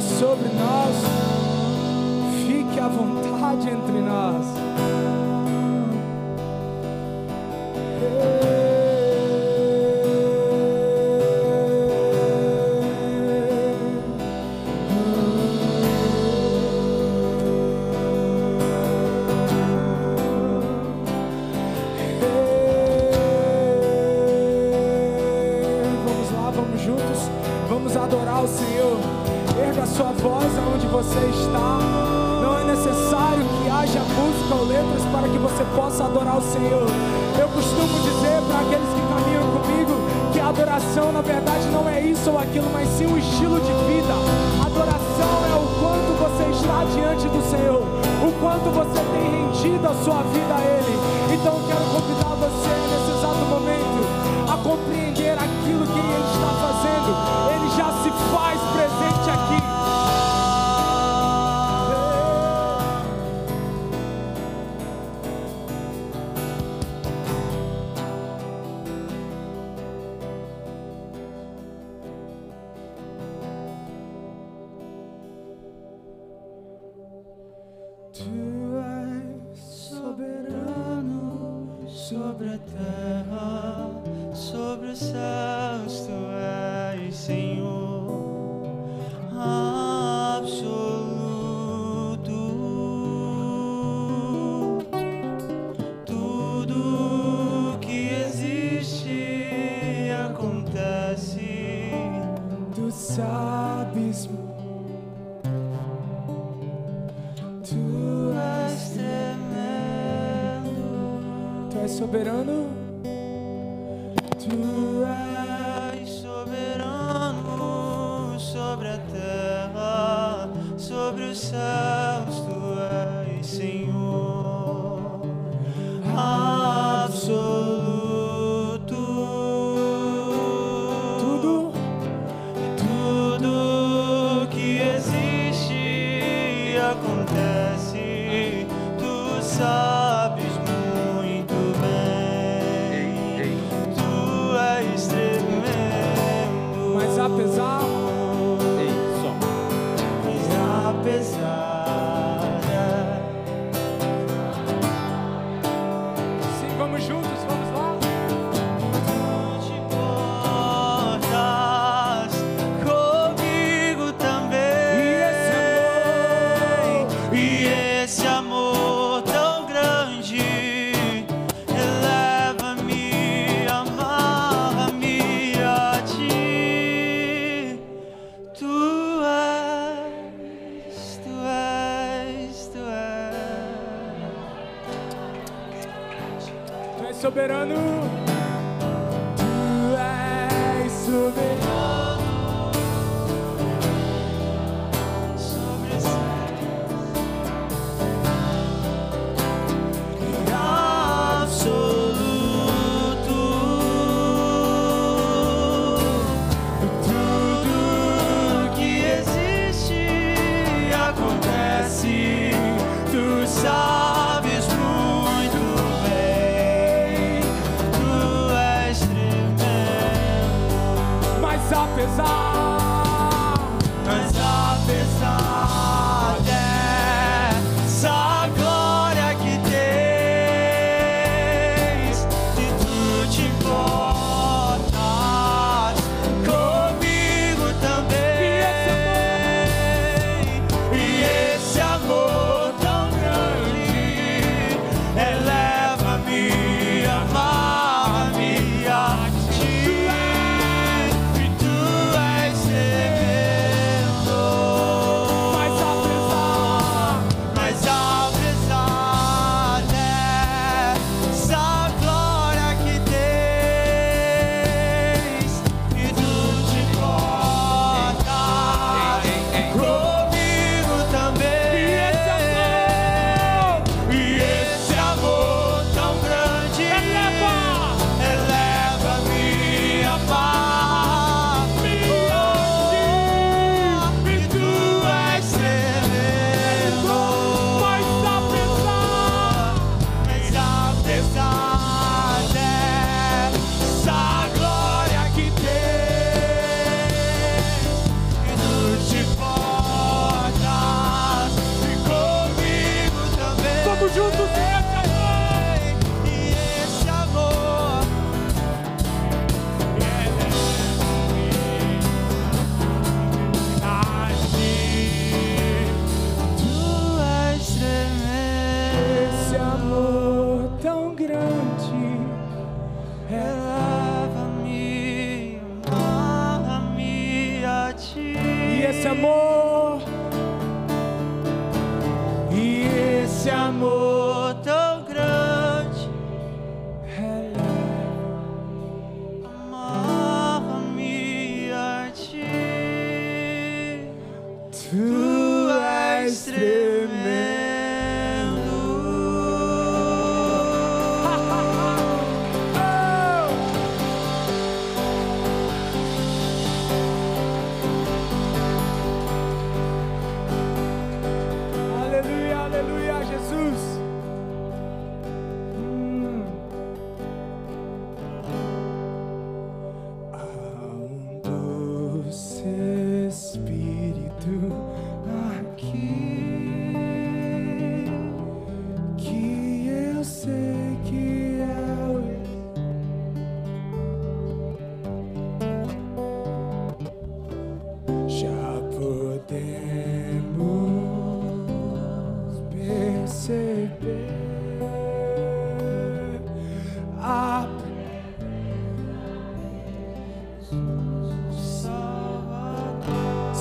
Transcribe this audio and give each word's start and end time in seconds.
sobre 0.00 0.48
nós, 0.50 0.94
fique 2.46 2.78
à 2.78 2.88
vontade 2.88 3.68
entre 3.68 4.00
nós. 4.00 4.97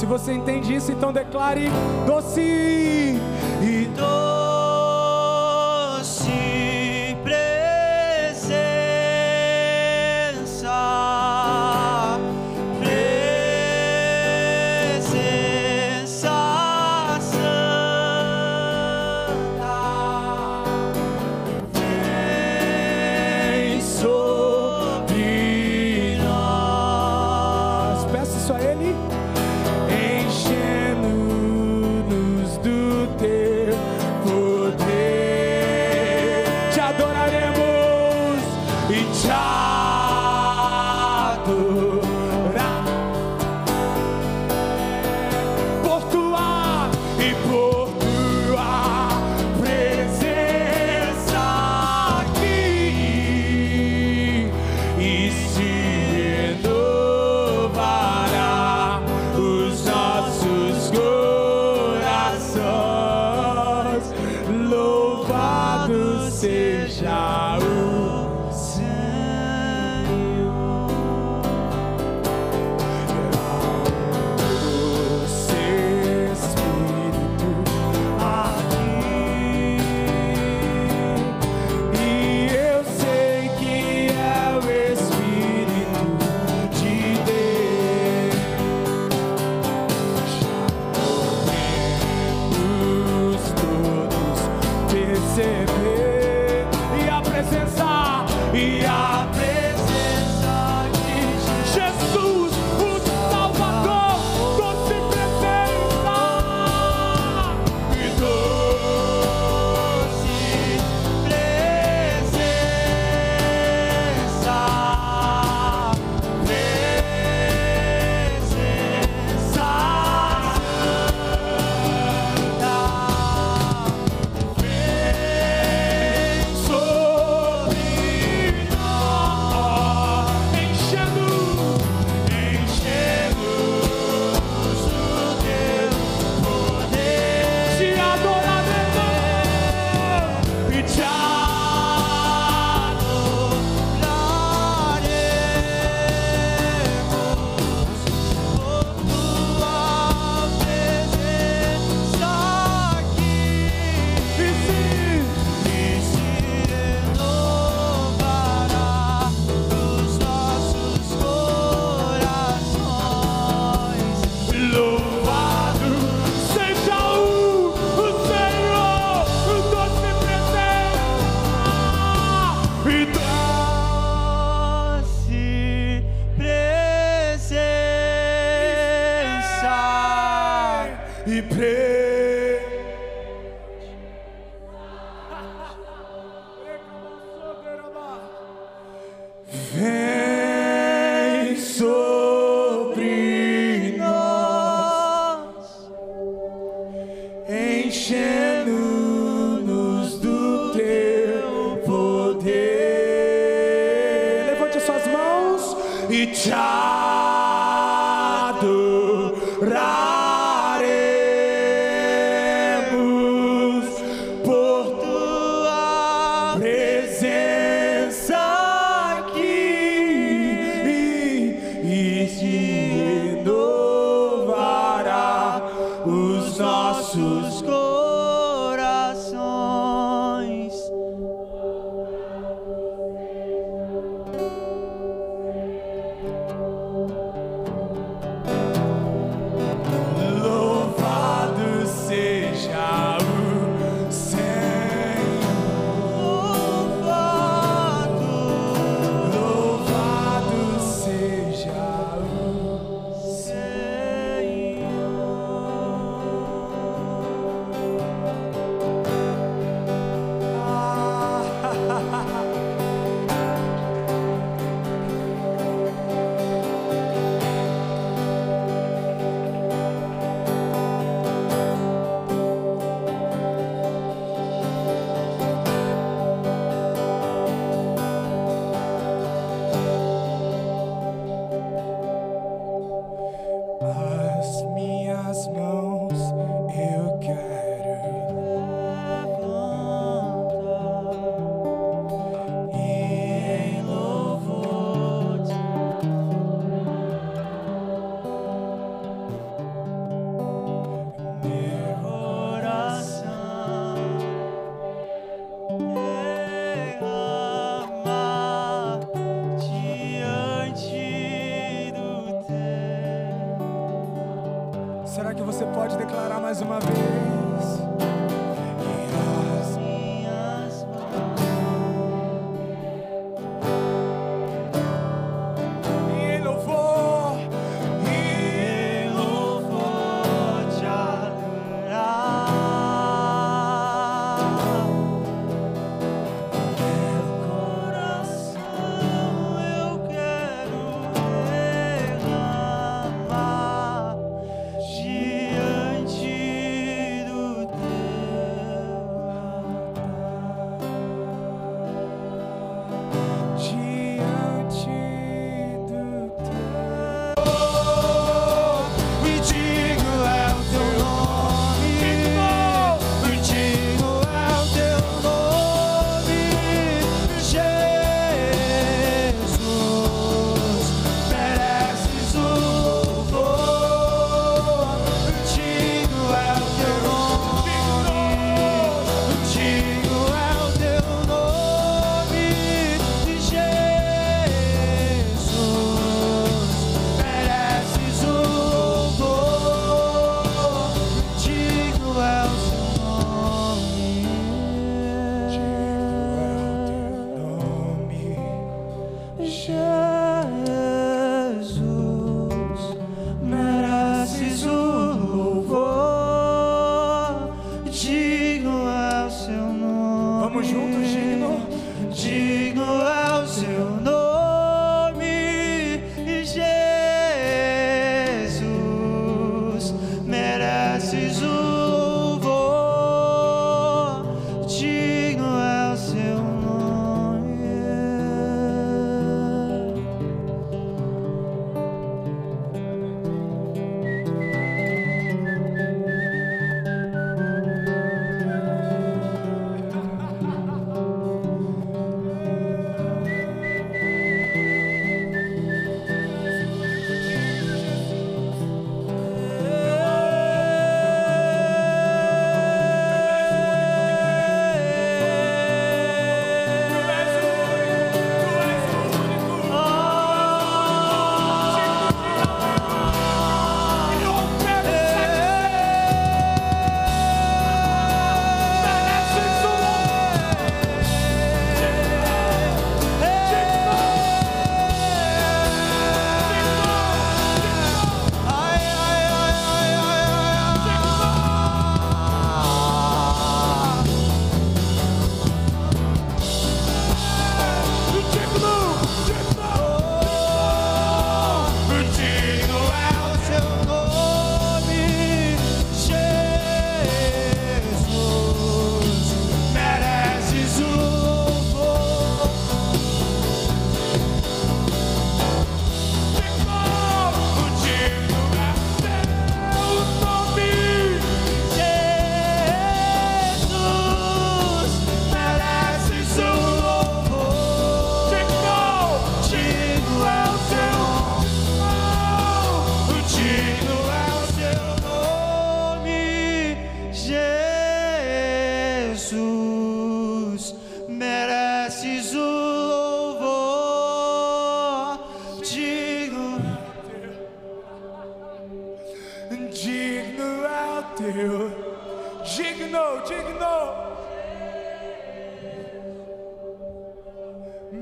Se 0.08 0.10
você 0.10 0.32
entende 0.32 0.74
isso, 0.74 0.90
então 0.90 1.12
declare 1.12 1.66
doce 2.06 2.87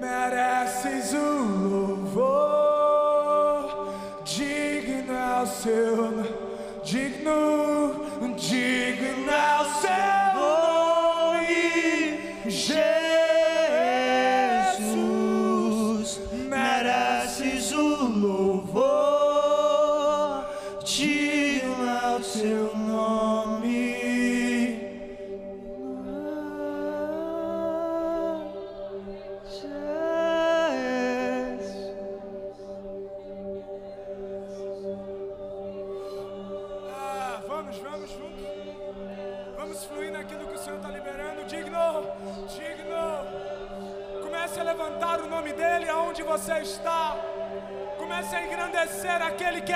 mereces 0.06 1.14
o 1.14 1.18
louvor. 1.70 3.26
Digno 4.24 5.14
é 5.14 5.40
ao 5.40 5.48
seu 5.48 6.24
digno 6.84 7.65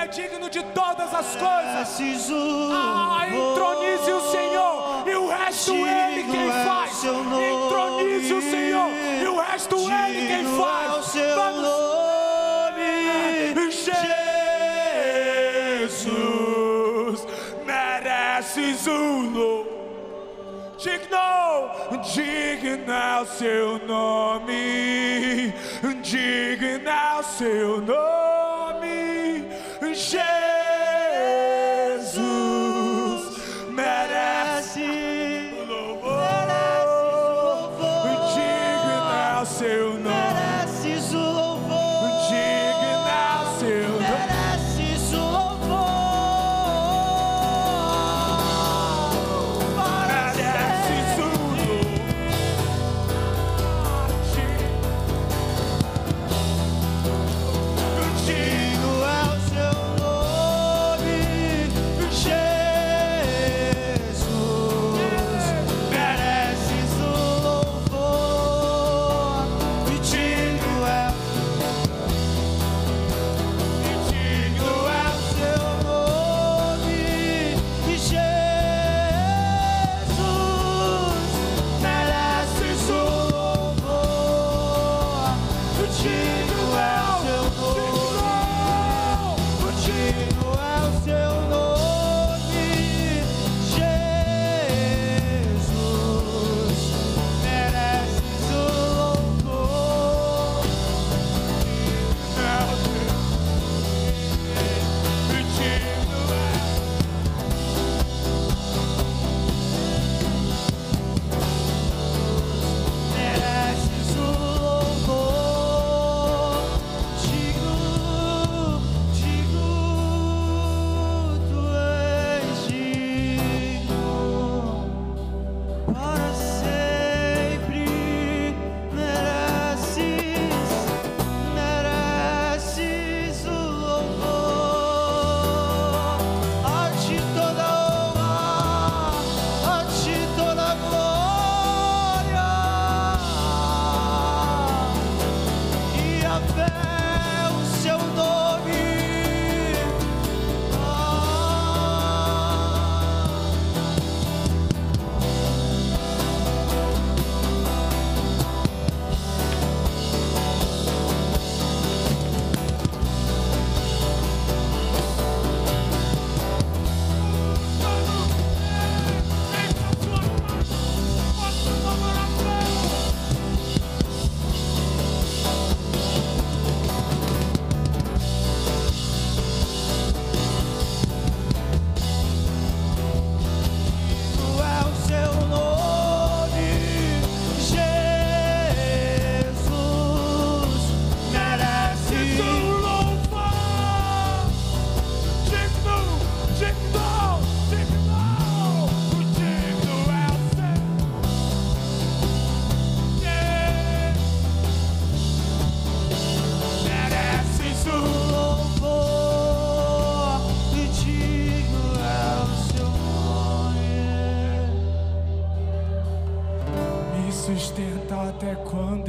digno 0.10 0.50
de 0.50 0.63
todas 0.63 1.13
as 1.13 1.36
coisas. 1.36 2.30
Ah, 2.72 3.28
entronize 3.28 4.12
o 4.12 4.32
Senhor 4.32 5.08
e 5.08 5.15
o 5.15 5.28
resto 5.28 5.74
Ele 5.74 6.24
quem 6.24 6.52
faz. 6.52 7.04
Entronize 7.04 8.34
o 8.34 8.41
Senhor 8.41 8.89
e 9.22 9.28
o 9.28 9.39
resto 9.39 9.76
Ele 9.76 10.28
quem 10.28 10.45
faz. 10.58 11.13
Vamos. 11.36 11.80
Jesus, 15.89 17.28
merece 17.65 18.89
um 18.89 19.34
digno, 20.78 21.69
digno 22.02 22.93
é 22.93 23.22
o 23.22 23.26
seu 23.26 23.80
nome, 23.86 25.54
digno 26.02 26.89
é 26.89 27.19
o 27.19 27.24
seu 27.24 27.82
nome. 27.82 28.09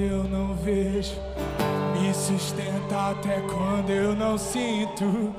Quando 0.00 0.02
eu 0.02 0.24
não 0.24 0.54
vejo. 0.54 1.16
Me 1.92 2.14
sustenta 2.14 3.10
até 3.10 3.40
quando 3.40 3.90
eu 3.90 4.16
não 4.16 4.38
sinto. 4.38 5.34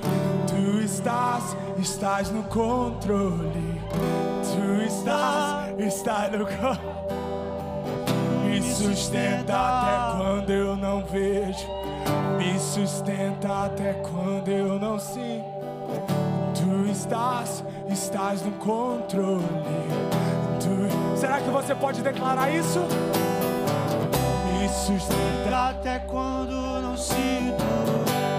Tu 0.48 0.84
estás, 0.84 1.58
estás 1.80 2.30
no 2.30 2.44
controle. 2.44 3.82
Tu 4.44 4.84
estás, 4.84 5.80
estás 5.80 6.32
no 6.32 6.46
controle. 6.46 7.02
Me 8.46 8.62
sustenta 8.62 9.54
até 9.56 10.18
quando 10.18 10.50
eu 10.52 10.76
não 10.76 11.04
vejo. 11.06 11.68
Me 12.38 12.60
sustenta 12.60 13.66
até 13.66 13.94
quando 13.94 14.50
eu 14.50 14.80
não 14.80 15.00
sinto. 15.00 15.62
Tu 16.54 16.92
estás, 16.92 17.64
estás 17.90 18.44
no 18.44 18.52
controle. 18.54 19.44
Tu... 20.60 21.18
Será 21.18 21.40
que 21.40 21.50
você 21.50 21.74
pode 21.74 22.02
declarar 22.02 22.54
isso? 22.54 22.80
Sustenta, 24.92 25.70
Até 25.70 26.00
quando 26.00 26.52
não 26.82 26.98
sinto, 26.98 27.64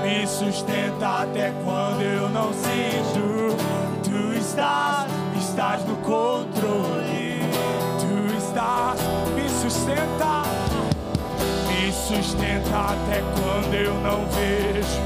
me 0.02 0.26
sustenta 0.26 1.22
até 1.22 1.50
quando 1.64 2.02
eu 2.02 2.28
não 2.28 2.52
sinto. 2.52 3.56
Tu 4.04 4.38
estás, 4.38 5.10
estás 5.34 5.82
no 5.86 5.96
controle. 5.96 7.40
Tu 7.98 8.36
estás, 8.36 9.00
me 9.34 9.48
sustenta, 9.48 10.42
me 11.68 11.90
sustenta 11.90 12.78
até 12.78 13.22
quando 13.34 13.74
eu 13.74 13.94
não 14.02 14.26
vejo. 14.26 15.00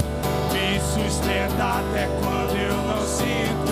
Me 0.51 0.79
sustenta 0.81 1.63
até 1.63 2.09
quando 2.21 2.57
eu 2.57 2.75
não 2.75 3.07
sinto. 3.07 3.66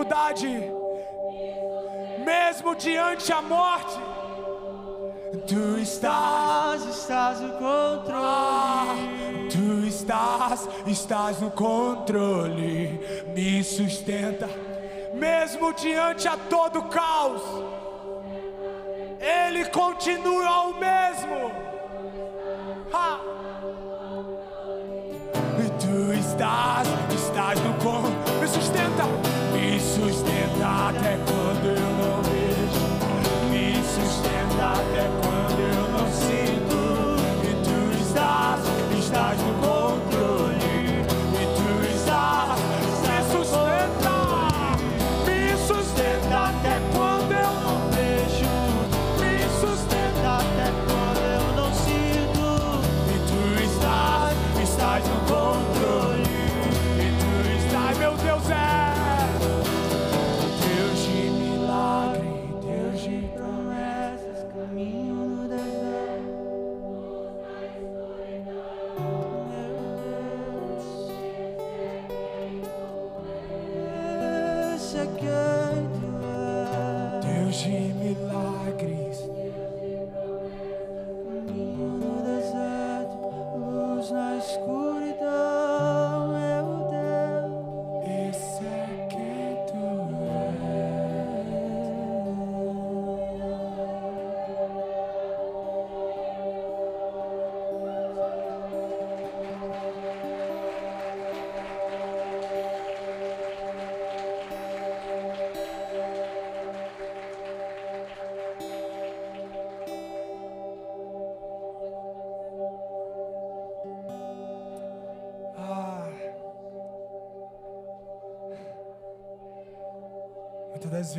Dificuldade, 0.00 0.72
mesmo 2.24 2.74
diante 2.74 3.32
a 3.32 3.42
morte, 3.42 3.98
tu 5.46 5.76
estás. 5.80 6.86
Estás, 6.86 7.40
no 7.40 7.52
controle. 7.52 8.14
Ah, 8.14 8.86
tu 9.50 9.86
estás, 9.86 10.68
estás 10.86 11.40
no 11.40 11.50
controle, 11.50 13.00
me 13.34 13.62
sustenta, 13.62 14.48
mesmo 15.14 15.72
diante 15.72 16.28
a 16.28 16.36
todo 16.36 16.82
caos, 16.84 17.42
Ele 19.20 19.64
continua 19.66 20.68
o 20.68 20.74
mesmo. 20.78 21.52
Ha! 22.92 23.20
Tu 25.80 26.12
estás, 26.12 26.86
estás 27.14 27.60
no 27.60 27.72
controle, 27.74 28.40
me 28.40 28.46
sustenta 28.46 29.29
até 30.62 31.16
quando 31.26 31.66
eu 31.66 31.90
não 31.96 32.22
vejo, 32.22 32.86
me 33.50 33.74
sustenta 33.82 34.72
até 34.72 35.08
quando 35.22 35.60
eu 35.60 35.88
não 35.90 36.06
sinto. 36.10 36.78
E 37.44 37.46
tu 37.64 37.76
estás, 38.02 38.60
estás 38.98 39.38
no 39.40 39.59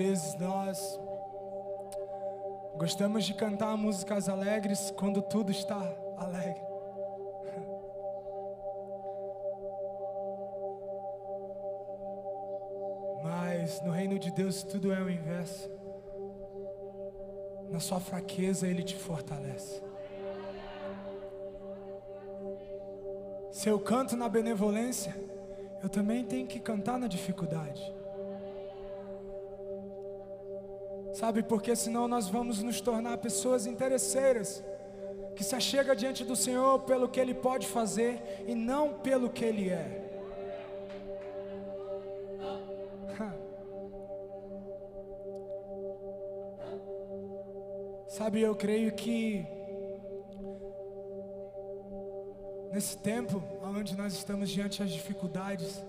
vezes 0.02 0.34
nós 0.36 1.00
gostamos 2.76 3.24
de 3.24 3.36
cantar 3.36 3.78
músicas 3.78 4.28
alegres 4.28 4.92
quando 4.98 5.22
tudo 5.22 5.52
está 5.52 5.78
alegre. 6.18 6.60
Mas 13.24 13.80
no 13.82 13.92
reino 13.92 14.18
de 14.18 14.32
Deus 14.32 14.64
tudo 14.64 14.92
é 14.92 15.00
o 15.04 15.10
inverso. 15.10 15.70
Na 17.70 17.80
sua 17.80 18.00
fraqueza 18.00 18.68
ele 18.68 18.82
te 18.82 18.96
fortalece. 18.96 19.84
Se 23.52 23.70
eu 23.70 23.80
canto 23.80 24.18
na 24.18 24.28
benevolência, 24.28 25.16
eu 25.84 25.90
também 25.90 26.26
tenho 26.26 26.48
que 26.48 26.60
cantar 26.60 26.98
na 26.98 27.06
dificuldade. 27.06 28.01
Sabe, 31.22 31.42
porque 31.44 31.76
senão 31.76 32.08
nós 32.08 32.28
vamos 32.28 32.64
nos 32.64 32.82
tornar 32.82 33.20
pessoas 33.20 33.68
interesseiras, 33.68 34.64
que 35.36 35.44
se 35.44 35.56
achega 35.56 35.96
diante 35.96 36.24
do 36.24 36.36
Senhor 36.36 36.80
pelo 36.80 37.08
que 37.08 37.20
Ele 37.20 37.36
pode 37.36 37.68
fazer 37.68 38.44
e 38.48 38.56
não 38.56 38.94
pelo 38.94 39.30
que 39.30 39.46
Ele 39.46 39.70
é. 39.70 40.02
Sabe, 48.10 48.42
eu 48.42 48.56
creio 48.56 48.92
que 48.92 49.46
Nesse 52.72 52.98
tempo 52.98 53.44
onde 53.62 53.96
nós 53.96 54.14
estamos 54.14 54.50
diante 54.50 54.80
das 54.80 54.90
dificuldades, 54.90 55.86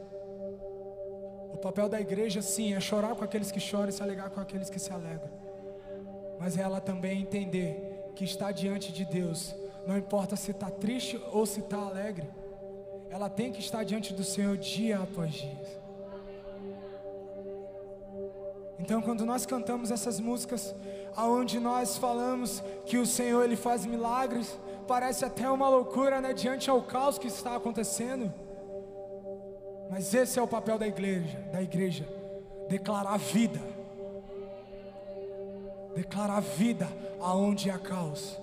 papel 1.62 1.88
da 1.88 2.00
igreja, 2.00 2.42
sim, 2.42 2.74
é 2.74 2.80
chorar 2.80 3.14
com 3.14 3.24
aqueles 3.24 3.50
que 3.50 3.60
choram 3.60 3.88
e 3.88 3.92
se 3.92 4.02
alegrar 4.02 4.30
com 4.30 4.40
aqueles 4.40 4.68
que 4.68 4.78
se 4.78 4.92
alegram. 4.92 5.30
Mas 6.38 6.58
ela 6.58 6.80
também 6.80 7.22
entender 7.22 8.10
que 8.14 8.24
está 8.24 8.50
diante 8.50 8.92
de 8.92 9.04
Deus, 9.04 9.54
não 9.86 9.96
importa 9.96 10.36
se 10.36 10.50
está 10.50 10.68
triste 10.68 11.20
ou 11.32 11.46
se 11.46 11.60
está 11.60 11.78
alegre, 11.78 12.28
ela 13.08 13.30
tem 13.30 13.52
que 13.52 13.60
estar 13.60 13.84
diante 13.84 14.12
do 14.12 14.24
Senhor 14.24 14.56
dia 14.56 14.98
após 14.98 15.32
dia. 15.32 15.82
Então, 18.78 19.00
quando 19.00 19.24
nós 19.24 19.46
cantamos 19.46 19.92
essas 19.92 20.18
músicas, 20.18 20.74
aonde 21.14 21.60
nós 21.60 21.96
falamos 21.96 22.62
que 22.84 22.98
o 22.98 23.06
Senhor 23.06 23.44
ele 23.44 23.54
faz 23.54 23.86
milagres, 23.86 24.58
parece 24.88 25.24
até 25.24 25.48
uma 25.48 25.68
loucura, 25.68 26.20
né, 26.20 26.32
diante 26.32 26.68
ao 26.68 26.82
caos 26.82 27.18
que 27.18 27.28
está 27.28 27.54
acontecendo. 27.54 28.32
Mas 29.92 30.14
esse 30.14 30.38
é 30.38 30.42
o 30.42 30.48
papel 30.48 30.78
da 30.78 30.86
igreja, 30.86 31.38
da 31.52 31.60
igreja, 31.60 32.08
declarar 32.66 33.18
vida. 33.18 33.60
Declarar 35.94 36.40
vida 36.40 36.88
aonde 37.20 37.70
há 37.70 37.78
caos. 37.78 38.40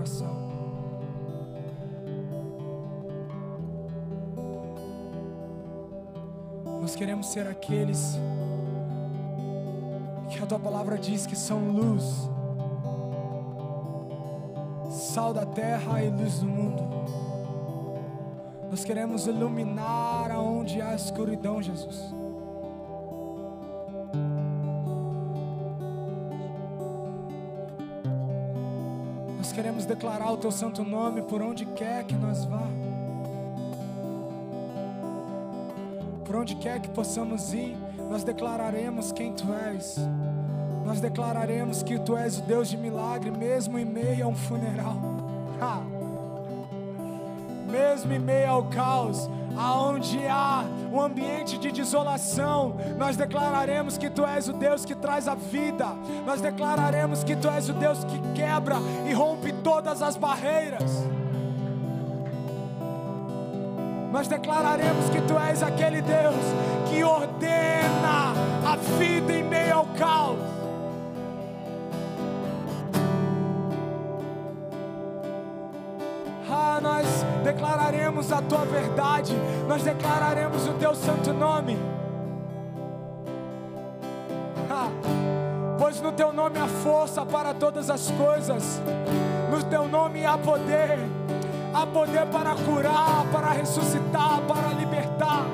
Coração. 0.00 0.34
Nós 6.80 6.96
queremos 6.96 7.26
ser 7.26 7.46
aqueles 7.46 8.18
Que 10.30 10.42
a 10.42 10.46
tua 10.46 10.58
palavra 10.58 10.96
diz 10.96 11.26
que 11.26 11.36
são 11.36 11.70
luz, 11.70 12.30
sal 14.90 15.34
da 15.34 15.44
terra 15.44 16.02
e 16.02 16.08
luz 16.08 16.38
do 16.38 16.46
mundo. 16.46 16.82
Nós 18.70 18.84
queremos 18.84 19.26
iluminar 19.26 20.30
aonde 20.30 20.80
há 20.80 20.94
escuridão, 20.94 21.60
Jesus. 21.60 22.14
Declarar 29.90 30.30
o 30.30 30.36
teu 30.36 30.52
santo 30.52 30.84
nome 30.84 31.20
por 31.20 31.42
onde 31.42 31.66
quer 31.66 32.04
que 32.04 32.14
nós 32.14 32.44
vá. 32.44 32.62
Por 36.24 36.36
onde 36.36 36.54
quer 36.54 36.78
que 36.80 36.88
possamos 36.88 37.52
ir, 37.52 37.76
nós 38.08 38.22
declararemos 38.22 39.10
quem 39.10 39.32
tu 39.32 39.52
és. 39.52 39.96
Nós 40.86 41.00
declararemos 41.00 41.82
que 41.82 41.98
tu 41.98 42.16
és 42.16 42.38
o 42.38 42.42
Deus 42.42 42.68
de 42.68 42.76
milagre, 42.76 43.32
mesmo 43.32 43.76
em 43.78 43.84
meio 43.84 44.26
a 44.26 44.28
um 44.28 44.34
funeral. 44.34 44.96
Ha! 45.60 45.82
Mesmo 47.70 48.14
em 48.14 48.18
meio 48.18 48.48
ao 48.48 48.64
caos, 48.64 49.28
aonde 49.56 50.26
há 50.26 50.64
um 50.92 51.00
ambiente 51.00 51.58
de 51.58 51.70
desolação, 51.70 52.76
nós 52.96 53.16
declararemos 53.16 53.98
que 53.98 54.10
tu 54.10 54.24
és 54.24 54.48
o 54.48 54.52
Deus 54.52 54.84
que 54.84 54.94
traz 54.94 55.28
a 55.28 55.34
vida. 55.34 55.86
Nós 56.26 56.40
declararemos 56.40 57.22
que 57.22 57.36
tu 57.36 57.48
és 57.48 57.68
o 57.68 57.72
Deus 57.72 58.02
que 58.04 58.18
quebra 58.34 58.76
e 59.08 59.12
rompe 59.12 59.49
todas 59.70 60.02
as 60.02 60.16
barreiras. 60.16 60.90
Nós 64.10 64.26
declararemos 64.26 65.08
que 65.10 65.20
tu 65.20 65.38
és 65.38 65.62
aquele 65.62 66.02
Deus 66.02 66.34
que 66.88 67.04
ordena 67.04 68.32
a 68.66 68.74
vida 68.98 69.32
em 69.32 69.44
meio 69.44 69.76
ao 69.76 69.86
caos. 69.96 70.40
Ah, 76.50 76.80
nós 76.82 77.06
declararemos 77.44 78.32
a 78.32 78.42
tua 78.42 78.64
verdade, 78.64 79.36
nós 79.68 79.84
declararemos 79.84 80.66
o 80.66 80.72
teu 80.72 80.96
santo 80.96 81.32
nome. 81.32 81.78
Ah, 84.68 84.88
pois 85.78 86.00
no 86.00 86.10
teu 86.10 86.32
nome 86.32 86.58
há 86.58 86.66
força 86.66 87.24
para 87.24 87.54
todas 87.54 87.88
as 87.88 88.10
coisas, 88.10 88.80
teu 89.70 89.86
nome 89.86 90.26
há 90.26 90.36
poder, 90.36 90.98
há 91.72 91.86
poder 91.86 92.26
para 92.26 92.54
curar, 92.56 93.24
para 93.32 93.52
ressuscitar, 93.52 94.40
para 94.42 94.72
libertar. 94.72 95.46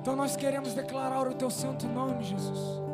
Então 0.00 0.16
nós 0.16 0.34
queremos 0.34 0.74
declarar 0.74 1.28
o 1.28 1.34
teu 1.34 1.50
santo 1.50 1.86
nome, 1.86 2.24
Jesus. 2.24 2.89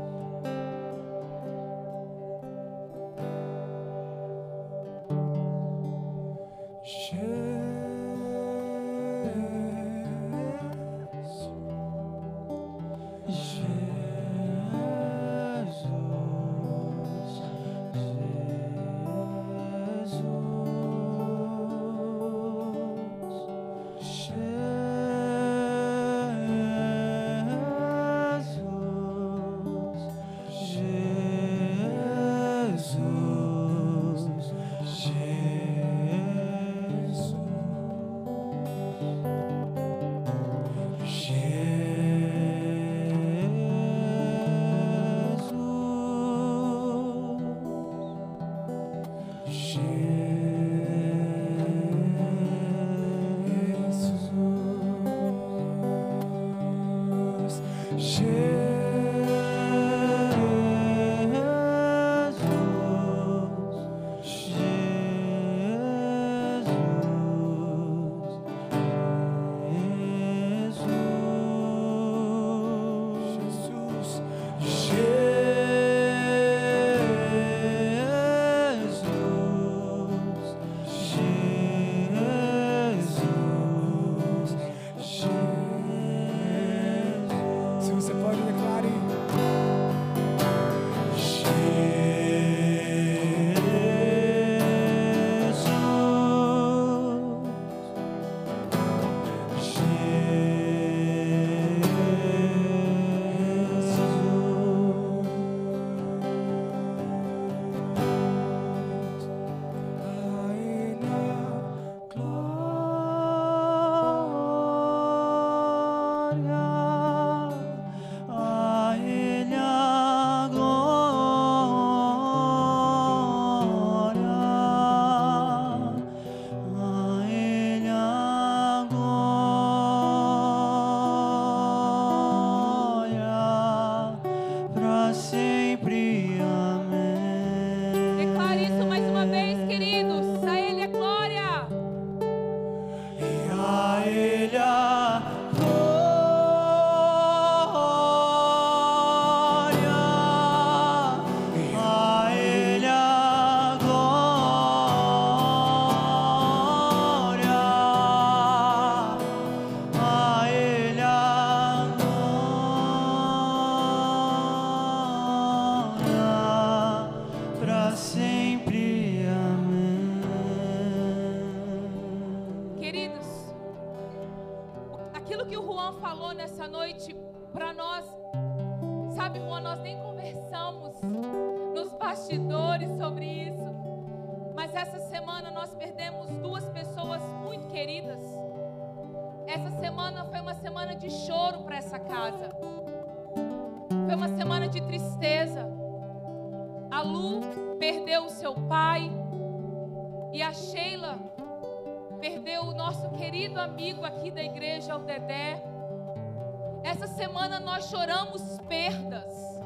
Nós 207.76 207.90
choramos 207.90 208.42
perdas. 208.66 209.60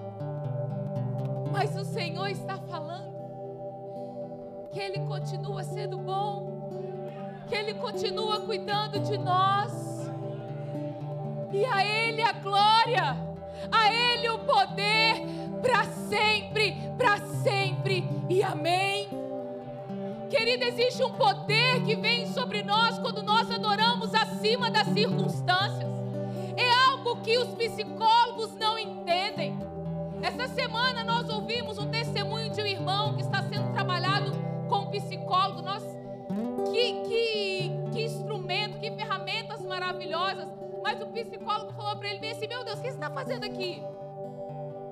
Mas 1.53 1.77
o 1.77 1.85
Senhor 1.85 2.27
está 2.27 2.59
falando 2.59 3.09
que 4.73 4.81
Ele 4.81 4.99
continua 5.07 5.63
sendo 5.63 5.97
bom, 5.97 6.71
que 7.47 7.55
Ele 7.55 7.75
continua 7.75 8.41
cuidando 8.41 8.99
de 8.99 9.17
nós. 9.17 10.11
E 11.53 11.65
a 11.65 11.85
Ele 11.85 12.21
a 12.21 12.33
glória, 12.33 13.17
a 13.71 13.93
Ele 13.93 14.29
o 14.31 14.41
poder, 14.41 15.25
para 15.63 15.85
sempre, 15.85 16.91
para 16.99 17.19
sempre 17.45 18.05
e 18.29 18.43
amém. 18.43 19.09
Querida, 20.29 20.65
existe 20.65 21.05
um 21.05 21.13
poder 21.13 21.85
que 21.85 21.95
vem 21.95 22.27
sobre 22.27 22.65
nós 22.65 22.99
quando 22.99 23.23
nós 23.23 23.49
adoramos 23.49 24.13
acima 24.15 24.69
das 24.69 24.89
circunstâncias. 24.89 26.00
Que 27.23 27.39
os 27.39 27.49
psicólogos 27.55 28.55
não 28.55 28.79
entendem. 28.79 29.59
Essa 30.23 30.49
semana 30.49 31.03
nós 31.05 31.29
ouvimos 31.29 31.79
um 31.79 31.91
testemunho 31.91 32.51
de 32.51 32.61
um 32.61 32.67
irmão 32.67 33.15
que 33.15 33.23
está 33.23 33.43
sendo 33.43 33.73
trabalhado 33.73 34.33
com 34.69 34.87
psicólogo. 34.87 35.63
Nós, 35.63 35.83
que, 36.71 36.93
que, 37.09 37.71
que 37.93 38.05
instrumento, 38.05 38.79
que 38.79 38.91
ferramentas 38.91 39.63
maravilhosas. 39.65 40.49
Mas 40.83 41.01
o 41.01 41.07
psicólogo 41.07 41.73
falou 41.73 41.97
para 41.97 42.09
ele 42.09 42.31
assim: 42.31 42.47
Meu 42.47 42.65
Deus, 42.65 42.79
o 42.79 42.83
que 42.83 42.89
você 42.89 42.95
está 42.95 43.11
fazendo 43.11 43.45
aqui? 43.45 43.83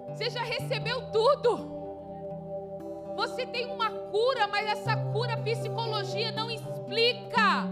Você 0.08 0.30
já 0.30 0.42
recebeu 0.42 1.10
tudo. 1.10 1.78
Você 3.16 3.46
tem 3.46 3.66
uma 3.66 3.90
cura, 3.90 4.46
mas 4.46 4.66
essa 4.68 4.96
cura 4.96 5.34
a 5.34 5.36
psicologia 5.38 6.30
não 6.32 6.50
explica. 6.50 7.64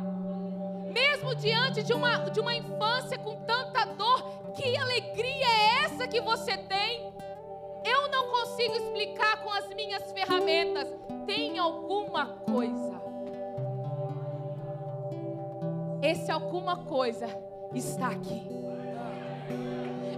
Mesmo 0.92 1.34
diante 1.34 1.82
de 1.82 1.92
uma, 1.92 2.18
de 2.30 2.40
uma 2.40 2.54
infância 2.54 3.18
com 3.18 3.36
tanta 3.44 3.84
dor, 3.84 4.45
que 4.56 4.76
alegria 4.76 5.46
é 5.46 5.84
essa 5.84 6.08
que 6.08 6.20
você 6.20 6.56
tem? 6.56 7.12
Eu 7.84 8.08
não 8.08 8.28
consigo 8.30 8.74
explicar 8.74 9.42
com 9.42 9.52
as 9.52 9.68
minhas 9.74 10.10
ferramentas. 10.12 10.88
Tem 11.26 11.58
alguma 11.58 12.26
coisa. 12.50 12.96
Esse 16.02 16.30
alguma 16.32 16.84
coisa 16.84 17.28
está 17.74 18.08
aqui. 18.08 18.42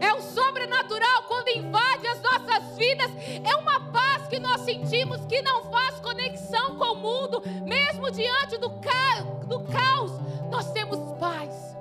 É 0.01 0.15
o 0.15 0.23
sobrenatural 0.23 1.25
quando 1.27 1.49
invade 1.49 2.07
as 2.07 2.23
nossas 2.23 2.79
vidas. 2.79 3.11
É 3.45 3.57
uma 3.57 3.91
paz 3.91 4.29
que 4.29 4.39
nós 4.39 4.61
sentimos 4.61 5.27
que 5.27 5.43
não 5.43 5.65
faz 5.65 5.99
conexão 6.01 6.77
com 6.77 6.93
o 6.93 6.95
mundo, 6.95 7.43
mesmo 7.67 8.09
diante 8.11 8.57
do, 8.57 8.71
ca 8.79 9.21
do 9.47 9.61
caos. 9.65 10.13
Nós 10.49 10.71
temos 10.71 10.99
paz, 11.19 11.77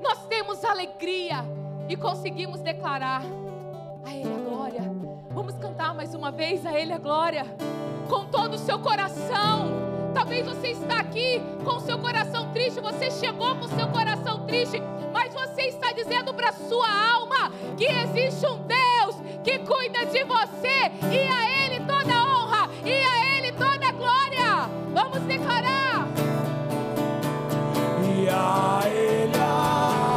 nós 0.00 0.26
temos 0.26 0.62
alegria 0.64 1.42
e 1.92 1.96
conseguimos 1.96 2.62
declarar 2.62 3.22
a 4.02 4.14
Ele 4.14 4.32
a 4.32 4.48
glória. 4.48 4.82
Vamos 5.30 5.54
cantar 5.56 5.94
mais 5.94 6.14
uma 6.14 6.30
vez 6.30 6.64
a 6.64 6.72
Ele 6.72 6.90
a 6.90 6.96
glória, 6.96 7.44
com 8.08 8.24
todo 8.24 8.54
o 8.54 8.58
seu 8.58 8.78
coração. 8.78 9.68
Talvez 10.14 10.46
você 10.46 10.68
está 10.68 11.00
aqui 11.00 11.42
com 11.62 11.76
o 11.76 11.80
seu 11.80 11.98
coração 11.98 12.50
triste, 12.50 12.80
você 12.80 13.10
chegou 13.10 13.54
com 13.56 13.66
o 13.66 13.76
seu 13.76 13.88
coração 13.88 14.46
triste, 14.46 14.82
mas 15.12 15.34
você 15.34 15.64
está 15.64 15.92
dizendo 15.92 16.32
para 16.32 16.52
sua 16.52 16.88
alma 16.88 17.52
que 17.76 17.84
existe 17.84 18.46
um 18.46 18.62
Deus 18.62 19.16
que 19.44 19.58
cuida 19.58 20.06
de 20.06 20.24
você 20.24 20.90
e 21.10 21.28
a 21.28 21.66
Ele 21.66 21.80
toda 21.80 22.14
a 22.14 22.24
honra 22.24 22.70
e 22.86 22.90
a 22.90 23.36
Ele 23.36 23.52
toda 23.52 23.88
a 23.88 23.92
glória. 23.92 24.70
Vamos 24.94 25.20
declarar. 25.24 26.08
E 28.16 28.28
a 28.30 28.80
Ele 28.88 29.36
a 29.36 30.11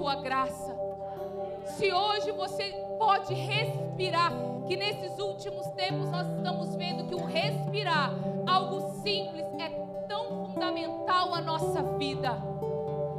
Sua 0.00 0.14
graça. 0.14 0.74
Se 1.76 1.92
hoje 1.92 2.32
você 2.32 2.72
pode 2.98 3.34
respirar, 3.34 4.32
que 4.66 4.74
nesses 4.74 5.18
últimos 5.18 5.66
tempos 5.72 6.08
nós 6.10 6.26
estamos 6.26 6.74
vendo 6.74 7.04
que 7.04 7.14
o 7.14 7.22
respirar, 7.26 8.10
algo 8.46 8.92
simples, 9.02 9.44
é 9.58 9.68
tão 10.08 10.46
fundamental 10.46 11.34
à 11.34 11.42
nossa 11.42 11.82
vida. 11.98 12.32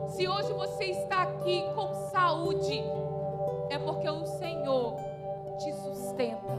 Se 0.07 0.27
hoje 0.27 0.51
você 0.53 0.85
está 0.85 1.21
aqui 1.21 1.63
com 1.75 1.93
saúde, 2.09 2.83
é 3.69 3.77
porque 3.77 4.09
o 4.09 4.25
Senhor 4.25 4.95
te 5.59 5.71
sustenta. 5.73 6.57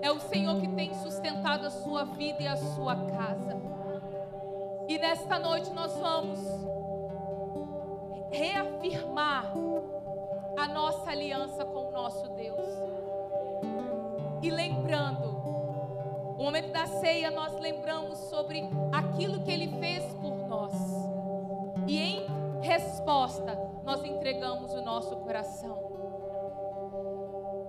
É 0.00 0.12
o 0.12 0.20
Senhor 0.20 0.60
que 0.60 0.68
tem 0.68 0.94
sustentado 0.94 1.66
a 1.66 1.70
sua 1.70 2.04
vida 2.04 2.40
e 2.40 2.46
a 2.46 2.56
sua 2.56 2.94
casa. 2.94 3.60
E 4.86 4.96
nesta 4.96 5.40
noite 5.40 5.72
nós 5.72 5.92
vamos 5.98 6.38
reafirmar 8.30 9.52
a 10.56 10.68
nossa 10.68 11.10
aliança 11.10 11.64
com 11.64 11.88
o 11.88 11.90
nosso 11.90 12.28
Deus. 12.30 12.64
E 14.42 14.50
lembrando, 14.50 15.28
o 16.38 16.42
momento 16.42 16.72
da 16.72 16.86
ceia 16.86 17.30
nós 17.30 17.52
lembramos 17.60 18.18
sobre 18.30 18.62
aquilo 18.92 19.42
que 19.42 19.50
ele 19.50 19.68
fez 19.78 20.14
por 20.14 20.34
nós. 20.48 20.72
E 21.86 21.98
em 21.98 22.26
resposta, 22.60 23.54
nós 23.84 24.02
entregamos 24.04 24.72
o 24.72 24.82
nosso 24.82 25.16
coração. 25.16 25.90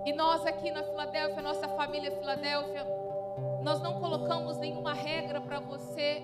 E 0.04 0.12
nós 0.12 0.44
aqui 0.46 0.70
na 0.70 0.82
Filadélfia, 0.82 1.42
nossa 1.42 1.68
família 1.68 2.10
Filadélfia, 2.10 2.84
nós 3.62 3.80
não 3.80 4.00
colocamos 4.00 4.58
nenhuma 4.58 4.92
regra 4.92 5.40
para 5.40 5.60
você, 5.60 6.22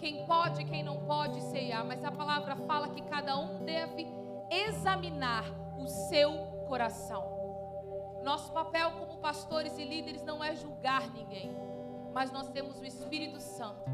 quem 0.00 0.24
pode 0.24 0.62
e 0.62 0.64
quem 0.64 0.82
não 0.82 0.98
pode 1.04 1.42
ceiar, 1.42 1.84
mas 1.84 2.02
a 2.02 2.10
palavra 2.10 2.56
fala 2.56 2.88
que 2.88 3.02
cada 3.02 3.38
um 3.38 3.62
deve 3.66 4.08
examinar 4.50 5.44
o 5.78 5.86
seu 5.86 6.32
coração. 6.66 7.22
Nosso 8.24 8.50
papel 8.50 8.92
como 8.92 9.18
pastores 9.18 9.78
e 9.78 9.84
líderes 9.84 10.22
não 10.22 10.42
é 10.42 10.56
julgar 10.56 11.06
ninguém, 11.12 11.54
mas 12.14 12.32
nós 12.32 12.48
temos 12.48 12.80
o 12.80 12.84
Espírito 12.84 13.38
Santo, 13.40 13.84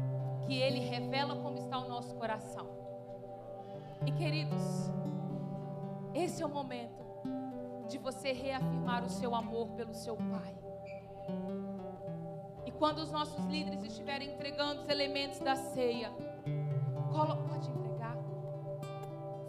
que 0.45 0.55
ele 0.57 0.79
revela 0.79 1.35
como 1.35 1.57
está 1.57 1.77
o 1.77 1.89
nosso 1.89 2.15
coração. 2.15 2.67
E 4.05 4.11
queridos, 4.13 4.89
esse 6.13 6.41
é 6.41 6.45
o 6.45 6.49
momento 6.49 7.05
de 7.89 7.97
você 7.97 8.31
reafirmar 8.31 9.03
o 9.03 9.09
seu 9.09 9.35
amor 9.35 9.67
pelo 9.71 9.93
seu 9.93 10.15
Pai. 10.15 10.55
Quando 12.77 12.99
os 12.99 13.11
nossos 13.11 13.45
líderes 13.45 13.83
estiverem 13.83 14.33
entregando 14.33 14.81
os 14.81 14.89
elementos 14.89 15.39
da 15.39 15.55
ceia, 15.55 16.11
pode 17.35 17.69
entregar. 17.69 18.17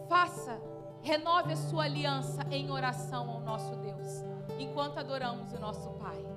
Faça 0.08 0.58
Renove 1.02 1.52
a 1.52 1.56
sua 1.56 1.84
aliança 1.84 2.42
em 2.50 2.70
oração 2.70 3.30
ao 3.30 3.40
nosso 3.40 3.74
Deus, 3.76 4.24
enquanto 4.58 4.98
adoramos 4.98 5.52
o 5.52 5.58
nosso 5.58 5.90
Pai. 5.92 6.27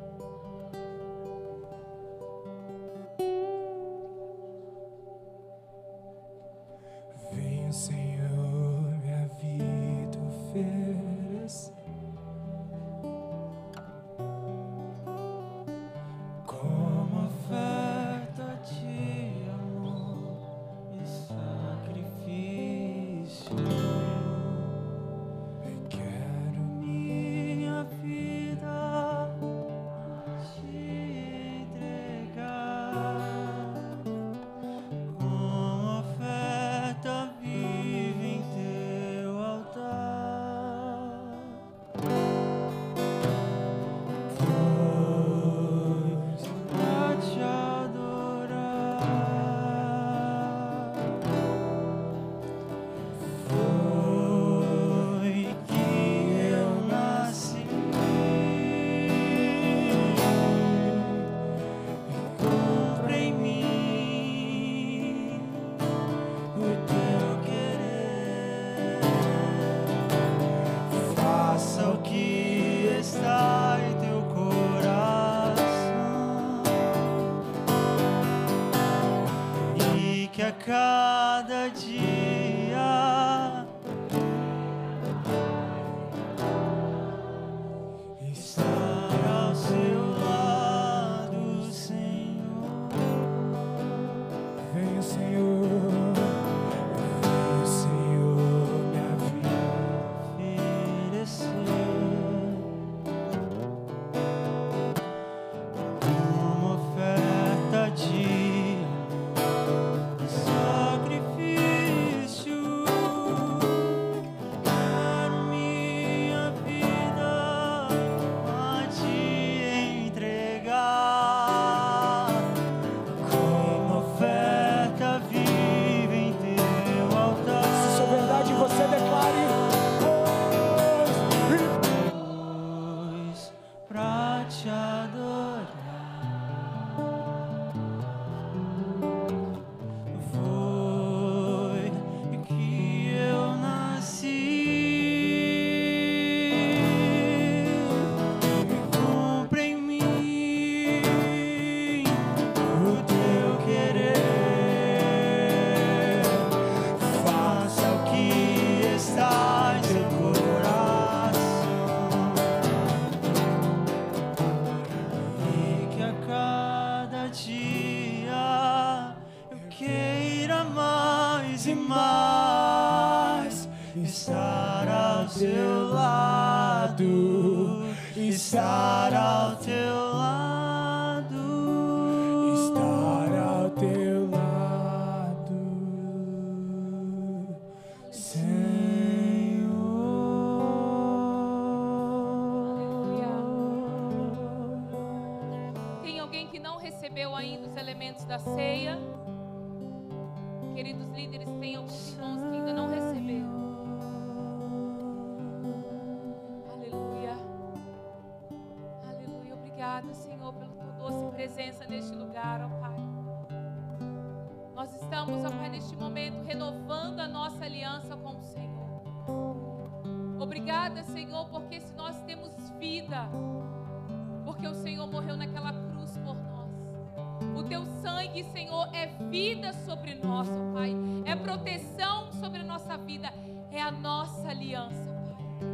Proteção 231.61 232.31
sobre 232.33 232.61
a 232.61 232.63
nossa 232.63 232.97
vida. 232.97 233.31
É 233.71 233.81
a 233.81 233.91
nossa 233.91 234.49
aliança, 234.49 235.13
Pai. 235.13 235.67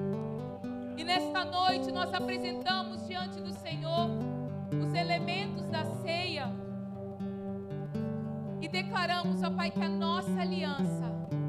E 0.97 1.03
nesta 1.03 1.45
noite 1.45 1.91
nós 1.91 2.13
apresentamos 2.13 3.07
diante 3.07 3.39
do 3.39 3.51
Senhor 3.53 4.09
os 4.83 4.93
elementos 4.93 5.67
da 5.69 5.85
ceia. 6.01 6.51
E 8.61 8.67
declaramos, 8.67 9.41
ó 9.41 9.49
Pai, 9.49 9.71
que 9.71 9.81
a 9.81 9.89
nossa 9.89 10.41
aliança 10.41 11.05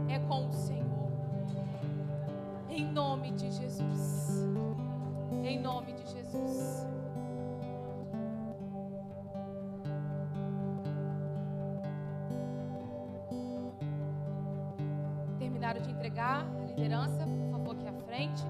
é 0.09 0.18
com 0.20 0.47
o 0.47 0.53
Senhor. 0.53 0.86
Em 2.70 2.86
nome 2.86 3.32
de 3.32 3.51
Jesus. 3.51 4.47
Em 5.43 5.61
nome 5.61 5.93
de 5.95 6.07
Jesus. 6.12 6.86
Entregar 16.19 16.45
a 16.53 16.66
liderança, 16.66 17.25
por 17.29 17.51
favor, 17.53 17.77
aqui 17.77 17.87
à 17.87 17.93
frente. 17.93 18.43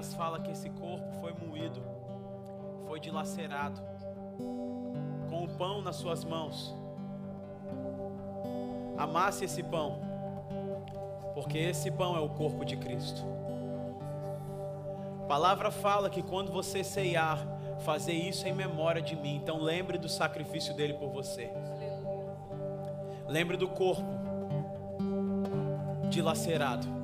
Isaías 0.00 0.14
fala 0.14 0.40
que 0.40 0.50
esse 0.50 0.70
corpo 0.70 1.12
foi 1.20 1.32
moído, 1.32 1.82
foi 2.86 2.98
dilacerado, 2.98 3.80
com 5.28 5.44
o 5.44 5.48
pão 5.56 5.82
nas 5.82 5.96
suas 5.96 6.24
mãos. 6.24 6.74
Amasse 8.96 9.44
esse 9.44 9.62
pão, 9.62 10.00
porque 11.34 11.58
esse 11.58 11.90
pão 11.90 12.16
é 12.16 12.20
o 12.20 12.30
corpo 12.30 12.64
de 12.64 12.76
Cristo. 12.76 13.22
A 15.22 15.26
palavra 15.26 15.70
fala 15.70 16.08
que 16.08 16.22
quando 16.22 16.50
você 16.50 16.82
ceiar, 16.82 17.38
fazer 17.80 18.14
isso 18.14 18.48
em 18.48 18.52
memória 18.52 19.00
de 19.00 19.14
mim. 19.14 19.36
Então 19.36 19.58
lembre 19.58 19.96
do 19.96 20.08
sacrifício 20.08 20.74
dele 20.74 20.94
por 20.94 21.10
você. 21.10 21.50
Lembre 23.28 23.56
do 23.56 23.68
corpo 23.68 24.02
dilacerado. 26.08 26.99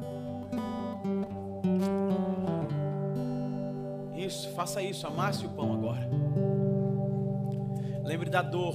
Isso, 4.26 4.50
faça 4.50 4.82
isso, 4.82 5.06
amasse 5.06 5.46
o 5.46 5.50
pão 5.50 5.72
agora. 5.72 6.08
Lembre 8.02 8.28
da 8.28 8.42
dor. 8.42 8.74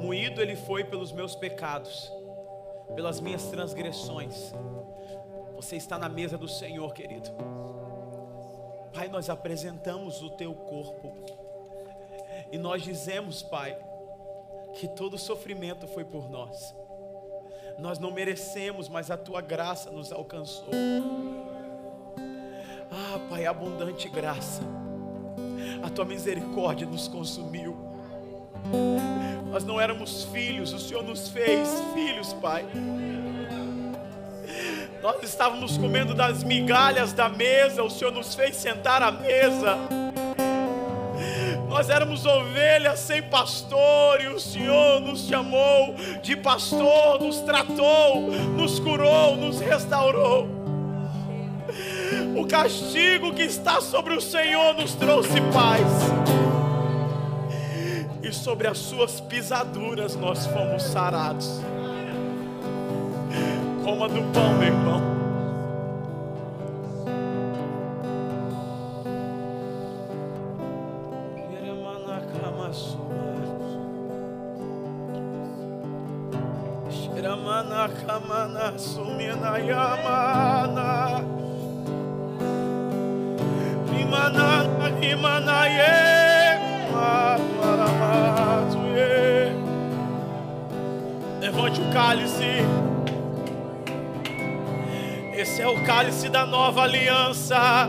Moído 0.00 0.42
ele 0.42 0.56
foi 0.56 0.82
pelos 0.82 1.12
meus 1.12 1.36
pecados, 1.36 2.12
pelas 2.96 3.20
minhas 3.20 3.44
transgressões. 3.46 4.52
Você 5.54 5.76
está 5.76 5.96
na 5.96 6.08
mesa 6.08 6.36
do 6.36 6.48
Senhor, 6.48 6.92
querido. 6.92 7.30
Pai, 8.92 9.06
nós 9.06 9.30
apresentamos 9.30 10.20
o 10.22 10.30
teu 10.30 10.54
corpo. 10.54 11.12
E 12.50 12.58
nós 12.58 12.82
dizemos, 12.82 13.44
Pai, 13.44 13.78
que 14.74 14.88
todo 14.88 15.16
sofrimento 15.16 15.86
foi 15.86 16.04
por 16.04 16.28
nós. 16.28 16.74
Nós 17.78 18.00
não 18.00 18.10
merecemos, 18.10 18.88
mas 18.88 19.08
a 19.08 19.16
tua 19.16 19.40
graça 19.40 19.88
nos 19.88 20.10
alcançou. 20.10 20.68
Pai, 23.30 23.46
abundante 23.46 24.08
graça. 24.08 24.60
A 25.84 25.88
tua 25.88 26.04
misericórdia 26.04 26.84
nos 26.84 27.06
consumiu. 27.06 27.76
Nós 29.52 29.62
não 29.62 29.80
éramos 29.80 30.24
filhos, 30.24 30.72
o 30.72 30.80
Senhor 30.80 31.04
nos 31.04 31.28
fez 31.28 31.68
filhos, 31.94 32.32
Pai. 32.32 32.66
Nós 35.00 35.22
estávamos 35.22 35.78
comendo 35.78 36.12
das 36.12 36.42
migalhas 36.42 37.12
da 37.12 37.28
mesa, 37.28 37.84
o 37.84 37.88
Senhor 37.88 38.12
nos 38.12 38.34
fez 38.34 38.56
sentar 38.56 39.00
à 39.00 39.12
mesa. 39.12 39.78
Nós 41.68 41.88
éramos 41.88 42.26
ovelhas 42.26 42.98
sem 42.98 43.22
pastor 43.22 44.20
e 44.20 44.26
o 44.26 44.40
Senhor 44.40 45.00
nos 45.00 45.28
chamou 45.28 45.94
de 46.20 46.34
pastor, 46.34 47.20
nos 47.20 47.38
tratou, 47.42 48.22
nos 48.56 48.80
curou, 48.80 49.36
nos 49.36 49.60
restaurou. 49.60 50.59
O 52.40 52.46
castigo 52.46 53.34
que 53.34 53.42
está 53.42 53.82
sobre 53.82 54.14
o 54.14 54.20
Senhor 54.20 54.72
nos 54.72 54.94
trouxe 54.94 55.38
paz. 55.52 55.86
E 58.22 58.32
sobre 58.32 58.66
as 58.66 58.78
suas 58.78 59.20
pisaduras 59.20 60.16
nós 60.16 60.46
fomos 60.46 60.84
sarados. 60.84 61.60
Coma 63.84 64.08
do 64.08 64.22
pão, 64.32 64.54
meu 64.54 64.68
irmão. 64.68 65.20
Shiramanaka 76.90 78.78
sumina 78.78 79.58
yamana 79.58 80.29
o 95.80 95.84
cálice 95.86 96.28
da 96.28 96.44
nova 96.44 96.82
aliança 96.82 97.88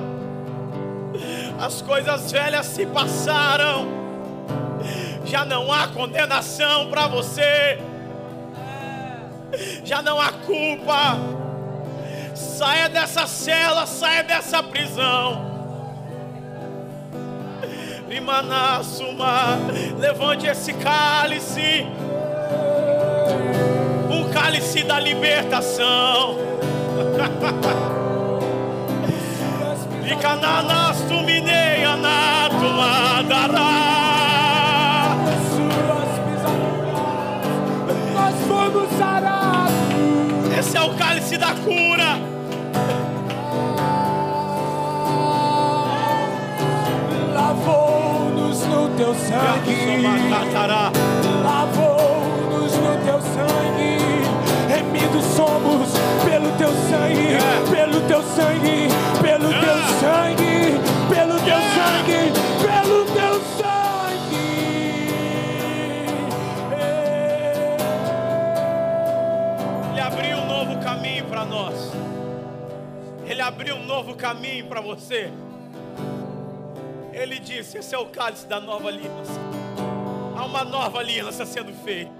As 1.60 1.82
coisas 1.82 2.32
velhas 2.32 2.66
se 2.66 2.86
passaram 2.86 3.88
Já 5.26 5.46
não 5.46 5.72
há 5.72 5.88
condenação 5.88 6.89
para 6.89 7.08
você 7.08 7.80
já 9.84 10.02
não 10.02 10.20
há 10.20 10.32
culpa. 10.32 11.18
Saia 12.34 12.88
dessa 12.89 13.28
cela, 13.28 13.86
saia 13.86 14.24
dessa 14.24 14.64
prisão. 14.64 15.52
Rimanassuma. 18.10 19.60
Levante 19.98 20.48
esse 20.48 20.74
cálice. 20.74 21.86
Um 24.10 24.30
cálice 24.32 24.84
da 24.84 25.00
libertação. 25.00 26.38
Ikananastumine 30.12 31.84
anatumadará. 31.86 33.72
Suas 35.49 36.12
pisaduras, 36.26 37.02
nós 38.14 38.36
fomos 38.47 38.89
sarados. 38.99 40.58
Esse 40.60 40.78
é 40.78 40.82
o 40.82 40.93
cálice 40.95 41.38
da 41.38 41.56
cura. 41.56 42.20
Lavou-nos 47.34 48.66
no 48.68 48.89
teu 48.89 49.16
sangue. 49.16 49.41
Teu 56.72 56.90
sangue. 56.90 57.72
Pelo 57.72 58.02
teu 58.08 58.22
sangue. 58.24 58.88
Pelo 59.22 59.50
teu 59.50 59.62
Yeah. 59.62 59.88
sangue. 60.00 60.80
Pelo 61.14 61.36
teu 61.40 61.48
Yeah. 61.48 61.76
sangue. 61.76 62.22
Pelo 62.62 63.06
teu 63.06 63.42
sangue. 63.58 64.52
Ele 69.92 70.00
abriu 70.02 70.38
um 70.38 70.46
novo 70.48 70.80
caminho 70.80 71.26
para 71.26 71.46
nós. 71.46 71.92
Ele 73.26 73.42
abriu 73.42 73.76
um 73.76 73.86
novo 73.86 74.16
caminho 74.16 74.66
para 74.68 74.82
você. 74.82 75.32
Ele 77.14 77.40
disse: 77.40 77.78
Esse 77.78 77.94
é 77.94 77.98
o 77.98 78.06
cálice 78.08 78.48
da 78.48 78.60
nova 78.60 78.88
aliança. 78.88 79.40
Há 80.36 80.46
uma 80.46 80.64
nova 80.64 81.00
aliança 81.00 81.46
sendo 81.46 81.74
feita. 81.84 82.12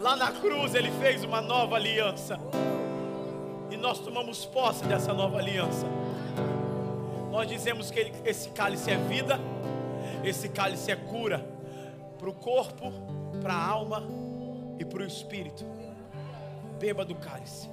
Lá 0.00 0.16
na 0.16 0.32
cruz 0.32 0.74
ele 0.74 0.90
fez 1.00 1.22
uma 1.22 1.40
nova 1.40 1.76
aliança. 1.76 2.38
Nós 3.84 3.98
tomamos 3.98 4.46
posse 4.46 4.82
dessa 4.86 5.12
nova 5.12 5.36
aliança. 5.36 5.86
Nós 7.30 7.46
dizemos 7.46 7.90
que 7.90 8.10
esse 8.24 8.48
cálice 8.48 8.90
é 8.90 8.96
vida, 8.96 9.38
esse 10.24 10.48
cálice 10.48 10.90
é 10.90 10.96
cura 10.96 11.46
para 12.18 12.30
o 12.30 12.32
corpo, 12.32 12.90
para 13.42 13.52
a 13.52 13.68
alma 13.68 14.02
e 14.78 14.86
para 14.86 15.02
o 15.02 15.06
espírito. 15.06 15.66
Beba 16.80 17.04
do 17.04 17.14
cálice. 17.14 17.68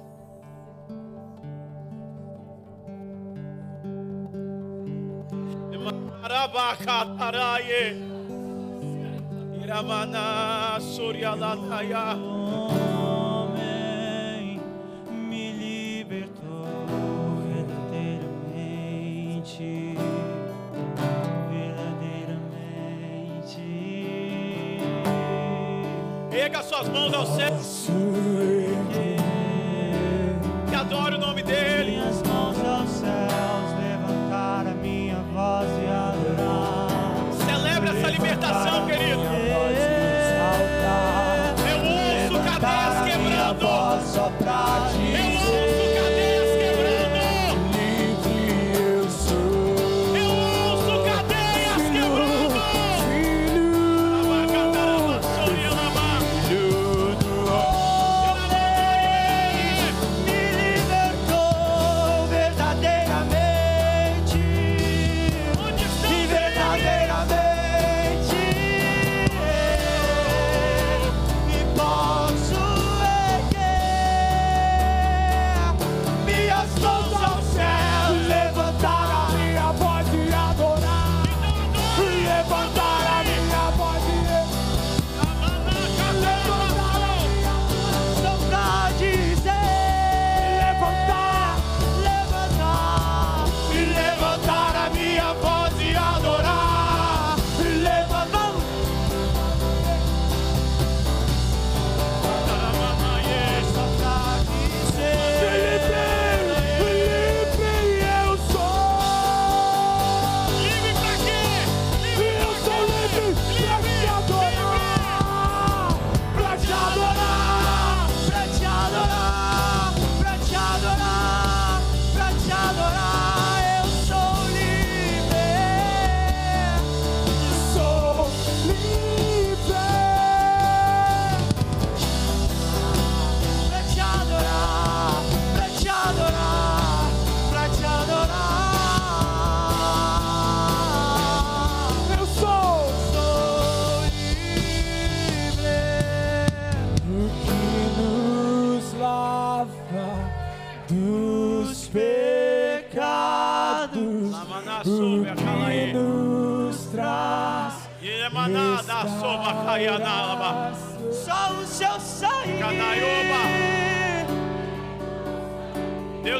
Erga 26.52 26.62
suas 26.64 26.88
mãos 26.90 27.14
ao 27.14 27.24
céu 27.24 28.31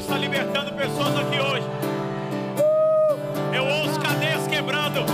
Deus 0.03 0.11
está 0.11 0.19
libertando 0.19 0.73
pessoas 0.73 1.17
aqui 1.17 1.39
hoje. 1.39 1.67
Eu 3.55 3.65
ouço 3.65 4.01
cadeias 4.01 4.49
quebrando. 4.49 5.05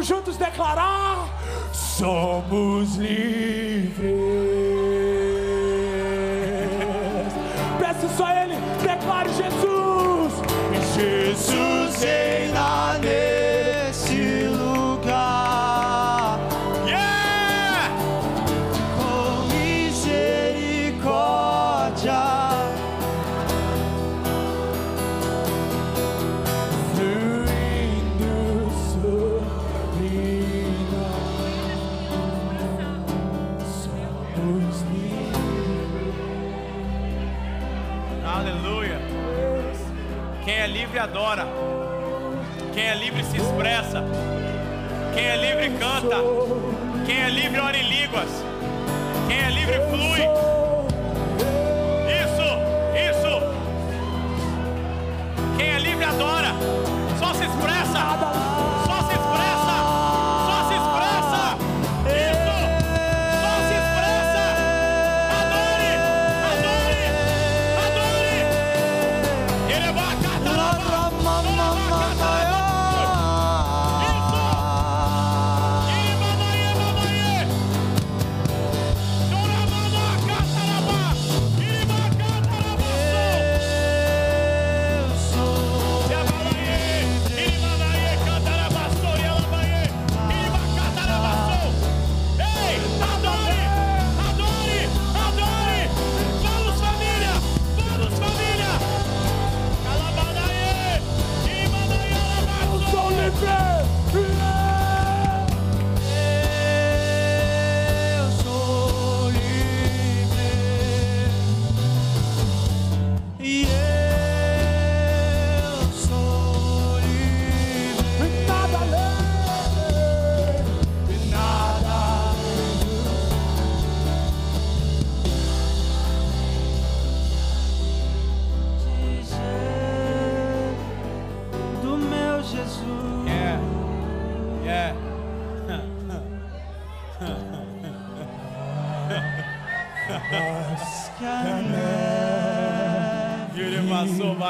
Vamos 0.00 0.08
juntos 0.08 0.38
declarar. 0.38 1.09
levanta. 46.06 47.04
Quem 47.06 47.22
é 47.22 47.28
livre, 47.30 47.60
ora 47.60 47.76
em 47.76 47.88
línguas. 47.88 48.28
Quem 49.28 49.38
é 49.38 49.50
livre, 49.50 49.80
flui. 49.90 50.49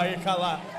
vai 0.01 0.17
calar. 0.17 0.70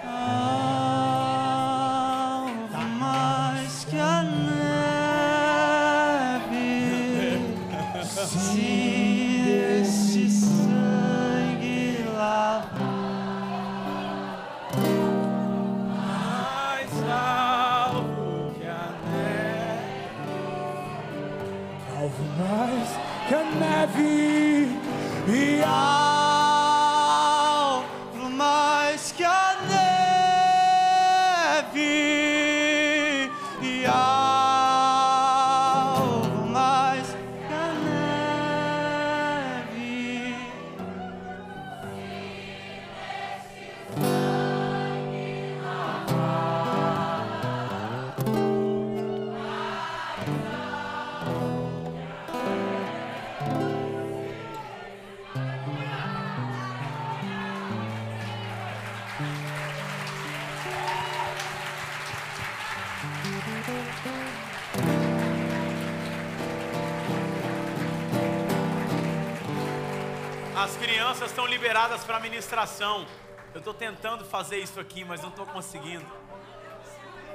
As 70.62 70.78
crianças 70.78 71.32
estão 71.32 71.47
liberadas 71.47 72.03
para 72.03 72.20
ministração. 72.20 73.07
Eu 73.51 73.57
estou 73.57 73.74
tentando 73.74 74.24
fazer 74.24 74.59
isso 74.59 74.80
aqui, 74.80 75.03
mas 75.03 75.20
não 75.20 75.30
estou 75.30 75.43
conseguindo. 75.47 76.05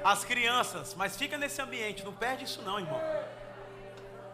As 0.05 0.25
crianças, 0.25 0.95
mas 0.95 1.17
fica 1.17 1.37
nesse 1.37 1.61
ambiente, 1.61 2.05
não 2.05 2.13
perde 2.13 2.45
isso 2.45 2.63
não, 2.63 2.79
irmão. 2.79 3.01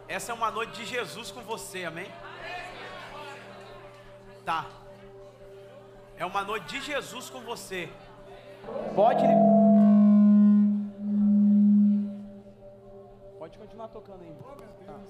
Essa 0.07 0.33
é 0.33 0.35
uma 0.35 0.51
noite 0.51 0.73
de 0.73 0.85
Jesus 0.85 1.31
com 1.31 1.41
você, 1.41 1.87
amém? 1.87 2.13
Tá. 4.45 4.67
É 6.19 6.27
uma 6.27 6.45
noite 6.45 6.67
de 6.67 6.83
Jesus 6.83 7.31
com 7.31 7.41
você. 7.41 7.89
Pode. 8.95 9.25
Pode 13.39 13.57
continuar 13.57 13.89
tocando 13.89 14.23
aí. 14.23 14.37
Tá. 14.85 15.01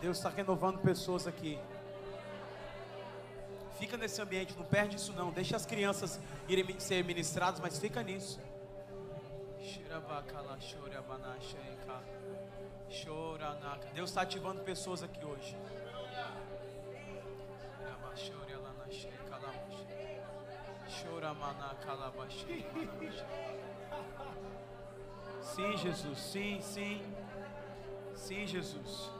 Deus 0.00 0.18
está 0.18 0.28
renovando 0.28 0.78
pessoas 0.80 1.26
aqui. 1.26 1.58
Fica 3.78 3.96
nesse 3.96 4.20
ambiente, 4.22 4.56
não 4.56 4.64
perde 4.64 4.96
isso 4.96 5.12
não. 5.12 5.30
Deixa 5.30 5.56
as 5.56 5.66
crianças 5.66 6.20
irem 6.48 6.78
ser 6.80 7.04
ministradas, 7.04 7.60
mas 7.60 7.78
fica 7.78 8.02
nisso. 8.02 8.40
Deus 13.92 14.10
está 14.10 14.22
ativando 14.22 14.62
pessoas 14.62 15.02
aqui 15.02 15.24
hoje. 15.24 15.56
Sim, 25.54 25.76
Jesus, 25.76 26.18
sim, 26.18 26.60
sim. 26.60 27.02
Sim, 28.14 28.46
Jesus. 28.46 29.10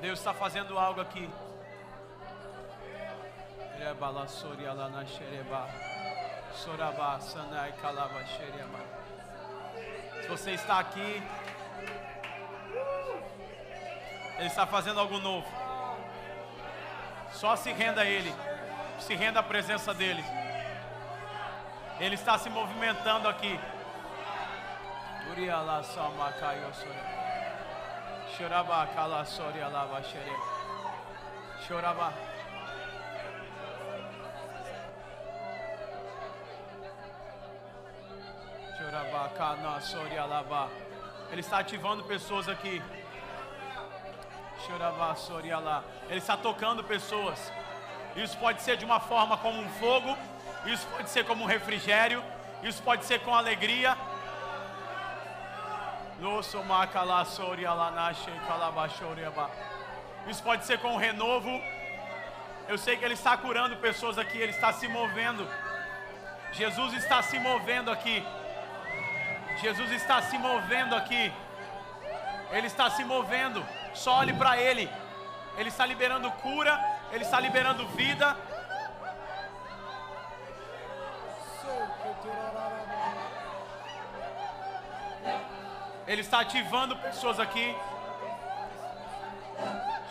Deus 0.00 0.18
está 0.18 0.34
fazendo 0.34 0.78
algo 0.78 1.00
aqui. 1.00 1.30
Se 10.22 10.28
você 10.28 10.50
está 10.52 10.80
aqui, 10.80 11.22
Ele 14.36 14.46
está 14.46 14.66
fazendo 14.66 15.00
algo 15.00 15.18
novo. 15.18 15.48
Só 17.32 17.54
se 17.56 17.72
renda 17.72 18.02
a 18.02 18.04
Ele, 18.04 18.34
se 18.98 19.14
renda 19.14 19.40
à 19.40 19.42
presença 19.42 19.94
dEle. 19.94 20.45
Ele 21.98 22.14
está 22.14 22.38
se 22.38 22.50
movimentando 22.50 23.26
aqui. 23.28 23.58
Alava. 40.18 40.70
Ele 41.30 41.40
está 41.40 41.58
ativando 41.58 42.04
pessoas 42.04 42.48
aqui. 42.48 42.82
Choraba 44.66 45.14
sori 45.14 45.50
alá. 45.50 45.82
Ele 46.08 46.18
está 46.18 46.36
tocando 46.36 46.84
pessoas. 46.84 47.52
Isso 48.14 48.36
pode 48.38 48.62
ser 48.62 48.76
de 48.76 48.84
uma 48.84 49.00
forma 49.00 49.36
como 49.38 49.60
um 49.60 49.68
fogo. 49.70 50.16
Isso 50.66 50.86
pode 50.88 51.10
ser 51.10 51.24
como 51.24 51.44
um 51.44 51.46
refrigério. 51.46 52.22
Isso 52.62 52.82
pode 52.82 53.04
ser 53.04 53.20
com 53.20 53.34
alegria. 53.34 53.96
Isso 60.26 60.42
pode 60.42 60.64
ser 60.64 60.78
com 60.78 60.94
um 60.94 60.96
renovo. 60.96 61.50
Eu 62.68 62.76
sei 62.76 62.96
que 62.96 63.04
Ele 63.04 63.14
está 63.14 63.36
curando 63.36 63.76
pessoas 63.76 64.18
aqui. 64.18 64.38
Ele 64.38 64.50
está 64.50 64.72
se 64.72 64.88
movendo. 64.88 65.46
Jesus 66.52 66.94
está 66.94 67.22
se 67.22 67.38
movendo 67.38 67.90
aqui. 67.90 68.24
Jesus 69.60 69.92
está 69.92 70.22
se 70.22 70.36
movendo 70.36 70.96
aqui. 70.96 71.32
Ele 72.50 72.66
está 72.66 72.90
se 72.90 73.04
movendo. 73.04 73.64
Só 73.94 74.18
olhe 74.18 74.32
para 74.32 74.56
Ele. 74.60 74.90
Ele 75.58 75.68
está 75.68 75.86
liberando 75.86 76.30
cura. 76.32 76.80
Ele 77.12 77.22
está 77.22 77.38
liberando 77.38 77.86
vida. 77.88 78.36
Ele 86.06 86.20
está 86.20 86.40
ativando 86.40 86.96
pessoas 86.96 87.40
aqui. 87.40 87.76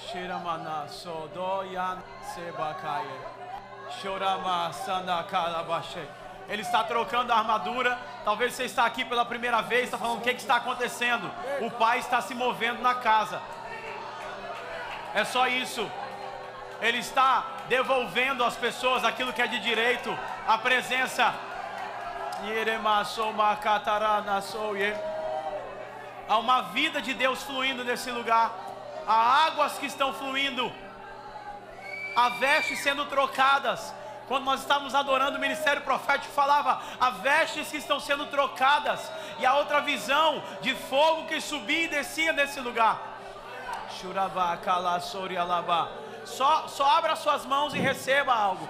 Shiramana 0.07 0.88
sodoyan 0.89 1.99
sebakaye. 2.34 3.36
Ele 6.49 6.61
está 6.61 6.84
trocando 6.84 7.32
a 7.32 7.38
armadura. 7.38 7.97
Talvez 8.24 8.53
você 8.53 8.66
está 8.66 8.86
aqui 8.86 9.05
pela 9.05 9.24
primeira 9.26 9.61
vez, 9.61 9.86
está 9.86 9.97
falando 9.97 10.20
o 10.20 10.22
que, 10.22 10.34
que 10.34 10.41
está 10.41 10.57
acontecendo. 10.57 11.32
O 11.61 11.72
pai 11.72 11.99
está 11.99 12.22
se 12.22 12.36
movendo 12.36 12.82
na 12.82 12.95
casa. 12.95 13.41
É 15.13 15.24
só 15.24 15.47
isso. 15.47 15.89
Ele 16.82 16.97
está 16.97 17.45
devolvendo 17.70 18.43
às 18.43 18.55
pessoas 18.55 19.05
aquilo 19.05 19.32
que 19.32 19.41
é 19.41 19.47
de 19.47 19.59
direito. 19.59 20.16
A 20.45 20.57
presença. 20.57 21.34
Há 26.28 26.38
uma 26.38 26.62
vida 26.64 27.02
de 27.02 27.14
Deus 27.14 27.43
fluindo 27.43 27.84
nesse 27.84 28.10
lugar. 28.12 28.52
Há 29.08 29.46
águas 29.46 29.78
que 29.78 29.86
estão 29.86 30.14
fluindo. 30.14 30.72
Há 32.16 32.30
vestes 32.30 32.80
sendo 32.80 33.06
trocadas. 33.06 33.93
Quando 34.28 34.46
nós 34.46 34.62
estávamos 34.62 34.96
adorando, 34.96 35.38
o 35.38 35.41
ministério 35.41 35.84
profético 35.84 36.34
falava: 36.34 36.82
há 37.00 37.10
vestes 37.12 37.70
que 37.70 37.78
estão 37.78 38.00
sendo 38.00 38.26
trocadas. 38.28 39.12
E 39.38 39.46
a 39.46 39.56
outra 39.56 39.82
visão 39.82 40.41
de 40.62 40.74
fogo 40.74 41.28
que 41.28 41.39
subia 41.39 41.84
e 41.84 41.88
descia 41.88 42.34
nesse 42.34 42.60
lugar. 42.60 43.00
Só, 46.26 46.68
só 46.68 46.89
abra 46.89 47.16
suas 47.16 47.46
mãos 47.46 47.74
e 47.76 47.80
receba 47.80 48.34
algo. 48.34 48.68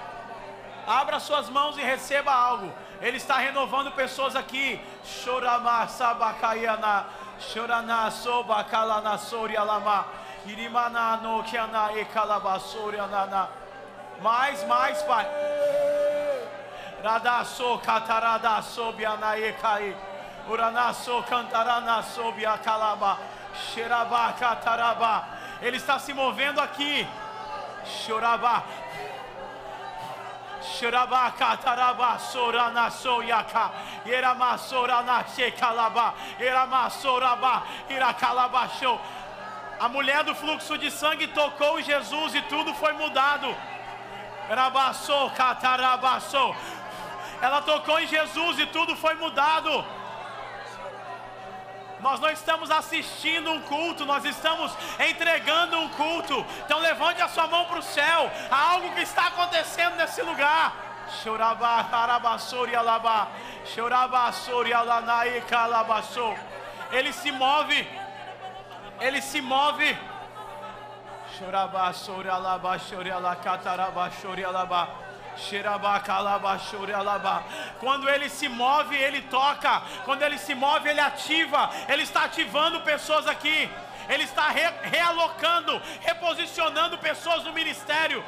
Abra 0.85 1.19
suas 1.19 1.49
mãos 1.49 1.77
e 1.77 1.81
receba 1.81 2.31
algo. 2.33 2.71
Ele 3.01 3.17
está 3.17 3.37
renovando 3.37 3.91
pessoas 3.91 4.35
aqui. 4.35 4.79
Chorama, 5.03 5.87
sabakayana. 5.87 7.05
Chorana, 7.39 8.09
soba, 8.11 8.63
kalana, 8.63 9.17
sori, 9.17 9.57
alama. 9.57 10.05
Irimana, 10.45 11.17
no, 11.17 11.43
kiana, 11.43 11.91
e 11.95 12.05
kalabasori, 12.05 12.99
anana. 12.99 13.49
Mais, 14.21 14.63
mais, 14.67 15.01
pai. 15.03 15.25
Radaso 17.03 17.79
kataradaso 17.79 18.93
bianae 18.93 19.53
kai. 19.61 19.95
Uranaso 20.49 21.23
cantaranaso 21.23 22.31
biakalaba. 22.31 23.17
Xeraba 23.73 24.33
cataraba. 24.33 25.23
Ele 25.61 25.77
está 25.77 25.99
se 25.99 26.13
movendo 26.13 26.61
aqui. 26.61 27.07
Choraba. 30.65 31.05
Choraba 31.05 31.31
cataraba 31.31 32.19
sorana 32.19 32.89
soyaka. 32.89 33.71
Erama 34.05 34.57
sorana 34.57 35.23
shekalaba. 35.27 36.13
Erama 36.39 36.89
soraba. 36.89 37.63
Irakalaba 37.89 38.69
show. 38.79 38.99
A 39.79 39.89
mulher 39.89 40.23
do 40.23 40.33
fluxo 40.33 40.77
de 40.77 40.89
sangue 40.89 41.27
tocou 41.27 41.81
Jesus 41.81 42.35
e 42.35 42.41
tudo 42.43 42.73
foi 42.73 42.93
mudado. 42.93 43.53
Rabassou, 44.49 45.29
catarabassou. 45.31 46.55
Ela 47.41 47.61
tocou 47.61 47.99
em 47.99 48.07
Jesus 48.07 48.59
e 48.59 48.65
tudo 48.67 48.95
foi 48.95 49.15
mudado. 49.15 49.83
Nós 52.05 52.19
não 52.19 52.29
estamos 52.29 52.69
assistindo 52.69 53.51
um 53.51 53.61
culto, 53.61 54.05
nós 54.05 54.23
estamos 54.25 54.71
entregando 55.09 55.75
um 55.79 55.89
culto. 55.89 56.45
Então 56.63 56.77
levante 56.77 57.19
a 57.19 57.27
sua 57.27 57.47
mão 57.47 57.65
para 57.65 57.79
o 57.79 57.81
céu. 57.81 58.31
Há 58.51 58.73
algo 58.73 58.93
que 58.93 59.01
está 59.01 59.25
acontecendo 59.25 59.95
nesse 59.95 60.21
lugar. 60.21 61.07
Choraba, 61.23 61.83
carabassori 61.85 62.75
alaba. 62.75 63.27
Chorabassori 63.73 64.71
alanai 64.71 65.41
calabassou. 65.49 66.37
Ele 66.91 67.11
se 67.11 67.31
move. 67.31 67.89
Ele 69.01 69.19
se 69.19 69.41
move. 69.41 69.97
Choraba, 71.39 71.91
chore 71.91 72.29
alaba, 72.29 72.77
chore 72.77 73.09
alacataraba, 73.09 74.11
chore 74.21 74.45
alaba. 74.45 75.04
Quando 77.79 78.09
ele 78.09 78.29
se 78.29 78.47
move, 78.47 78.95
ele 78.95 79.21
toca. 79.23 79.81
Quando 80.03 80.23
ele 80.23 80.37
se 80.37 80.55
move, 80.55 80.89
ele 80.89 80.99
ativa. 80.99 81.69
Ele 81.87 82.03
está 82.03 82.23
ativando 82.25 82.81
pessoas 82.81 83.27
aqui. 83.27 83.69
Ele 84.07 84.23
está 84.23 84.49
re 84.49 84.61
realocando, 84.83 85.81
reposicionando 86.01 86.97
pessoas 86.97 87.43
no 87.43 87.53
ministério. 87.53 88.23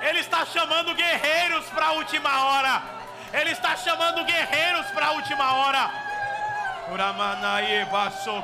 Ele 0.00 0.20
está 0.20 0.44
chamando 0.46 0.94
guerreiros 0.94 1.66
para 1.66 1.86
a 1.86 1.92
última 1.92 2.44
hora. 2.44 2.82
Ele 3.32 3.50
está 3.50 3.76
chamando 3.76 4.24
guerreiros 4.24 4.86
para 4.92 5.06
a 5.06 5.12
última 5.12 5.54
hora. 5.54 6.03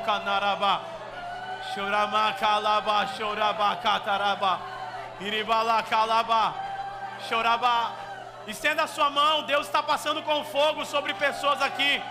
Kanaraba. 0.05 0.81
Kalaba, 2.39 3.75
kataraba. 3.75 4.59
Iribala 5.19 5.83
kalaba. 5.83 6.53
Choraba. 7.29 7.91
Estenda 8.47 8.83
a 8.83 8.87
sua 8.87 9.09
mão. 9.09 9.43
Deus 9.43 9.67
está 9.67 9.83
passando 9.83 10.23
com 10.23 10.43
fogo 10.45 10.85
sobre 10.85 11.13
pessoas 11.13 11.61
aqui. 11.61 12.01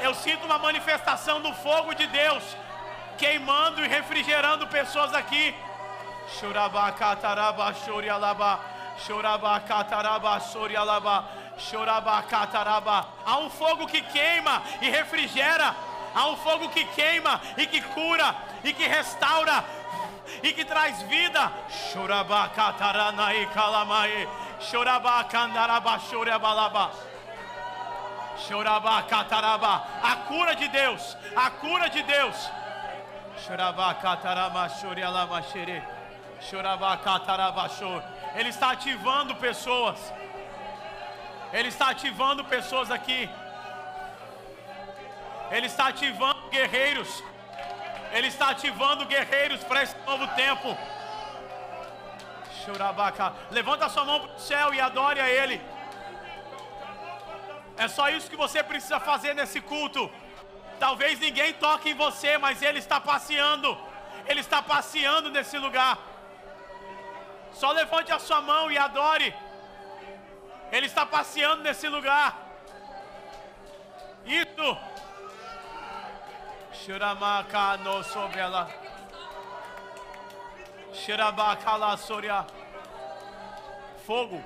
Eu 0.00 0.14
sinto 0.14 0.46
uma 0.46 0.58
manifestação 0.58 1.40
do 1.40 1.52
fogo 1.54 1.92
de 1.94 2.06
Deus 2.06 2.42
queimando 3.18 3.84
e 3.84 3.88
refrigerando 3.88 4.66
pessoas 4.68 5.12
aqui. 5.12 5.54
Choraba 6.38 6.92
cataraba, 6.92 7.74
chorialaba. 7.74 8.60
Choraba 9.04 9.60
cataraba, 9.60 10.40
chorialaba. 10.40 11.24
Choraba 11.58 12.22
cataraba. 12.22 13.06
Há 13.26 13.38
um 13.38 13.50
fogo 13.50 13.86
que 13.86 14.00
queima 14.00 14.62
e 14.80 14.88
refrigera. 14.88 15.74
Há 16.14 16.26
um 16.28 16.36
fogo 16.36 16.68
que 16.70 16.84
queima 16.84 17.40
e 17.56 17.66
que 17.66 17.80
cura 17.80 18.34
e 18.64 18.72
que 18.72 18.86
restaura 18.86 19.64
e 20.42 20.52
que 20.52 20.64
traz 20.64 21.02
vida. 21.02 21.52
Choraba 21.92 22.48
cataranae 22.48 23.46
calamae. 23.46 24.28
Choraba 24.60 25.24
candaraba 25.24 25.98
chorabalaba. 25.98 26.90
Choraba 28.46 29.02
cataraba. 29.02 29.84
A 30.02 30.16
cura 30.28 30.54
de 30.54 30.68
Deus. 30.68 31.16
A 31.36 31.50
cura 31.50 31.88
de 31.88 32.02
Deus. 32.02 32.50
Choraba 33.46 33.94
catarama 33.94 34.68
chorialama 34.68 35.42
xere. 35.42 35.82
Choraba 36.40 36.96
cataraba 36.98 37.68
chor. 37.68 38.02
Ele 38.34 38.48
está 38.48 38.70
ativando 38.70 39.34
pessoas. 39.36 39.98
Ele 41.52 41.68
está 41.68 41.88
ativando 41.90 42.44
pessoas 42.44 42.90
aqui. 42.90 43.28
Ele 45.50 45.66
está 45.66 45.88
ativando 45.88 46.48
guerreiros. 46.50 47.22
Ele 48.12 48.26
está 48.26 48.50
ativando 48.50 49.06
guerreiros 49.06 49.62
para 49.64 49.82
esse 49.82 49.96
novo 50.06 50.26
tempo. 50.28 50.76
Churabaca. 52.64 53.32
Levanta 53.50 53.88
sua 53.88 54.04
mão 54.04 54.20
para 54.20 54.34
o 54.34 54.38
céu 54.38 54.74
e 54.74 54.80
adore 54.80 55.20
a 55.20 55.28
Ele. 55.28 55.60
É 57.76 57.88
só 57.88 58.10
isso 58.10 58.28
que 58.28 58.36
você 58.36 58.62
precisa 58.62 59.00
fazer 59.00 59.34
nesse 59.34 59.60
culto. 59.60 60.10
Talvez 60.78 61.18
ninguém 61.18 61.52
toque 61.54 61.90
em 61.90 61.94
você, 61.94 62.36
mas 62.36 62.60
Ele 62.60 62.78
está 62.78 63.00
passeando. 63.00 63.76
Ele 64.26 64.40
está 64.40 64.60
passeando 64.60 65.30
nesse 65.30 65.56
lugar. 65.58 65.98
Só 67.52 67.72
levante 67.72 68.12
a 68.12 68.18
sua 68.18 68.40
mão 68.40 68.70
e 68.70 68.76
adore. 68.76 69.34
Ele 70.70 70.86
está 70.86 71.06
passeando 71.06 71.62
nesse 71.62 71.88
lugar. 71.88 72.36
Isso. 74.24 74.78
Shiramaka 76.72 77.78
no 77.78 78.02
sobre 78.04 78.40
ela. 78.40 78.68
Shirabakala 80.92 81.96
soria. 81.96 82.46
Fogo. 84.06 84.42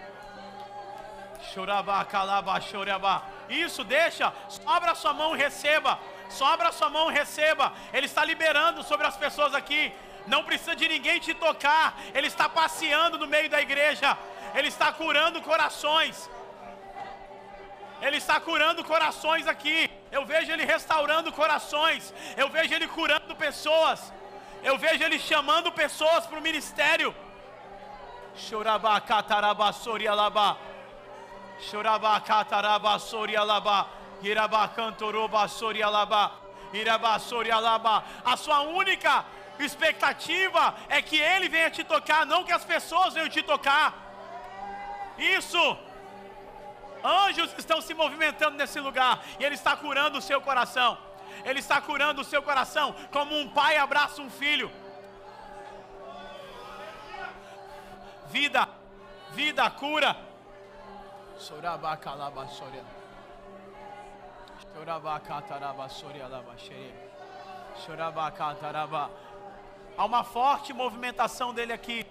Shurabakalaba 1.53 2.61
choraba. 2.61 3.23
Isso, 3.49 3.85
deixa. 3.85 4.33
Só 4.49 4.69
abra 4.69 4.95
sua 4.95 5.13
mão 5.13 5.35
e 5.35 5.39
receba. 5.39 5.99
Só 6.29 6.47
abra 6.47 6.73
sua 6.73 6.89
mão 6.89 7.11
e 7.11 7.15
receba. 7.15 7.73
Ele 7.93 8.07
está 8.07 8.25
liberando 8.25 8.83
sobre 8.83 9.07
as 9.07 9.17
pessoas 9.17 9.55
aqui. 9.55 9.93
Não 10.27 10.45
precisa 10.45 10.77
de 10.77 10.89
ninguém 10.89 11.19
te 11.19 11.35
tocar. 11.35 11.95
Ele 12.15 12.29
está 12.29 12.49
passeando 12.49 13.19
no 13.19 13.27
meio 13.27 13.51
da 13.51 13.61
igreja. 13.61 14.17
Ele 14.55 14.69
está 14.69 14.93
curando 14.93 15.41
corações. 15.41 16.29
Ele 18.01 18.17
está 18.17 18.41
curando 18.41 18.85
corações 18.85 19.47
aqui. 19.47 19.91
Eu 20.11 20.25
vejo 20.27 20.51
Ele 20.53 20.65
restaurando 20.65 21.33
corações. 21.33 22.13
Eu 22.37 22.49
vejo 22.49 22.75
Ele 22.75 22.89
curando 22.89 23.35
pessoas. 23.37 24.13
Eu 24.63 24.77
vejo 24.77 25.03
Ele 25.05 25.19
chamando 25.19 25.71
pessoas 25.73 26.27
para 26.27 26.39
o 26.39 26.43
ministério. 26.43 27.15
A 38.25 38.37
sua 38.37 38.61
única 38.63 39.25
expectativa 39.59 40.75
é 40.89 41.01
que 41.01 41.19
Ele 41.19 41.49
venha 41.49 41.71
te 41.71 41.85
tocar, 41.85 42.27
não 42.27 42.45
que 42.45 42.53
as 42.53 42.65
pessoas 42.65 43.15
venham 43.15 43.29
te 43.29 43.43
tocar. 43.43 44.12
Isso. 45.23 45.79
Anjos 47.05 47.55
estão 47.57 47.81
se 47.81 47.95
movimentando 47.95 48.57
nesse 48.57 48.79
lugar 48.81 49.25
e 49.39 49.45
Ele 49.45 49.55
está 49.55 49.77
curando 49.77 50.19
o 50.19 50.23
seu 50.23 50.41
coração. 50.41 50.99
Ele 51.45 51.61
está 51.61 51.81
curando 51.81 52.21
o 52.21 52.25
seu 52.25 52.43
coração 52.43 52.95
como 53.11 53.37
um 53.39 53.49
pai 53.49 53.77
abraça 53.77 54.21
um 54.21 54.31
filho. 54.31 54.71
Vida, 58.27 58.69
vida, 59.33 59.71
cura. 59.71 60.17
Há 69.97 70.05
uma 70.05 70.25
forte 70.25 70.73
movimentação 70.73 71.53
dele 71.53 71.73
aqui. 71.73 72.07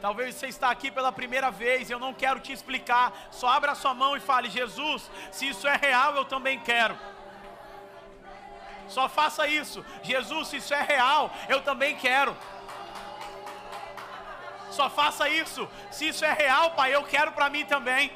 Talvez 0.00 0.34
você 0.34 0.48
está 0.48 0.70
aqui 0.70 0.90
pela 0.90 1.10
primeira 1.10 1.50
vez, 1.50 1.90
eu 1.90 1.98
não 1.98 2.12
quero 2.12 2.40
te 2.40 2.52
explicar. 2.52 3.12
Só 3.30 3.48
abra 3.48 3.74
sua 3.74 3.94
mão 3.94 4.16
e 4.16 4.20
fale: 4.20 4.50
Jesus, 4.50 5.10
se 5.30 5.48
isso 5.48 5.66
é 5.66 5.76
real, 5.76 6.14
eu 6.14 6.24
também 6.24 6.60
quero. 6.60 6.96
Só 8.88 9.08
faça 9.08 9.46
isso. 9.46 9.84
Jesus, 10.02 10.48
se 10.48 10.56
isso 10.58 10.74
é 10.74 10.82
real, 10.82 11.30
eu 11.48 11.62
também 11.62 11.96
quero. 11.96 12.36
Só 14.70 14.90
faça 14.90 15.28
isso. 15.28 15.68
Se 15.90 16.08
isso 16.08 16.24
é 16.24 16.32
real, 16.32 16.72
Pai, 16.72 16.94
eu 16.94 17.02
quero 17.04 17.32
para 17.32 17.48
mim 17.48 17.64
também. 17.64 18.12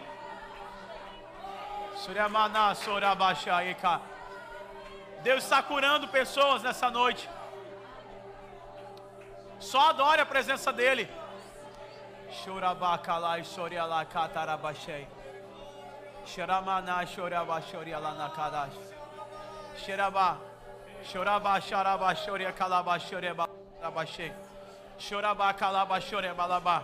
Deus 5.23 5.43
está 5.45 5.63
curando 5.63 6.09
pessoas 6.09 6.63
nessa 6.63 6.91
noite. 6.91 7.29
Só 9.59 9.91
adore 9.91 10.21
a 10.21 10.27
presença 10.27 10.73
dEle. 10.73 11.09
Chorabacalai, 12.31 13.43
Soriala, 13.45 14.05
Catarabachei. 14.05 15.07
Xeramana, 16.27 17.07
Choraba, 17.07 17.61
Choriala, 17.61 18.15
Nakadash. 18.15 18.75
Xerabá. 19.77 20.39
Choraba, 21.05 21.61
xaraba, 21.61 22.15
xoria, 22.15 22.53
calaba, 22.53 22.99
xoreba, 22.99 23.49
labaxê. 23.81 24.33
Choraba, 24.99 25.53
calaba, 25.55 26.01
xoreba, 26.01 26.45
labá. 26.45 26.83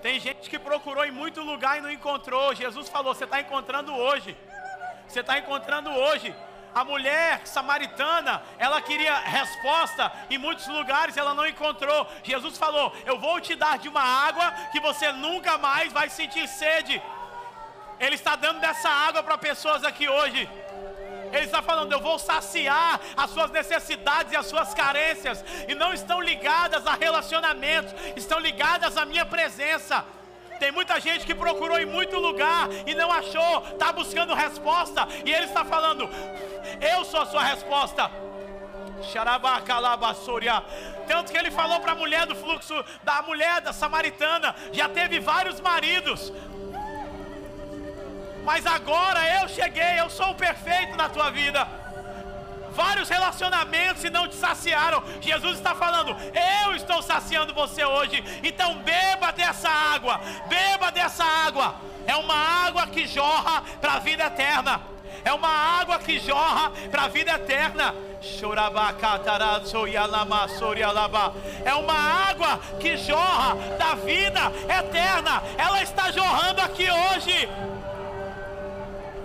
Tem 0.00 0.20
gente 0.20 0.48
que 0.48 0.58
procurou 0.58 1.04
em 1.04 1.10
muito 1.10 1.42
lugar 1.42 1.78
e 1.78 1.80
não 1.80 1.90
encontrou. 1.90 2.54
Jesus 2.54 2.88
falou: 2.88 3.14
Você 3.14 3.24
está 3.24 3.40
encontrando 3.40 3.92
hoje. 3.92 4.36
Você 5.06 5.20
está 5.20 5.38
encontrando 5.38 5.90
hoje. 5.90 6.34
A 6.78 6.84
mulher 6.84 7.40
samaritana, 7.44 8.40
ela 8.56 8.80
queria 8.80 9.12
resposta 9.18 10.12
em 10.30 10.38
muitos 10.38 10.68
lugares, 10.68 11.16
ela 11.16 11.34
não 11.34 11.44
encontrou. 11.44 12.06
Jesus 12.22 12.56
falou: 12.56 12.94
Eu 13.04 13.18
vou 13.18 13.40
te 13.40 13.56
dar 13.56 13.78
de 13.78 13.88
uma 13.88 14.00
água 14.00 14.48
que 14.70 14.78
você 14.78 15.10
nunca 15.10 15.58
mais 15.58 15.92
vai 15.92 16.08
sentir 16.08 16.46
sede. 16.46 17.02
Ele 17.98 18.14
está 18.14 18.36
dando 18.36 18.60
dessa 18.60 18.88
água 18.88 19.24
para 19.24 19.36
pessoas 19.36 19.82
aqui 19.82 20.08
hoje. 20.08 20.48
Ele 21.32 21.46
está 21.46 21.60
falando, 21.60 21.92
eu 21.92 22.00
vou 22.00 22.16
saciar 22.16 23.00
as 23.16 23.30
suas 23.30 23.50
necessidades 23.50 24.32
e 24.32 24.36
as 24.36 24.46
suas 24.46 24.72
carências, 24.72 25.44
e 25.66 25.74
não 25.74 25.92
estão 25.92 26.20
ligadas 26.20 26.86
a 26.86 26.94
relacionamentos, 26.94 27.92
estão 28.16 28.38
ligadas 28.38 28.96
à 28.96 29.04
minha 29.04 29.26
presença. 29.26 30.04
Tem 30.58 30.72
muita 30.72 31.00
gente 31.00 31.24
que 31.24 31.34
procurou 31.34 31.78
em 31.78 31.86
muito 31.86 32.18
lugar 32.18 32.68
e 32.86 32.94
não 32.94 33.10
achou, 33.12 33.64
está 33.72 33.92
buscando 33.92 34.34
resposta, 34.34 35.06
e 35.24 35.32
ele 35.32 35.46
está 35.46 35.64
falando, 35.64 36.08
eu 36.80 37.04
sou 37.04 37.20
a 37.20 37.26
sua 37.26 37.44
resposta. 37.44 38.10
Tanto 41.06 41.30
que 41.30 41.38
ele 41.38 41.50
falou 41.50 41.78
para 41.80 41.92
a 41.92 41.94
mulher 41.94 42.26
do 42.26 42.34
fluxo, 42.34 42.74
da 43.04 43.22
mulher 43.22 43.60
da 43.60 43.72
samaritana, 43.72 44.54
já 44.72 44.88
teve 44.88 45.20
vários 45.20 45.60
maridos, 45.60 46.32
mas 48.44 48.66
agora 48.66 49.20
eu 49.40 49.48
cheguei, 49.48 50.00
eu 50.00 50.10
sou 50.10 50.30
o 50.30 50.34
perfeito 50.34 50.96
na 50.96 51.08
tua 51.08 51.30
vida. 51.30 51.87
Vários 52.78 53.08
relacionamentos 53.08 54.04
e 54.04 54.10
não 54.10 54.28
te 54.28 54.36
saciaram. 54.36 55.02
Jesus 55.20 55.56
está 55.56 55.74
falando, 55.74 56.16
eu 56.62 56.76
estou 56.76 57.02
saciando 57.02 57.52
você 57.52 57.84
hoje. 57.84 58.22
Então 58.40 58.78
beba 58.84 59.32
dessa 59.32 59.68
água, 59.68 60.20
beba 60.46 60.92
dessa 60.92 61.24
água. 61.24 61.74
É 62.06 62.14
uma 62.14 62.36
água 62.36 62.86
que 62.86 63.04
jorra 63.04 63.64
para 63.80 63.94
a 63.94 63.98
vida 63.98 64.26
eterna. 64.26 64.80
É 65.24 65.32
uma 65.32 65.48
água 65.48 65.98
que 65.98 66.20
jorra 66.20 66.70
para 66.88 67.02
a 67.02 67.08
vida 67.08 67.32
eterna. 67.32 67.92
É 71.64 71.74
uma 71.74 71.98
água 72.30 72.60
que 72.78 72.96
jorra 72.96 73.56
da 73.76 73.96
vida 73.96 74.52
eterna. 74.68 75.42
Ela 75.56 75.82
está 75.82 76.12
jorrando 76.12 76.60
aqui 76.60 76.86
hoje 76.88 77.48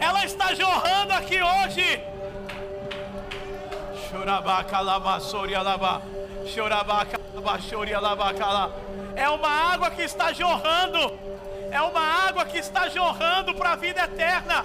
ela 0.04 0.26
está 0.26 0.54
jorrando 0.54 1.14
aqui 1.14 1.40
hoje. 1.42 2.13
É 9.16 9.28
uma 9.30 9.50
água 9.50 9.90
que 9.90 10.04
está 10.04 10.32
jorrando. 10.32 11.20
É 11.72 11.82
uma 11.82 12.02
água 12.28 12.46
que 12.46 12.60
está 12.60 12.88
jorrando 12.90 13.56
para 13.56 13.72
a 13.72 13.76
vida 13.76 14.04
eterna. 14.04 14.64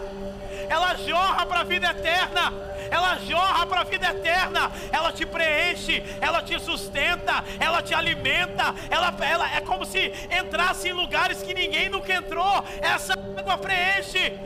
Ela 0.69 0.95
jorra 0.97 1.47
para 1.47 1.61
a 1.61 1.65
vida 1.65 1.89
eterna. 1.89 2.53
Ela 2.91 3.17
jorra 3.19 3.67
para 3.67 3.81
a 3.81 3.85
vida 3.85 4.09
eterna. 4.11 4.71
Ela 4.93 5.13
te 5.13 5.25
preenche, 5.25 6.03
ela 6.21 6.43
te 6.43 6.61
sustenta, 6.61 7.43
ela 7.59 7.83
te 7.83 7.95
alimenta. 7.95 8.75
Ela, 8.91 9.15
ela 9.25 9.57
é 9.57 9.61
como 9.63 9.87
se 9.87 10.13
entrasse 10.31 10.89
em 10.89 10.93
lugares 10.93 11.43
que 11.43 11.55
ninguém 11.55 11.89
nunca 11.89 12.13
entrou. 12.13 12.65
Essa 12.83 13.15
água 13.15 13.57
preenche. 13.57 14.39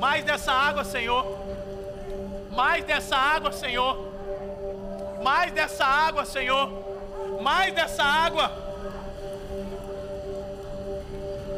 Mais 0.00 0.24
dessa 0.24 0.52
água, 0.52 0.84
Senhor. 0.84 1.45
Mais 2.56 2.82
dessa 2.84 3.16
água, 3.16 3.52
Senhor. 3.52 4.12
Mais 5.22 5.52
dessa 5.52 5.84
água, 5.84 6.24
Senhor. 6.24 6.70
Mais 7.40 7.74
dessa 7.74 8.02
água. 8.02 8.50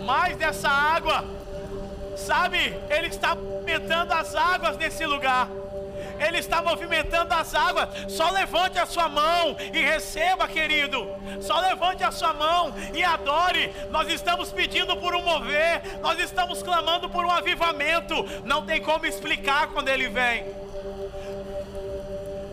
Mais 0.05 0.37
dessa 0.37 0.69
água. 0.69 1.25
Sabe, 2.16 2.77
Ele 2.91 3.07
está 3.07 3.37
movimentando 3.37 4.12
as 4.12 4.35
águas 4.35 4.77
nesse 4.77 5.07
lugar. 5.07 5.49
Ele 6.19 6.39
está 6.39 6.61
movimentando 6.61 7.33
as 7.33 7.55
águas. 7.55 7.89
Só 8.09 8.29
levante 8.31 8.77
a 8.77 8.87
sua 8.87 9.09
mão 9.09 9.57
e 9.73 9.81
receba, 9.81 10.49
querido. 10.49 11.07
Só 11.41 11.61
levante 11.61 12.03
a 12.03 12.11
sua 12.11 12.33
mão 12.33 12.75
e 12.93 13.05
adore. 13.05 13.73
Nós 13.91 14.09
estamos 14.09 14.51
pedindo 14.51 14.97
por 14.97 15.15
um 15.15 15.23
mover, 15.23 15.81
nós 16.01 16.19
estamos 16.19 16.61
clamando 16.61 17.09
por 17.09 17.25
um 17.25 17.31
avivamento. 17.31 18.15
Não 18.45 18.66
tem 18.66 18.83
como 18.83 19.07
explicar 19.07 19.69
quando 19.69 19.89
ele 19.89 20.09
vem. 20.09 20.68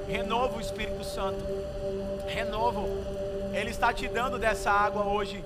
Renovo 0.08 0.58
o 0.58 0.62
Espírito 0.62 1.04
Santo. 1.04 1.44
Renovo. 2.28 2.88
Ele 3.54 3.70
está 3.70 3.94
te 3.94 4.08
dando 4.08 4.38
dessa 4.38 4.72
água 4.72 5.04
hoje. 5.04 5.44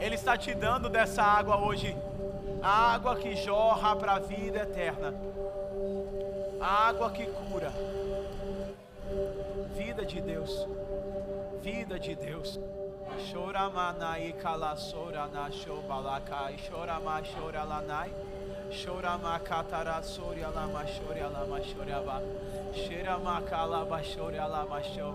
Ele 0.00 0.14
está 0.14 0.36
te 0.36 0.54
dando 0.54 0.88
dessa 0.88 1.22
água 1.22 1.56
hoje. 1.58 1.96
A 2.62 2.94
água 2.94 3.16
que 3.16 3.36
jorra 3.36 3.94
para 3.96 4.12
a 4.14 4.18
vida 4.18 4.60
eterna 4.60 5.14
a 6.60 6.88
água 6.88 7.10
que 7.10 7.26
cura. 7.26 7.72
Vida 9.76 10.04
de 10.04 10.20
Deus, 10.20 10.66
vida 11.62 11.98
de 11.98 12.14
Deus. 12.14 12.58
Choramanai 13.30 14.32
kalasorana 14.34 15.50
shobalakai, 15.50 16.56
chorama 16.58 17.22
choralanai. 17.22 18.12
Chorama 18.70 19.38
catara 19.40 20.02
soria 20.02 20.48
lama 20.48 20.84
choria 20.86 21.28
lama 21.28 21.60
choriaba. 21.60 22.22
Cheirama 22.74 23.42
calaba 23.42 24.02
choria 24.02 24.46
lama 24.46 24.82
show. 24.82 25.14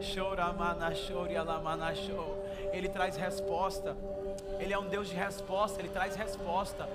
Choramana 0.00 0.92
choria 0.94 1.42
lama 1.42 1.76
na 1.76 1.94
show. 1.94 2.44
Ele 2.72 2.88
traz 2.88 3.16
resposta. 3.16 3.96
Ele 4.58 4.72
é 4.72 4.78
um 4.78 4.88
Deus 4.88 5.08
de 5.08 5.14
resposta, 5.14 5.80
ele 5.80 5.88
traz 5.88 6.16
resposta. 6.16 6.88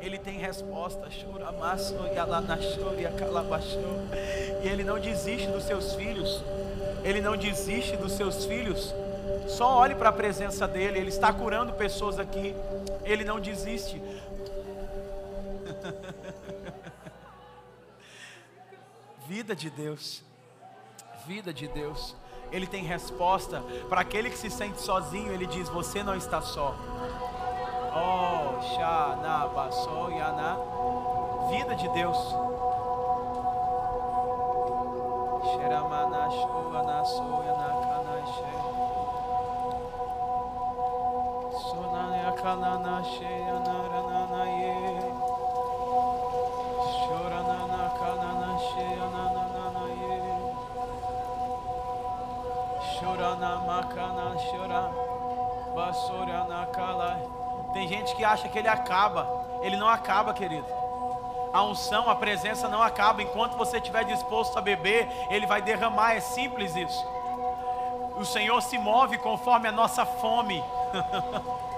Ele 0.00 0.18
tem 0.18 0.38
resposta. 0.38 1.08
E 4.62 4.68
ele 4.68 4.84
não 4.84 4.98
desiste 4.98 5.48
dos 5.48 5.64
seus 5.64 5.94
filhos. 5.94 6.42
Ele 7.04 7.20
não 7.20 7.36
desiste 7.36 7.96
dos 7.96 8.12
seus 8.12 8.44
filhos. 8.44 8.94
Só 9.48 9.76
olhe 9.78 9.94
para 9.94 10.08
a 10.08 10.12
presença 10.12 10.66
dele. 10.66 10.98
Ele 10.98 11.08
está 11.08 11.32
curando 11.32 11.72
pessoas 11.74 12.18
aqui. 12.18 12.54
Ele 13.04 13.24
não 13.24 13.40
desiste. 13.40 14.00
Vida 19.26 19.54
de 19.56 19.70
Deus. 19.70 20.22
Vida 21.26 21.52
de 21.52 21.68
Deus. 21.68 22.14
Ele 22.52 22.66
tem 22.66 22.84
resposta 22.84 23.62
para 23.88 24.00
aquele 24.00 24.30
que 24.30 24.38
se 24.38 24.50
sente 24.50 24.80
sozinho. 24.80 25.32
Ele 25.32 25.46
diz: 25.46 25.68
Você 25.68 26.02
não 26.02 26.14
está 26.14 26.40
só. 26.40 26.74
Oh, 27.96 28.60
Shana, 28.74 29.46
Basoyana. 29.48 30.58
Vida 31.50 31.74
de 31.74 31.88
Deus. 31.90 32.18
Sheramana, 35.64 36.30
Shovana, 36.30 37.04
Soyana, 37.04 37.83
Tem 57.72 57.88
gente 57.88 58.14
que 58.14 58.22
acha 58.22 58.46
que 58.46 58.58
ele 58.58 58.68
acaba. 58.68 59.26
Ele 59.62 59.76
não 59.76 59.88
acaba, 59.88 60.34
querido. 60.34 60.66
A 61.50 61.62
unção, 61.62 62.10
a 62.10 62.14
presença 62.14 62.68
não 62.68 62.82
acaba. 62.82 63.22
Enquanto 63.22 63.56
você 63.56 63.78
estiver 63.78 64.04
disposto 64.04 64.58
a 64.58 64.60
beber, 64.60 65.08
ele 65.30 65.46
vai 65.46 65.62
derramar. 65.62 66.12
É 66.12 66.20
simples 66.20 66.76
isso. 66.76 67.06
O 68.16 68.24
Senhor 68.26 68.60
se 68.60 68.76
move 68.76 69.16
conforme 69.16 69.66
a 69.66 69.72
nossa 69.72 70.04
fome. 70.04 70.62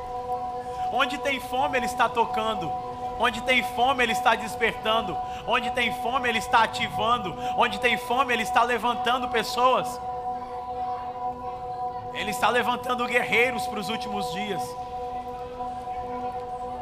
Onde 0.97 1.18
tem 1.18 1.39
fome, 1.39 1.77
Ele 1.77 1.85
está 1.85 2.09
tocando. 2.09 2.73
Onde 3.18 3.43
tem 3.43 3.62
fome, 3.62 4.02
Ele 4.02 4.12
está 4.12 4.35
despertando. 4.35 5.14
Onde 5.47 5.70
tem 5.73 5.93
fome, 6.02 6.27
Ele 6.27 6.39
está 6.39 6.62
ativando. 6.62 7.36
Onde 7.59 7.78
tem 7.78 7.98
fome, 7.98 8.32
Ele 8.32 8.43
está 8.43 8.62
levantando 8.62 9.28
pessoas. 9.28 10.01
Ele 12.14 12.31
está 12.31 12.48
levantando 12.48 13.06
guerreiros 13.06 13.66
para 13.66 13.78
os 13.78 13.90
últimos 13.90 14.32
dias. 14.32 14.62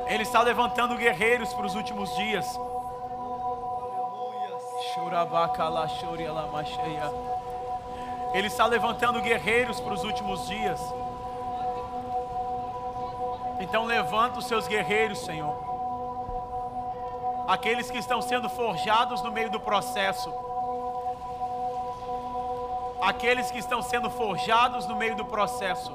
Ele 0.06 0.22
está 0.22 0.42
levantando 0.42 0.94
guerreiros 0.96 1.52
para 1.52 1.66
os 1.66 1.74
últimos 1.74 2.14
dias. 2.14 2.56
Ele 8.32 8.46
está 8.46 8.66
levantando 8.66 9.20
guerreiros 9.20 9.80
para 9.80 9.94
os 9.94 10.04
últimos 10.04 10.46
dias. 10.46 10.80
Então 13.60 13.85
levanta 13.85 14.39
os 14.39 14.47
seus 14.47 14.66
guerreiros, 14.66 15.20
Senhor. 15.20 15.55
Aqueles 17.47 17.90
que 17.90 17.98
estão 17.98 18.22
sendo 18.22 18.48
forjados 18.48 19.22
no 19.22 19.31
meio 19.31 19.51
do 19.51 19.60
processo. 19.60 20.32
Aqueles 23.01 23.51
que 23.51 23.59
estão 23.59 23.82
sendo 23.82 24.09
forjados 24.10 24.86
no 24.86 24.97
meio 24.97 25.14
do 25.14 25.24
processo. 25.24 25.93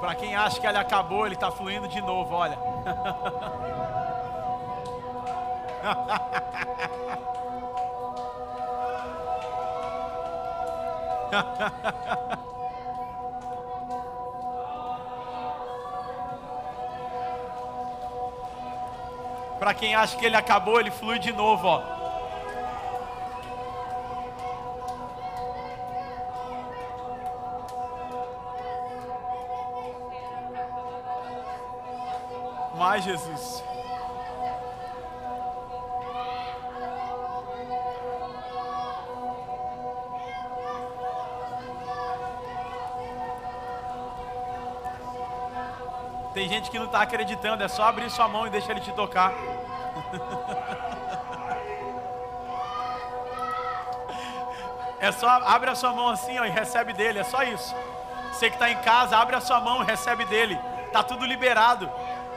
Para 0.00 0.14
quem 0.16 0.34
acha 0.34 0.60
que 0.60 0.66
ele 0.66 0.78
acabou, 0.78 1.24
ele 1.24 1.34
está 1.34 1.50
fluindo 1.50 1.88
de 1.88 2.00
novo, 2.00 2.34
olha. 2.34 2.58
Para 19.58 19.74
quem 19.74 19.94
acha 19.94 20.16
que 20.16 20.24
ele 20.26 20.36
acabou, 20.36 20.80
ele 20.80 20.90
flui 20.90 21.20
de 21.20 21.32
novo, 21.32 21.68
ó. 21.68 21.80
Mais 32.76 33.04
Jesus. 33.04 33.71
Tem 46.32 46.48
gente 46.48 46.70
que 46.70 46.78
não 46.78 46.86
está 46.86 47.02
acreditando, 47.02 47.62
é 47.62 47.68
só 47.68 47.84
abrir 47.84 48.10
sua 48.10 48.26
mão 48.26 48.46
e 48.46 48.50
deixar 48.50 48.72
ele 48.72 48.80
te 48.80 48.92
tocar. 48.92 49.32
É 55.02 55.10
só 55.10 55.28
abre 55.28 55.68
a 55.68 55.74
sua 55.74 55.92
mão 55.92 56.06
assim 56.06 56.38
ó, 56.38 56.44
e 56.44 56.48
recebe 56.48 56.92
dele, 56.92 57.18
é 57.18 57.24
só 57.24 57.42
isso. 57.42 57.74
Você 58.30 58.48
que 58.48 58.54
está 58.54 58.70
em 58.70 58.76
casa, 58.82 59.16
abre 59.16 59.34
a 59.34 59.40
sua 59.40 59.60
mão 59.60 59.82
e 59.82 59.84
recebe 59.84 60.24
dele. 60.24 60.56
Tá 60.92 61.02
tudo 61.02 61.26
liberado. 61.26 61.90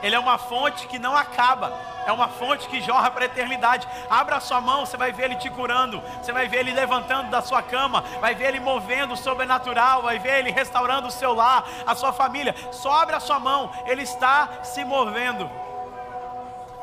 Ele 0.06 0.14
é 0.14 0.18
uma 0.20 0.38
fonte 0.38 0.86
que 0.86 1.00
não 1.00 1.16
acaba. 1.16 1.72
É 2.06 2.12
uma 2.12 2.28
fonte 2.28 2.68
que 2.68 2.80
jorra 2.80 3.10
para 3.10 3.24
a 3.24 3.26
eternidade. 3.26 3.88
Abra 4.08 4.36
a 4.36 4.40
sua 4.40 4.60
mão, 4.60 4.86
você 4.86 4.96
vai 4.96 5.10
ver 5.10 5.24
ele 5.24 5.34
te 5.34 5.50
curando. 5.50 6.00
Você 6.22 6.32
vai 6.32 6.46
ver 6.46 6.58
ele 6.58 6.72
levantando 6.72 7.28
da 7.28 7.42
sua 7.42 7.60
cama. 7.60 8.04
Vai 8.20 8.32
ver 8.32 8.50
ele 8.50 8.60
movendo 8.60 9.14
o 9.14 9.16
sobrenatural. 9.16 10.02
Vai 10.02 10.20
ver 10.20 10.38
ele 10.38 10.52
restaurando 10.52 11.08
o 11.08 11.10
seu 11.10 11.34
lar, 11.34 11.68
a 11.84 11.92
sua 11.96 12.12
família. 12.12 12.54
Só 12.70 13.02
abre 13.02 13.16
a 13.16 13.20
sua 13.20 13.40
mão. 13.40 13.72
Ele 13.84 14.02
está 14.02 14.62
se 14.62 14.84
movendo. 14.84 15.50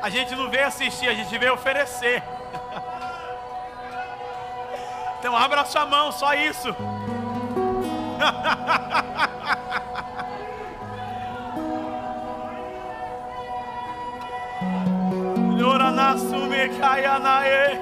A 0.00 0.10
gente 0.10 0.34
não 0.34 0.48
veio 0.48 0.66
assistir, 0.66 1.08
a 1.08 1.14
gente 1.14 1.36
veio 1.36 1.54
oferecer. 1.54 2.22
Então 5.18 5.36
abra 5.36 5.64
sua 5.64 5.86
mão, 5.86 6.12
só 6.12 6.34
isso. 6.34 6.74
kayanae. 16.78 17.80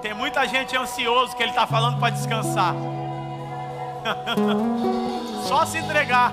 Tem 0.00 0.14
muita 0.14 0.46
gente 0.46 0.76
ansioso 0.76 1.36
que 1.36 1.42
ele 1.42 1.50
está 1.50 1.66
falando 1.66 1.98
para 1.98 2.10
descansar. 2.10 2.74
só 5.46 5.66
se 5.66 5.78
entregar. 5.78 6.32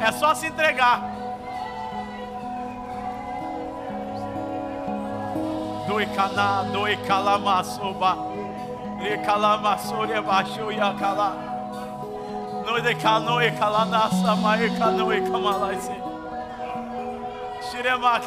É 0.00 0.10
só 0.12 0.34
se 0.34 0.48
entregar. 0.48 1.00
Doi 5.86 6.06
kana, 6.06 6.64
doi 6.72 6.96
kalamasoba. 6.96 8.16
Re 8.98 9.18
kalamasore 9.18 10.20
baixo 10.20 10.70
yakala. 10.72 11.34
No 11.34 11.51
Shirema. 17.70 18.20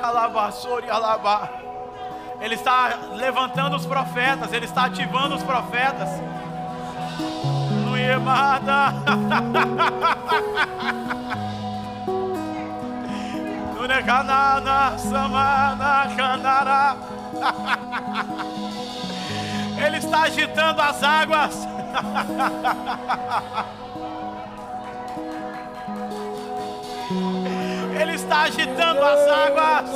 Ele 2.42 2.56
está 2.56 2.98
levantando 3.14 3.76
os 3.76 3.86
profetas, 3.86 4.52
ele 4.52 4.66
está 4.66 4.86
ativando 4.86 5.36
os 5.36 5.44
profetas. 5.44 6.10
Kanara. 16.16 16.96
Ele 19.86 19.98
está 19.98 20.24
agitando 20.24 20.82
as 20.82 21.04
águas. 21.04 21.68
está 28.26 28.42
agitando 28.44 29.02
as 29.04 29.28
águas. 29.28 29.90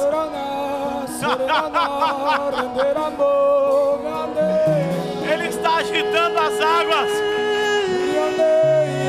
Ele 5.31 5.47
está 5.47 5.77
agitando 5.77 6.38
as 6.38 6.61
águas. 6.61 7.11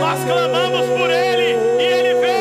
Nós 0.00 0.24
clamamos 0.24 0.86
por 0.98 1.10
Ele 1.10 1.56
e 1.78 1.84
Ele 1.84 2.14
veio. 2.20 2.39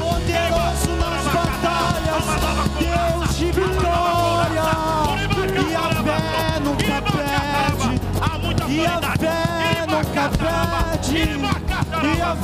poderoso 0.00 0.92
nas 0.96 1.24
batalhas, 1.34 2.24
Deus 2.78 3.36
de 3.36 3.46
vitória. 3.52 4.66
E 5.58 5.74
a 5.74 5.86
fé 6.02 6.60
nunca 6.60 6.96
perde, 7.06 7.96
e 8.68 8.86
a 8.86 9.00
fé 9.16 9.84
nunca 9.86 10.28
perde, 10.32 11.16
e 11.16 12.20
a 12.20 12.36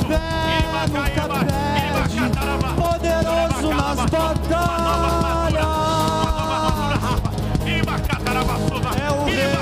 nunca 0.87 1.23
perde. 1.45 2.17
Poderoso 2.75 3.69
nas 3.69 3.99
batalhas. 4.09 4.73
É 8.99 9.11
o 9.11 9.25
rei. 9.25 9.53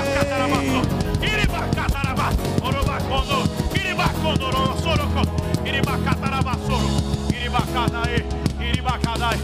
Iribacadaê, 7.52 8.24
Iribacadaê. 8.66 9.36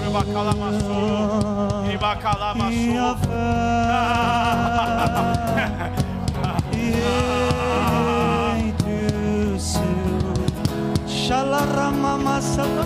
Iribacalamassou, 0.00 1.84
Iribacalamassou. 1.88 3.18
Shalarama 11.08 12.18
Masala. 12.18 12.83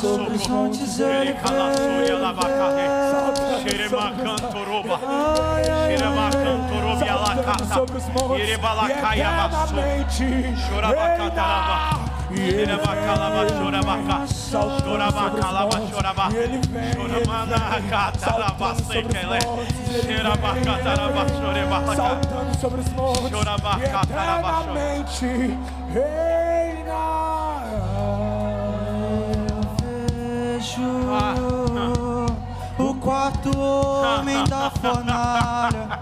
sobre 0.00 0.34
os 0.34 0.46
montes 0.48 0.98
ele 0.98 1.34
cantoroba, 4.12 4.98
xerema 5.86 6.30
cantoroba 6.30 7.04
alacata, 7.10 7.84
irebalacaya 8.38 9.30
chorava 10.66 10.94
chorabacataraba. 11.16 12.10
Irebacalaba 12.30 13.42
chorabaca, 13.50 14.16
chorava 14.50 15.24
choraba, 15.90 16.26
choramana 16.94 17.60
cataraba 17.90 18.68
chorava 18.86 19.38
xerabacataraba 20.06 21.22
chorebaca, 21.36 22.08
chorabacataraba 23.30 24.50
chorava 25.10 26.49
O 32.78 32.94
quarto 32.94 33.50
homem 33.58 34.44
da 34.44 34.70
fornalha. 34.70 35.98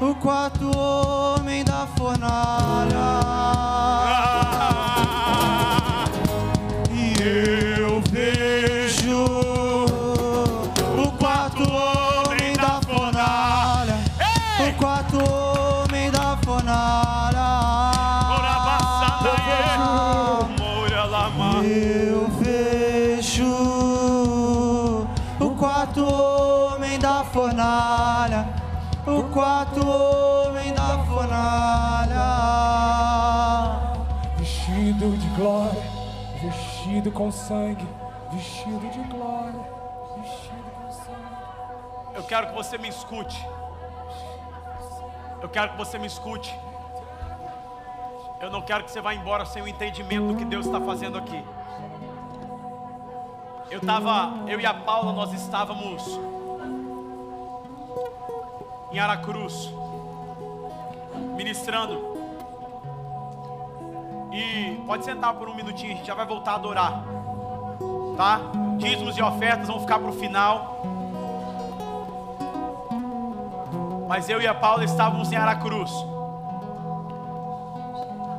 O 0.00 0.14
quarto 0.14 0.70
homem 0.76 1.64
da 1.64 1.86
fornalha. 1.96 3.14
Quarto 29.44 29.86
homem 29.86 30.72
da 30.72 31.04
fornalha. 31.04 32.18
Vestido 34.38 35.14
de 35.18 35.28
glória, 35.36 35.82
vestido 36.40 37.12
com 37.12 37.30
sangue, 37.30 37.86
vestido 38.32 38.88
de 38.88 39.00
glória, 39.00 39.60
vestido 40.16 40.70
com 40.74 40.90
sangue. 40.90 42.14
Eu 42.14 42.22
quero 42.22 42.46
que 42.46 42.54
você 42.54 42.78
me 42.78 42.88
escute. 42.88 43.46
Eu 45.42 45.48
quero 45.50 45.72
que 45.72 45.76
você 45.76 45.98
me 45.98 46.06
escute. 46.06 46.58
Eu 48.40 48.50
não 48.50 48.62
quero 48.62 48.84
que 48.84 48.90
você 48.90 49.02
vá 49.02 49.12
embora 49.14 49.44
sem 49.44 49.60
o 49.62 49.68
entendimento 49.68 50.28
do 50.28 50.36
que 50.36 50.44
Deus 50.46 50.64
está 50.64 50.80
fazendo 50.80 51.18
aqui. 51.18 51.44
Eu 53.70 53.80
tava, 53.82 54.48
eu 54.48 54.58
e 54.58 54.64
a 54.64 54.72
Paula, 54.72 55.12
nós 55.12 55.34
estávamos 55.34 56.18
em 58.94 58.98
Aracruz, 59.00 59.72
ministrando. 61.36 62.14
E 64.32 64.80
pode 64.86 65.04
sentar 65.04 65.34
por 65.34 65.48
um 65.48 65.54
minutinho, 65.54 65.92
a 65.92 65.96
gente 65.96 66.06
já 66.06 66.14
vai 66.14 66.24
voltar 66.24 66.52
a 66.52 66.54
adorar. 66.54 67.04
Tá? 68.16 68.40
Dízimos 68.78 69.18
e 69.18 69.22
ofertas 69.22 69.66
vão 69.66 69.80
ficar 69.80 69.98
para 69.98 70.08
o 70.08 70.12
final. 70.12 70.80
Mas 74.08 74.28
eu 74.28 74.40
e 74.40 74.46
a 74.46 74.54
Paula 74.54 74.84
estávamos 74.84 75.32
em 75.32 75.36
Aracruz. 75.36 75.90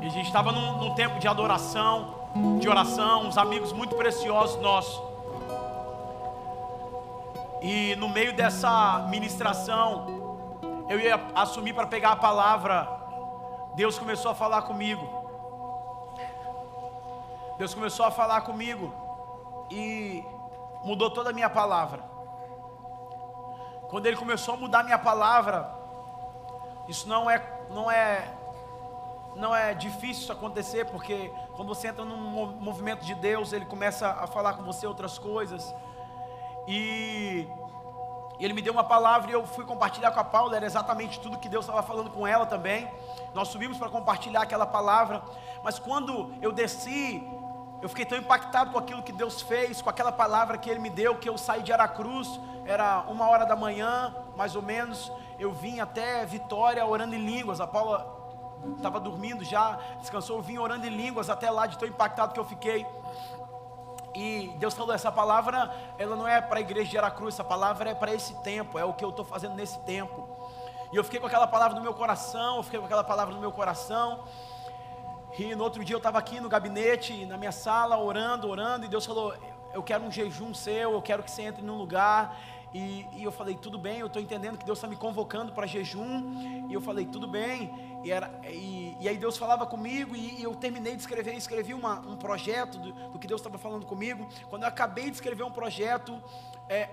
E 0.02 0.07
a 0.07 0.10
gente 0.10 0.27
estava 0.27 0.53
num, 0.53 0.77
num 0.77 0.95
tempo 0.95 1.19
de 1.19 1.27
adoração, 1.27 2.15
de 2.61 2.69
oração, 2.69 3.27
uns 3.27 3.38
amigos 3.38 3.73
muito 3.73 3.94
preciosos 3.95 4.61
nossos. 4.61 5.02
E 7.61 7.95
no 7.98 8.07
meio 8.07 8.32
dessa 8.32 9.06
ministração, 9.10 10.24
eu 10.90 10.99
ia 10.99 11.20
assumir 11.36 11.74
para 11.74 11.88
pegar 11.88 12.12
a 12.12 12.16
palavra. 12.16 12.88
Deus 13.76 13.98
começou 13.99 14.32
a 14.32 14.36
falar 14.36 14.62
comigo. 14.64 15.06
Deus 17.57 17.74
começou 17.74 18.06
a 18.06 18.12
falar 18.12 18.41
comigo 18.41 18.94
e 19.72 20.24
mudou 20.84 21.10
toda 21.10 21.30
a 21.30 21.34
minha 21.34 21.49
palavra. 21.49 22.03
Quando 23.90 24.06
ele 24.07 24.18
começou 24.18 24.56
a 24.56 24.57
mudar 24.57 24.80
a 24.80 24.84
minha 24.84 24.99
palavra, 24.99 25.74
isso 26.88 27.07
não 27.07 27.30
é 27.30 27.41
não 27.70 27.90
é 27.90 28.28
não 29.36 29.53
é 29.56 29.74
difícil 29.74 30.24
isso 30.24 30.32
acontecer, 30.32 30.86
porque 30.86 31.32
quando 31.56 31.68
você 31.68 31.90
entra 31.90 32.06
num 32.06 32.16
mo- 32.18 32.48
movimento 32.48 33.06
de 33.06 33.14
Deus, 33.16 33.52
ele 33.52 33.66
começa 33.66 34.07
a 34.10 34.28
falar 34.28 34.53
com 34.53 34.64
você 34.64 34.88
outras 34.88 35.18
coisas. 35.18 35.74
E 36.68 37.48
ele 38.44 38.53
me 38.53 38.62
deu 38.62 38.74
uma 38.74 38.84
palavra 38.84 39.32
e 39.32 39.34
eu 39.34 39.45
fui 39.45 39.64
compartilhar 39.64 40.12
com 40.12 40.20
a 40.20 40.24
Paula, 40.24 40.56
era 40.56 40.66
exatamente 40.66 41.20
tudo 41.20 41.38
que 41.38 41.48
Deus 41.48 41.66
estava 41.66 41.82
falando 41.82 42.10
com 42.10 42.28
ela 42.28 42.45
também. 42.45 42.90
Nós 43.34 43.48
subimos 43.48 43.78
para 43.78 43.90
compartilhar 43.90 44.41
aquela 44.41 44.66
palavra, 44.66 45.24
mas 45.64 45.80
quando 45.80 46.34
eu 46.41 46.52
desci, 46.52 47.24
eu 47.82 47.90
fiquei 47.90 48.06
tão 48.06 48.18
impactado 48.18 48.72
com 48.72 48.80
aquilo 48.80 49.03
que 49.03 49.12
Deus 49.12 49.41
fez, 49.41 49.82
com 49.82 49.90
aquela 49.90 50.12
palavra 50.12 50.57
que 50.57 50.70
Ele 50.70 50.80
me 50.80 50.90
deu, 50.90 51.16
que 51.16 51.30
eu 51.30 51.38
saí 51.38 51.62
de 51.62 51.72
Aracruz, 51.72 52.40
era 52.66 53.06
uma 53.07 53.28
hora 53.30 53.45
da 53.45 53.56
manhã, 53.56 54.16
mais 54.36 54.56
ou 54.56 54.62
menos, 54.62 55.12
eu 55.38 55.52
vim 55.52 55.80
até 55.80 56.26
Vitória 56.26 56.86
orando 56.86 57.16
em 57.16 57.24
línguas. 57.24 57.62
A 57.62 57.68
Paula 57.68 58.16
estava 58.76 58.99
dormindo 58.99 59.44
já, 59.44 59.78
descansou, 59.99 60.38
eu 60.38 60.41
vim 60.41 60.57
orando 60.57 60.88
em 60.88 60.90
línguas 60.90 61.30
até 61.30 61.49
lá, 61.52 61.68
de 61.68 61.78
tão 61.78 61.88
impactado 61.88 62.34
que 62.34 62.40
eu 62.40 62.45
fiquei. 62.45 62.86
E 64.16 64.54
Deus 64.58 64.74
falou: 64.74 64.94
essa 64.94 65.12
palavra, 65.12 65.70
ela 65.98 66.16
não 66.16 66.28
é 66.28 66.40
para 66.40 66.60
a 66.60 66.62
igreja 66.62 66.90
de 66.90 66.98
Aracruz, 66.98 67.36
essa 67.36 67.44
palavra 67.44 67.90
é 67.90 67.96
para 67.96 68.14
esse 68.14 68.34
tempo, 68.36 68.80
é 68.80 68.86
o 68.86 68.94
que 68.94 69.04
eu 69.04 69.10
estou 69.10 69.26
fazendo 69.26 69.56
nesse 69.56 69.78
tempo. 69.80 70.28
E 70.92 70.96
eu 70.96 71.04
fiquei 71.04 71.20
com 71.20 71.28
aquela 71.28 71.48
palavra 71.48 71.76
no 71.76 71.82
meu 71.82 71.94
coração, 71.94 72.58
eu 72.58 72.64
fiquei 72.64 72.80
com 72.80 72.86
aquela 72.86 73.04
palavra 73.04 73.36
no 73.36 73.42
meu 73.42 73.52
coração. 73.52 74.24
E 75.38 75.54
no 75.54 75.64
outro 75.64 75.84
dia 75.84 75.96
eu 75.96 75.98
estava 75.98 76.18
aqui 76.18 76.40
no 76.40 76.48
gabinete, 76.48 77.26
na 77.26 77.38
minha 77.38 77.52
sala, 77.52 77.98
orando, 77.98 78.48
orando, 78.48 78.86
e 78.86 78.88
Deus 78.88 79.06
falou: 79.06 79.36
Eu 79.74 79.84
quero 79.84 80.06
um 80.06 80.12
jejum 80.12 80.54
seu, 80.54 80.94
eu 80.94 81.02
quero 81.02 81.22
que 81.22 81.30
você 81.30 81.42
entre 81.42 81.62
num 81.62 81.78
lugar. 81.78 82.38
E, 82.76 83.07
e 83.14 83.23
eu 83.23 83.31
falei: 83.31 83.56
Tudo 83.56 83.77
bem, 83.77 83.99
eu 83.99 84.07
estou 84.07 84.22
entendendo 84.22 84.57
que 84.57 84.65
Deus 84.65 84.77
está 84.77 84.85
me 84.85 84.97
convocando 84.97 85.53
para 85.53 85.65
jejum. 85.65 86.68
E 86.69 86.73
eu 86.73 86.81
falei: 86.81 87.06
Tudo 87.06 87.26
bem. 87.26 87.73
E, 88.03 88.11
era, 88.11 88.30
e, 88.49 88.97
e 88.99 89.07
aí 89.07 89.18
Deus 89.18 89.38
falava 89.38 89.65
comigo, 89.65 90.14
e, 90.14 90.41
e 90.41 90.43
eu 90.43 90.53
terminei 90.53 90.93
de 90.93 90.99
escrever, 90.99 91.34
escrevi 91.35 91.73
uma, 91.73 92.02
um 92.02 92.18
projeto 92.18 92.77
do, 92.77 92.91
do 93.11 93.18
que 93.18 93.27
Deus 93.27 93.39
estava 93.39 93.57
falando 93.57 93.85
comigo. 93.85 94.27
Quando 94.49 94.64
eu 94.64 94.68
acabei 94.68 95.06
de 95.06 95.11
escrever 95.11 95.43
um 95.43 95.52
projeto, 95.52 96.22
é, 96.68 96.89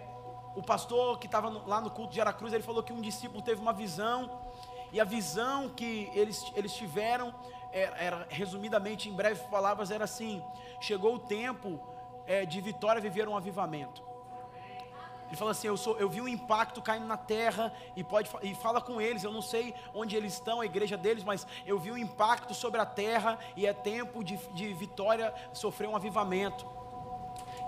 o 0.54 0.62
pastor 0.62 1.18
que 1.18 1.26
estava 1.26 1.48
lá 1.48 1.80
no 1.80 1.90
culto 1.90 2.12
de 2.12 2.20
Aracruz, 2.20 2.52
ele 2.52 2.62
falou 2.62 2.80
que 2.80 2.92
um 2.92 3.00
discípulo 3.00 3.42
teve 3.42 3.60
uma 3.60 3.72
visão, 3.72 4.30
e 4.92 5.00
a 5.00 5.04
visão 5.04 5.68
que 5.68 6.08
eles, 6.14 6.44
eles 6.54 6.72
tiveram, 6.74 7.34
era, 7.72 7.96
era, 7.96 8.26
resumidamente, 8.30 9.08
em 9.08 9.12
breves 9.12 9.42
palavras, 9.46 9.90
era 9.90 10.04
assim: 10.04 10.40
chegou 10.80 11.16
o 11.16 11.18
tempo 11.18 11.80
é, 12.24 12.46
de 12.46 12.60
Vitória 12.60 13.02
viver 13.02 13.28
um 13.28 13.36
avivamento. 13.36 14.11
Ele 15.32 15.38
fala 15.38 15.52
assim: 15.52 15.66
eu, 15.66 15.78
sou, 15.78 15.98
eu 15.98 16.10
vi 16.10 16.20
um 16.20 16.28
impacto 16.28 16.82
caindo 16.82 17.06
na 17.06 17.16
terra 17.16 17.72
e, 17.96 18.04
pode, 18.04 18.28
e 18.42 18.54
fala 18.54 18.82
com 18.82 19.00
eles. 19.00 19.24
Eu 19.24 19.32
não 19.32 19.40
sei 19.40 19.74
onde 19.94 20.14
eles 20.14 20.34
estão, 20.34 20.60
a 20.60 20.66
igreja 20.66 20.94
deles, 20.94 21.24
mas 21.24 21.46
eu 21.66 21.78
vi 21.78 21.90
um 21.90 21.96
impacto 21.96 22.52
sobre 22.52 22.78
a 22.78 22.84
terra 22.84 23.38
e 23.56 23.66
é 23.66 23.72
tempo 23.72 24.22
de, 24.22 24.36
de 24.52 24.74
Vitória 24.74 25.32
sofrer 25.54 25.88
um 25.88 25.96
avivamento. 25.96 26.66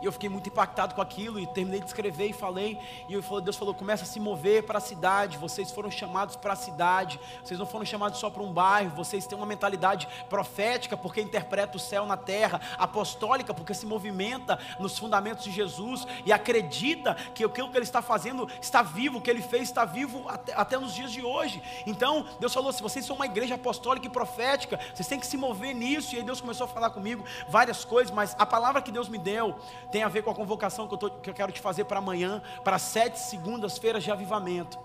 E 0.04 0.06
eu 0.06 0.12
fiquei 0.12 0.28
muito 0.28 0.50
impactado 0.50 0.94
com 0.94 1.00
aquilo 1.00 1.40
e 1.40 1.46
terminei 1.46 1.80
de 1.80 1.86
escrever 1.86 2.28
e 2.28 2.32
falei. 2.34 2.78
E 3.08 3.18
Deus 3.40 3.56
falou: 3.56 3.72
começa 3.72 4.02
a 4.02 4.06
se 4.06 4.20
mover 4.20 4.62
para 4.64 4.76
a 4.76 4.80
cidade. 4.80 5.38
Vocês 5.38 5.70
foram 5.70 5.90
chamados 5.90 6.36
para 6.36 6.52
a 6.52 6.56
cidade. 6.56 7.18
Vocês 7.42 7.58
não 7.58 7.64
foram 7.64 7.86
chamados 7.86 8.20
só 8.20 8.28
para 8.28 8.42
um 8.42 8.52
bairro. 8.52 8.90
Vocês 8.94 9.26
têm 9.26 9.38
uma 9.38 9.46
mentalidade 9.46 10.06
profética, 10.28 10.94
porque 10.94 11.22
interpreta 11.22 11.78
o 11.78 11.80
céu 11.80 12.04
na 12.04 12.18
terra, 12.18 12.60
apostólica, 12.76 13.54
porque 13.54 13.72
se 13.72 13.86
movimenta 13.86 14.58
nos 14.78 14.98
fundamentos 14.98 15.42
de 15.42 15.50
Jesus 15.50 16.06
e 16.26 16.34
acredita 16.34 17.14
que 17.34 17.42
aquilo 17.42 17.70
que 17.70 17.78
Ele 17.78 17.84
está 17.84 18.02
fazendo 18.02 18.46
está 18.60 18.82
vivo, 18.82 19.16
o 19.16 19.22
que 19.22 19.30
Ele 19.30 19.40
fez 19.40 19.62
está 19.62 19.86
vivo 19.86 20.28
até, 20.28 20.52
até 20.52 20.78
nos 20.78 20.92
dias 20.92 21.12
de 21.12 21.22
hoje. 21.22 21.62
Então, 21.86 22.26
Deus 22.38 22.52
falou: 22.52 22.70
se 22.74 22.82
vocês 22.82 23.06
são 23.06 23.16
uma 23.16 23.24
igreja 23.24 23.54
apostólica 23.54 24.06
e 24.06 24.10
profética, 24.10 24.78
vocês 24.92 25.08
têm 25.08 25.18
que 25.18 25.26
se 25.26 25.38
mover 25.38 25.74
nisso. 25.74 26.14
E 26.14 26.18
aí 26.18 26.22
Deus 26.22 26.42
começou 26.42 26.66
a 26.66 26.68
falar 26.68 26.90
comigo 26.90 27.24
várias 27.48 27.86
coisas, 27.86 28.12
mas 28.12 28.36
a 28.38 28.44
palavra 28.44 28.82
que 28.82 28.92
Deus 28.92 29.08
me 29.08 29.16
deu 29.16 29.56
tem 29.94 30.02
a 30.02 30.08
ver 30.08 30.24
com 30.24 30.30
a 30.32 30.34
convocação 30.34 30.88
que 30.88 30.94
eu, 30.94 30.98
tô, 30.98 31.08
que 31.08 31.30
eu 31.30 31.34
quero 31.34 31.52
te 31.52 31.60
fazer 31.60 31.84
para 31.84 32.00
amanhã, 32.00 32.42
para 32.64 32.80
sete 32.80 33.16
segundas-feiras 33.16 34.02
de 34.02 34.10
avivamento. 34.10 34.76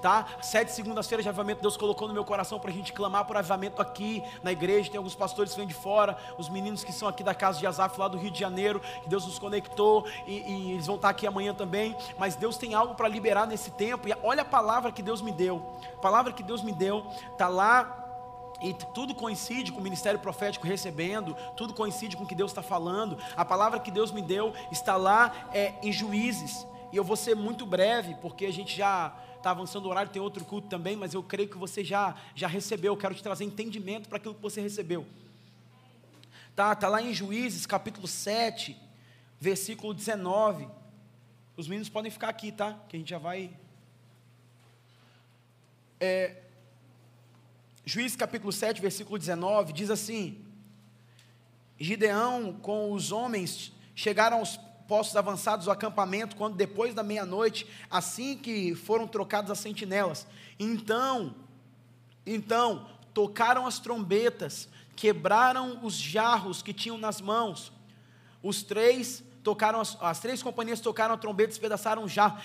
Tá? 0.00 0.24
Sete 0.40 0.70
segundas-feiras 0.70 1.24
de 1.24 1.28
avivamento, 1.28 1.60
Deus 1.60 1.76
colocou 1.76 2.06
no 2.06 2.14
meu 2.14 2.24
coração 2.24 2.60
para 2.60 2.70
a 2.70 2.72
gente 2.72 2.92
clamar 2.92 3.24
por 3.24 3.36
avivamento 3.36 3.82
aqui 3.82 4.22
na 4.40 4.52
igreja. 4.52 4.88
Tem 4.88 4.98
alguns 4.98 5.16
pastores 5.16 5.50
que 5.50 5.58
vêm 5.58 5.66
de 5.66 5.74
fora, 5.74 6.16
os 6.38 6.48
meninos 6.48 6.84
que 6.84 6.92
são 6.92 7.08
aqui 7.08 7.24
da 7.24 7.34
casa 7.34 7.58
de 7.58 7.66
Azaf, 7.66 7.98
lá 7.98 8.06
do 8.06 8.16
Rio 8.16 8.30
de 8.30 8.38
Janeiro, 8.38 8.78
que 9.02 9.08
Deus 9.08 9.26
nos 9.26 9.40
conectou 9.40 10.06
e, 10.28 10.42
e 10.42 10.72
eles 10.74 10.86
vão 10.86 10.94
estar 10.94 11.08
aqui 11.08 11.26
amanhã 11.26 11.52
também. 11.52 11.96
Mas 12.16 12.36
Deus 12.36 12.56
tem 12.56 12.74
algo 12.74 12.94
para 12.94 13.08
liberar 13.08 13.48
nesse 13.48 13.72
tempo. 13.72 14.08
E 14.08 14.14
olha 14.22 14.42
a 14.42 14.44
palavra 14.44 14.92
que 14.92 15.02
Deus 15.02 15.20
me 15.20 15.32
deu. 15.32 15.60
A 15.96 16.00
palavra 16.00 16.32
que 16.32 16.44
Deus 16.44 16.62
me 16.62 16.70
deu 16.70 17.04
está 17.32 17.48
lá 17.48 18.01
e 18.62 18.74
tudo 18.94 19.14
coincide 19.14 19.72
com 19.72 19.80
o 19.80 19.82
ministério 19.82 20.20
profético 20.20 20.66
recebendo, 20.66 21.34
tudo 21.56 21.74
coincide 21.74 22.16
com 22.16 22.24
o 22.24 22.26
que 22.26 22.34
Deus 22.34 22.50
está 22.50 22.62
falando. 22.62 23.18
A 23.36 23.44
palavra 23.44 23.80
que 23.80 23.90
Deus 23.90 24.10
me 24.12 24.22
deu 24.22 24.54
está 24.70 24.96
lá 24.96 25.50
é, 25.52 25.74
em 25.82 25.92
Juízes. 25.92 26.66
E 26.92 26.96
eu 26.96 27.04
vou 27.04 27.16
ser 27.16 27.34
muito 27.34 27.64
breve, 27.64 28.14
porque 28.20 28.46
a 28.46 28.52
gente 28.52 28.76
já 28.76 29.16
está 29.36 29.50
avançando 29.50 29.86
o 29.86 29.88
horário, 29.88 30.12
tem 30.12 30.22
outro 30.22 30.44
culto 30.44 30.68
também, 30.68 30.94
mas 30.94 31.14
eu 31.14 31.22
creio 31.22 31.48
que 31.48 31.58
você 31.58 31.82
já, 31.82 32.14
já 32.34 32.46
recebeu. 32.46 32.92
Eu 32.92 32.96
quero 32.96 33.14
te 33.14 33.22
trazer 33.22 33.44
entendimento 33.44 34.08
para 34.08 34.18
aquilo 34.18 34.34
que 34.34 34.42
você 34.42 34.60
recebeu. 34.60 35.06
Tá, 36.54 36.74
tá 36.74 36.86
lá 36.88 37.02
em 37.02 37.12
Juízes, 37.12 37.66
capítulo 37.66 38.06
7, 38.06 38.76
versículo 39.40 39.94
19. 39.94 40.68
Os 41.56 41.66
meninos 41.66 41.88
podem 41.88 42.10
ficar 42.10 42.28
aqui, 42.28 42.52
tá? 42.52 42.78
Que 42.88 42.96
a 42.96 42.98
gente 42.98 43.08
já 43.08 43.18
vai. 43.18 43.50
É, 45.98 46.36
Juízes 47.84 48.16
capítulo 48.16 48.52
7, 48.52 48.80
versículo 48.80 49.18
19, 49.18 49.72
diz 49.72 49.90
assim: 49.90 50.38
Gideão 51.78 52.52
com 52.52 52.92
os 52.92 53.10
homens 53.10 53.72
chegaram 53.94 54.38
aos 54.38 54.56
postos 54.86 55.16
avançados 55.16 55.64
do 55.64 55.70
acampamento, 55.70 56.36
quando 56.36 56.54
depois 56.54 56.94
da 56.94 57.02
meia-noite, 57.02 57.66
assim 57.90 58.36
que 58.36 58.74
foram 58.76 59.08
trocadas 59.08 59.50
as 59.50 59.58
sentinelas. 59.58 60.28
Então, 60.60 61.34
então, 62.24 62.86
tocaram 63.12 63.66
as 63.66 63.80
trombetas, 63.80 64.68
quebraram 64.94 65.84
os 65.84 65.94
jarros 65.94 66.62
que 66.62 66.72
tinham 66.72 66.96
nas 66.96 67.20
mãos. 67.20 67.72
Os 68.40 68.62
três 68.62 69.24
tocaram 69.42 69.80
as, 69.80 69.96
as, 70.00 70.20
três 70.20 70.42
companhias 70.42 70.80
tocaram 70.80 71.14
a 71.14 71.18
trombeta, 71.18 71.48
despedaçaram 71.48 72.06
já, 72.06 72.40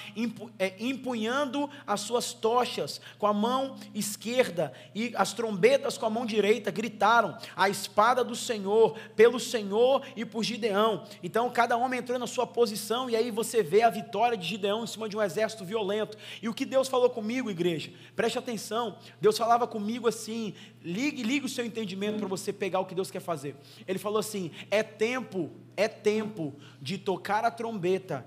é, 0.58 0.74
empunhando 0.80 1.70
as 1.86 2.02
suas 2.02 2.34
tochas 2.34 3.00
com 3.18 3.28
a 3.28 3.34
mão 3.34 3.76
esquerda 3.94 4.74
e 4.96 5.14
as 5.16 5.34
trombetas 5.34 5.98
com 5.98 6.06
a 6.06 6.10
mão 6.10 6.26
direita, 6.26 6.72
gritaram: 6.72 7.38
a 7.56 7.70
espada 7.70 8.24
do 8.24 8.36
Senhor, 8.36 8.98
pelo 9.16 9.40
Senhor 9.40 10.06
e 10.16 10.26
por 10.26 10.44
Gideão. 10.44 11.06
Então 11.22 11.50
cada 11.50 11.78
homem 11.78 12.00
entrou 12.00 12.18
na 12.18 12.28
sua 12.28 12.48
posição, 12.48 13.10
e 13.10 13.16
aí 13.16 13.32
você 13.32 13.62
vê 13.62 13.84
a 13.84 13.90
vitória 13.90 14.38
de 14.38 14.48
Gideão 14.48 14.84
em 14.84 14.88
cima 14.88 15.08
de 15.08 15.16
um 15.16 15.22
exército 15.22 15.64
violento. 15.64 16.18
E 16.42 16.50
o 16.50 16.54
que 16.54 16.66
Deus 16.66 16.88
falou 16.88 17.10
comigo, 17.10 17.50
igreja? 17.50 17.92
Preste 18.16 18.40
atenção, 18.40 18.98
Deus 19.22 19.38
falava 19.38 19.68
comigo 19.68 20.08
assim: 20.08 20.54
ligue, 20.84 21.22
ligue 21.24 21.46
o 21.46 21.50
seu 21.50 21.66
entendimento 21.66 22.18
para 22.18 22.28
você 22.28 22.52
pegar 22.52 22.80
o 22.80 22.86
que 22.86 22.96
Deus 22.96 23.12
quer 23.12 23.22
fazer. 23.22 23.56
Ele 23.88 24.00
falou 24.00 24.20
assim: 24.20 24.52
é 24.72 24.82
tempo 24.82 25.52
é 25.78 25.88
tempo 25.88 26.56
de 26.82 26.98
tocar 26.98 27.46
a 27.46 27.52
trombeta, 27.52 28.26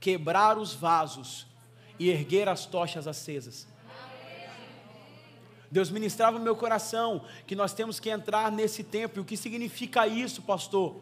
quebrar 0.00 0.58
os 0.58 0.72
vasos 0.72 1.46
e 1.98 2.08
erguer 2.08 2.48
as 2.48 2.66
tochas 2.66 3.06
acesas. 3.06 3.68
Deus 5.70 5.90
ministrava 5.90 6.38
no 6.38 6.44
meu 6.44 6.56
coração 6.56 7.24
que 7.46 7.54
nós 7.54 7.72
temos 7.72 8.00
que 8.00 8.10
entrar 8.10 8.50
nesse 8.50 8.82
tempo. 8.82 9.18
E 9.18 9.20
o 9.20 9.24
que 9.24 9.36
significa 9.36 10.06
isso, 10.06 10.42
pastor? 10.42 11.00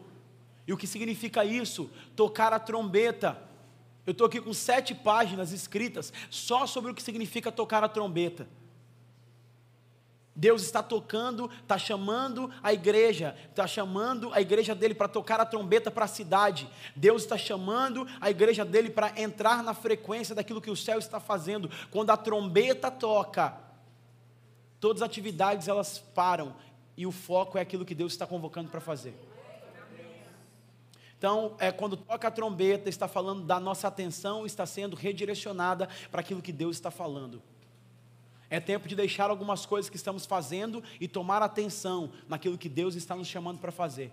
E 0.67 0.71
o 0.71 0.77
que 0.77 0.87
significa 0.87 1.43
isso? 1.43 1.89
Tocar 2.15 2.53
a 2.53 2.59
trombeta. 2.59 3.41
Eu 4.05 4.11
estou 4.11 4.27
aqui 4.27 4.39
com 4.39 4.53
sete 4.53 4.95
páginas 4.95 5.51
escritas 5.51 6.13
só 6.29 6.65
sobre 6.65 6.91
o 6.91 6.95
que 6.95 7.03
significa 7.03 7.51
tocar 7.51 7.83
a 7.83 7.89
trombeta. 7.89 8.47
Deus 10.41 10.63
está 10.63 10.81
tocando, 10.81 11.51
está 11.61 11.77
chamando 11.77 12.51
a 12.63 12.73
igreja, 12.73 13.37
está 13.51 13.67
chamando 13.67 14.33
a 14.33 14.41
igreja 14.41 14.73
dele 14.73 14.95
para 14.95 15.07
tocar 15.07 15.39
a 15.39 15.45
trombeta 15.45 15.91
para 15.91 16.05
a 16.05 16.07
cidade. 16.07 16.67
Deus 16.95 17.21
está 17.21 17.37
chamando 17.37 18.07
a 18.19 18.27
igreja 18.31 18.65
dele 18.65 18.89
para 18.89 19.13
entrar 19.21 19.61
na 19.61 19.75
frequência 19.75 20.33
daquilo 20.33 20.59
que 20.59 20.71
o 20.71 20.75
céu 20.75 20.97
está 20.97 21.19
fazendo. 21.19 21.69
Quando 21.91 22.09
a 22.09 22.17
trombeta 22.17 22.89
toca, 22.89 23.55
todas 24.79 25.03
as 25.03 25.05
atividades 25.07 25.67
elas 25.67 25.99
param 25.99 26.55
e 26.97 27.05
o 27.05 27.11
foco 27.11 27.59
é 27.59 27.61
aquilo 27.61 27.85
que 27.85 27.93
Deus 27.93 28.11
está 28.11 28.25
convocando 28.25 28.71
para 28.71 28.81
fazer. 28.81 29.13
Então, 31.19 31.55
é, 31.59 31.71
quando 31.71 31.95
toca 31.95 32.27
a 32.27 32.31
trombeta, 32.31 32.89
está 32.89 33.07
falando 33.07 33.43
da 33.43 33.59
nossa 33.59 33.87
atenção, 33.87 34.43
está 34.43 34.65
sendo 34.65 34.95
redirecionada 34.95 35.87
para 36.09 36.21
aquilo 36.21 36.41
que 36.41 36.51
Deus 36.51 36.77
está 36.77 36.89
falando. 36.89 37.43
É 38.51 38.59
tempo 38.59 38.85
de 38.85 38.97
deixar 38.97 39.29
algumas 39.29 39.65
coisas 39.65 39.89
que 39.89 39.95
estamos 39.95 40.25
fazendo 40.25 40.83
e 40.99 41.07
tomar 41.07 41.41
atenção 41.41 42.11
naquilo 42.27 42.57
que 42.57 42.67
Deus 42.67 42.95
está 42.95 43.15
nos 43.15 43.29
chamando 43.29 43.59
para 43.59 43.71
fazer. 43.71 44.11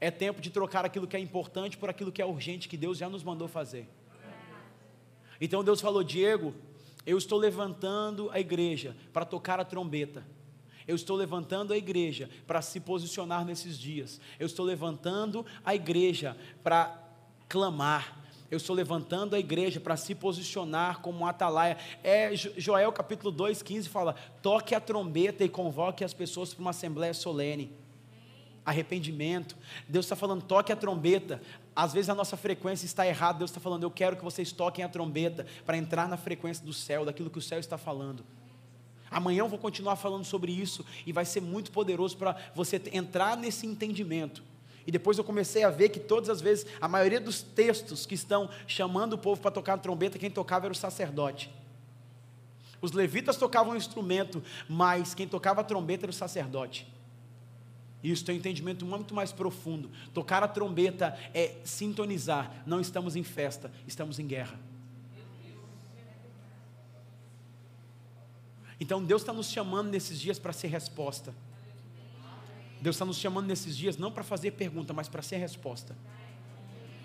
É 0.00 0.12
tempo 0.12 0.40
de 0.40 0.48
trocar 0.48 0.84
aquilo 0.84 1.08
que 1.08 1.16
é 1.16 1.18
importante 1.18 1.76
por 1.76 1.90
aquilo 1.90 2.12
que 2.12 2.22
é 2.22 2.24
urgente, 2.24 2.68
que 2.68 2.76
Deus 2.76 2.98
já 2.98 3.08
nos 3.08 3.24
mandou 3.24 3.48
fazer. 3.48 3.88
Então 5.40 5.64
Deus 5.64 5.80
falou: 5.80 6.04
Diego, 6.04 6.54
eu 7.04 7.18
estou 7.18 7.36
levantando 7.36 8.30
a 8.30 8.38
igreja 8.38 8.96
para 9.12 9.24
tocar 9.24 9.58
a 9.58 9.64
trombeta. 9.64 10.24
Eu 10.86 10.94
estou 10.94 11.16
levantando 11.16 11.72
a 11.72 11.76
igreja 11.76 12.30
para 12.46 12.62
se 12.62 12.78
posicionar 12.78 13.44
nesses 13.44 13.76
dias. 13.76 14.20
Eu 14.38 14.46
estou 14.46 14.64
levantando 14.64 15.44
a 15.64 15.74
igreja 15.74 16.36
para 16.62 16.96
clamar. 17.48 18.23
Eu 18.50 18.58
estou 18.58 18.76
levantando 18.76 19.34
a 19.34 19.38
igreja 19.38 19.80
para 19.80 19.96
se 19.96 20.14
posicionar 20.14 21.00
como 21.00 21.20
um 21.20 21.26
atalaia. 21.26 21.76
É, 22.02 22.34
Joel 22.34 22.92
capítulo 22.92 23.30
2, 23.30 23.62
15 23.62 23.88
fala: 23.88 24.14
toque 24.42 24.74
a 24.74 24.80
trombeta 24.80 25.44
e 25.44 25.48
convoque 25.48 26.04
as 26.04 26.12
pessoas 26.12 26.52
para 26.52 26.60
uma 26.60 26.70
assembleia 26.70 27.14
solene. 27.14 27.72
Arrependimento. 28.64 29.56
Deus 29.88 30.06
está 30.06 30.16
falando, 30.16 30.42
toque 30.42 30.72
a 30.72 30.76
trombeta. 30.76 31.40
Às 31.76 31.92
vezes 31.92 32.08
a 32.08 32.14
nossa 32.14 32.36
frequência 32.36 32.86
está 32.86 33.06
errada. 33.06 33.38
Deus 33.38 33.50
está 33.50 33.60
falando, 33.60 33.82
eu 33.82 33.90
quero 33.90 34.16
que 34.16 34.24
vocês 34.24 34.52
toquem 34.52 34.84
a 34.84 34.88
trombeta 34.88 35.46
para 35.66 35.76
entrar 35.76 36.08
na 36.08 36.16
frequência 36.16 36.64
do 36.64 36.72
céu, 36.72 37.04
daquilo 37.04 37.30
que 37.30 37.38
o 37.38 37.42
céu 37.42 37.58
está 37.58 37.76
falando. 37.76 38.24
Amanhã 39.10 39.40
eu 39.40 39.48
vou 39.48 39.58
continuar 39.58 39.96
falando 39.96 40.24
sobre 40.24 40.50
isso 40.50 40.84
e 41.06 41.12
vai 41.12 41.24
ser 41.24 41.40
muito 41.40 41.70
poderoso 41.70 42.16
para 42.16 42.36
você 42.54 42.80
entrar 42.92 43.36
nesse 43.36 43.66
entendimento. 43.66 44.42
E 44.86 44.92
depois 44.92 45.16
eu 45.16 45.24
comecei 45.24 45.64
a 45.64 45.70
ver 45.70 45.88
que 45.88 46.00
todas 46.00 46.28
as 46.28 46.40
vezes, 46.40 46.66
a 46.80 46.86
maioria 46.86 47.20
dos 47.20 47.42
textos 47.42 48.04
que 48.04 48.14
estão 48.14 48.50
chamando 48.66 49.14
o 49.14 49.18
povo 49.18 49.40
para 49.40 49.50
tocar 49.50 49.74
a 49.74 49.78
trombeta, 49.78 50.18
quem 50.18 50.30
tocava 50.30 50.66
era 50.66 50.72
o 50.72 50.76
sacerdote. 50.76 51.50
Os 52.80 52.92
levitas 52.92 53.36
tocavam 53.36 53.72
um 53.72 53.76
instrumento, 53.76 54.42
mas 54.68 55.14
quem 55.14 55.26
tocava 55.26 55.62
a 55.62 55.64
trombeta 55.64 56.04
era 56.04 56.10
o 56.10 56.14
sacerdote. 56.14 56.86
Isso 58.02 58.22
tem 58.22 58.34
um 58.34 58.38
entendimento 58.38 58.84
muito 58.84 59.14
mais 59.14 59.32
profundo. 59.32 59.90
Tocar 60.12 60.42
a 60.42 60.48
trombeta 60.48 61.18
é 61.32 61.54
sintonizar. 61.64 62.62
Não 62.66 62.78
estamos 62.78 63.16
em 63.16 63.22
festa, 63.22 63.72
estamos 63.86 64.18
em 64.18 64.26
guerra. 64.26 64.60
Então 68.78 69.02
Deus 69.02 69.22
está 69.22 69.32
nos 69.32 69.50
chamando 69.50 69.88
nesses 69.88 70.20
dias 70.20 70.38
para 70.38 70.52
ser 70.52 70.68
resposta. 70.68 71.34
Deus 72.84 72.96
está 72.96 73.06
nos 73.06 73.16
chamando 73.16 73.46
nesses 73.46 73.74
dias 73.74 73.96
não 73.96 74.12
para 74.12 74.22
fazer 74.22 74.50
pergunta, 74.50 74.92
mas 74.92 75.08
para 75.08 75.22
ser 75.22 75.38
resposta. 75.38 75.96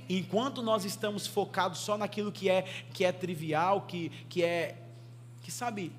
Enquanto 0.09 0.61
nós 0.61 0.83
estamos 0.83 1.25
focados 1.25 1.79
só 1.79 1.97
naquilo 1.97 2.33
que 2.33 2.49
é 2.49 2.63
que 2.93 3.05
é 3.05 3.13
trivial, 3.13 3.83
que, 3.83 4.09
que 4.27 4.43
é 4.43 4.75
que 5.41 5.49
sabe 5.49 5.93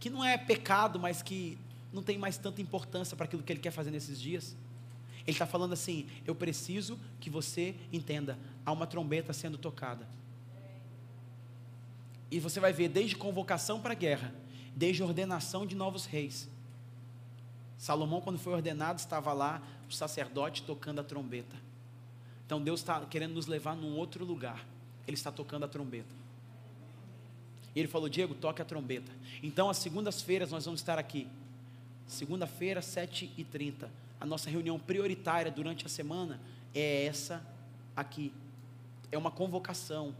que 0.00 0.08
não 0.08 0.24
é 0.24 0.38
pecado, 0.38 0.98
mas 0.98 1.20
que 1.20 1.58
não 1.92 2.02
tem 2.02 2.16
mais 2.16 2.38
tanta 2.38 2.62
importância 2.62 3.14
para 3.14 3.26
aquilo 3.26 3.42
que 3.42 3.52
Ele 3.52 3.60
quer 3.60 3.70
fazer 3.70 3.90
nesses 3.90 4.18
dias. 4.18 4.56
Ele 5.26 5.32
está 5.32 5.46
falando 5.46 5.74
assim: 5.74 6.06
eu 6.26 6.34
preciso 6.34 6.98
que 7.20 7.28
você 7.28 7.74
entenda, 7.92 8.38
há 8.64 8.72
uma 8.72 8.86
trombeta 8.86 9.34
sendo 9.34 9.58
tocada. 9.58 10.08
E 12.30 12.40
você 12.40 12.58
vai 12.60 12.72
ver 12.72 12.88
desde 12.88 13.14
convocação 13.14 13.78
para 13.78 13.92
a 13.92 13.94
guerra, 13.94 14.34
desde 14.74 15.02
ordenação 15.02 15.66
de 15.66 15.76
novos 15.76 16.06
reis, 16.06 16.48
Salomão, 17.78 18.20
quando 18.20 18.38
foi 18.38 18.52
ordenado, 18.52 18.98
estava 18.98 19.32
lá 19.32 19.62
o 19.88 19.92
sacerdote 19.92 20.64
tocando 20.64 21.00
a 21.00 21.04
trombeta. 21.04 21.56
Então 22.44 22.60
Deus 22.60 22.80
está 22.80 23.00
querendo 23.06 23.34
nos 23.34 23.46
levar 23.46 23.76
num 23.76 23.96
outro 23.96 24.24
lugar. 24.24 24.66
Ele 25.06 25.14
está 25.14 25.30
tocando 25.30 25.64
a 25.64 25.68
trombeta. 25.68 26.14
E 27.74 27.78
ele 27.78 27.88
falou: 27.88 28.08
Diego, 28.08 28.34
toque 28.34 28.60
a 28.60 28.64
trombeta. 28.64 29.12
Então, 29.42 29.70
às 29.70 29.76
segundas-feiras, 29.76 30.50
nós 30.50 30.64
vamos 30.64 30.80
estar 30.80 30.98
aqui. 30.98 31.28
Segunda-feira, 32.06 32.80
7h30. 32.80 33.88
A 34.20 34.26
nossa 34.26 34.50
reunião 34.50 34.78
prioritária 34.80 35.50
durante 35.50 35.86
a 35.86 35.88
semana 35.88 36.40
é 36.74 37.04
essa 37.04 37.46
aqui. 37.94 38.32
É 39.12 39.16
uma 39.16 39.30
convocação. 39.30 40.14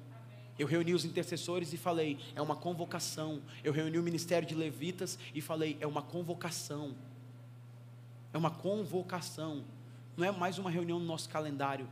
Eu 0.59 0.67
reuni 0.67 0.95
os 0.95 1.05
intercessores 1.05 1.73
e 1.73 1.77
falei: 1.77 2.19
é 2.37 2.41
uma 2.41 2.55
convocação. 2.55 3.43
Eu 3.65 3.73
reuni 3.73 3.99
o 3.99 4.03
ministério 4.03 4.47
de 4.47 4.55
levitas 4.55 5.19
e 5.35 5.41
falei: 5.41 5.77
é 5.81 5.87
uma 5.87 6.03
convocação. 6.03 6.95
É 8.39 8.41
uma 8.41 8.53
convocação. 8.53 9.65
Não 10.17 10.25
é 10.25 10.31
mais 10.31 10.59
uma 10.59 10.71
reunião 10.71 11.01
no 11.01 11.05
nosso 11.05 11.29
calendário. 11.29 11.89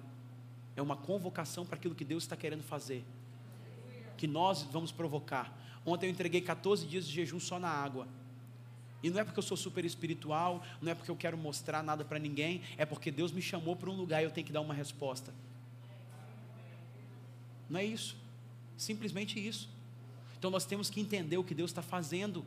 É 0.76 0.80
uma 0.80 0.94
convocação 0.94 1.66
para 1.66 1.74
aquilo 1.74 1.92
que 1.92 2.04
Deus 2.04 2.22
está 2.22 2.36
querendo 2.36 2.62
fazer. 2.62 3.04
Que 4.16 4.28
nós 4.28 4.62
vamos 4.62 4.92
provocar. 4.92 5.52
Ontem 5.84 6.06
eu 6.06 6.10
entreguei 6.10 6.40
14 6.40 6.86
dias 6.86 7.04
de 7.04 7.12
jejum 7.12 7.40
só 7.40 7.58
na 7.58 7.68
água. 7.68 8.06
E 9.02 9.10
não 9.10 9.18
é 9.18 9.24
porque 9.24 9.40
eu 9.40 9.42
sou 9.42 9.56
super 9.56 9.84
espiritual, 9.84 10.62
não 10.80 10.92
é 10.92 10.94
porque 10.94 11.10
eu 11.10 11.16
quero 11.16 11.36
mostrar 11.36 11.82
nada 11.82 12.04
para 12.04 12.16
ninguém, 12.16 12.62
é 12.76 12.86
porque 12.86 13.10
Deus 13.10 13.32
me 13.32 13.42
chamou 13.42 13.74
para 13.74 13.90
um 13.90 13.96
lugar 13.96 14.22
e 14.22 14.24
eu 14.24 14.30
tenho 14.30 14.46
que 14.46 14.52
dar 14.52 14.60
uma 14.60 14.72
resposta. 14.72 15.34
Não 17.68 17.80
é 17.80 17.84
isso. 17.84 18.16
Simplesmente 18.76 19.44
isso. 19.44 19.68
Então 20.38 20.48
nós 20.48 20.64
temos 20.64 20.88
que 20.90 21.00
entender 21.00 21.38
o 21.38 21.42
que 21.42 21.56
Deus 21.56 21.72
está 21.72 21.82
fazendo. 21.82 22.44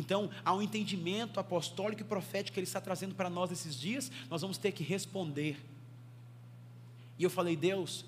Então, 0.00 0.30
há 0.42 0.54
um 0.54 0.62
entendimento 0.62 1.38
apostólico 1.38 2.00
e 2.00 2.04
profético 2.04 2.54
que 2.54 2.60
Ele 2.60 2.66
está 2.66 2.80
trazendo 2.80 3.14
para 3.14 3.28
nós 3.28 3.50
nesses 3.50 3.78
dias, 3.78 4.10
nós 4.30 4.40
vamos 4.40 4.56
ter 4.56 4.72
que 4.72 4.82
responder. 4.82 5.62
E 7.18 7.22
eu 7.22 7.28
falei, 7.28 7.54
Deus, 7.54 8.06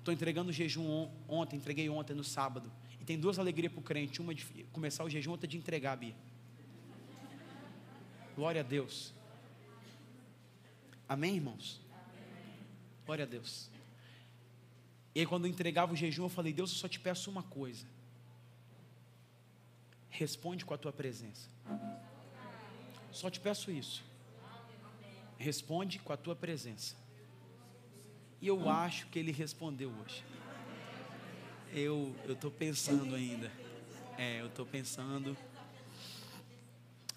estou 0.00 0.12
entregando 0.12 0.50
o 0.50 0.52
jejum 0.52 1.08
ontem, 1.28 1.54
entreguei 1.54 1.88
ontem 1.88 2.12
no 2.12 2.24
sábado. 2.24 2.72
E 3.00 3.04
tem 3.04 3.16
duas 3.16 3.38
alegrias 3.38 3.72
para 3.72 3.78
o 3.78 3.84
crente: 3.84 4.20
uma 4.20 4.34
de 4.34 4.44
começar 4.72 5.04
o 5.04 5.08
jejum, 5.08 5.30
outra 5.30 5.46
de 5.46 5.56
entregar, 5.56 5.94
Bia. 5.96 6.16
Glória 8.34 8.60
a 8.60 8.64
Deus. 8.64 9.14
Amém, 11.08 11.36
irmãos? 11.36 11.80
Glória 13.06 13.24
a 13.24 13.28
Deus. 13.28 13.70
E 15.14 15.20
aí, 15.20 15.26
quando 15.26 15.46
eu 15.46 15.50
entregava 15.52 15.92
o 15.92 15.96
jejum, 15.96 16.24
eu 16.24 16.28
falei: 16.28 16.52
Deus, 16.52 16.72
eu 16.72 16.76
só 16.76 16.88
te 16.88 16.98
peço 16.98 17.30
uma 17.30 17.44
coisa 17.44 17.86
responde 20.10 20.64
com 20.64 20.74
a 20.74 20.78
tua 20.78 20.92
presença. 20.92 21.48
Só 23.10 23.30
te 23.30 23.40
peço 23.40 23.70
isso. 23.70 24.04
responde 25.38 25.98
com 25.98 26.12
a 26.12 26.16
tua 26.16 26.34
presença. 26.34 26.96
E 28.40 28.46
eu 28.46 28.68
acho 28.68 29.06
que 29.08 29.18
ele 29.18 29.32
respondeu 29.32 29.90
hoje. 29.90 30.24
Eu 31.72 32.14
estou 32.28 32.50
pensando 32.50 33.14
ainda. 33.14 33.50
É, 34.16 34.40
eu 34.40 34.46
estou 34.46 34.64
pensando. 34.64 35.36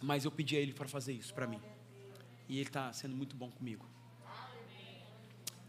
Mas 0.01 0.25
eu 0.25 0.31
pedi 0.31 0.55
a 0.55 0.59
ele 0.59 0.73
para 0.73 0.87
fazer 0.87 1.13
isso 1.13 1.33
para 1.33 1.47
mim. 1.47 1.61
E 2.49 2.57
ele 2.57 2.69
está 2.69 2.91
sendo 2.91 3.15
muito 3.15 3.35
bom 3.35 3.49
comigo. 3.51 3.85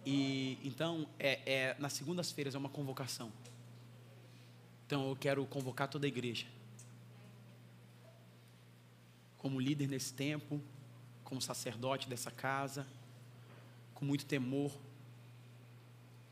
E 0.04 0.58
então 0.64 1.06
é, 1.18 1.40
é 1.46 1.76
nas 1.78 1.92
segundas-feiras 1.92 2.54
é 2.54 2.58
uma 2.58 2.68
convocação. 2.68 3.32
Então 4.86 5.08
eu 5.08 5.16
quero 5.16 5.44
convocar 5.46 5.88
toda 5.88 6.06
a 6.06 6.08
igreja. 6.08 6.46
Como 9.43 9.60
líder 9.60 9.89
nesse 9.89 10.14
tempo, 10.14 10.62
como 11.23 11.43
sacerdote 11.43 12.09
dessa 12.09 12.31
casa, 12.31 12.86
com 13.93 14.05
muito 14.05 14.24
temor, 14.24 14.73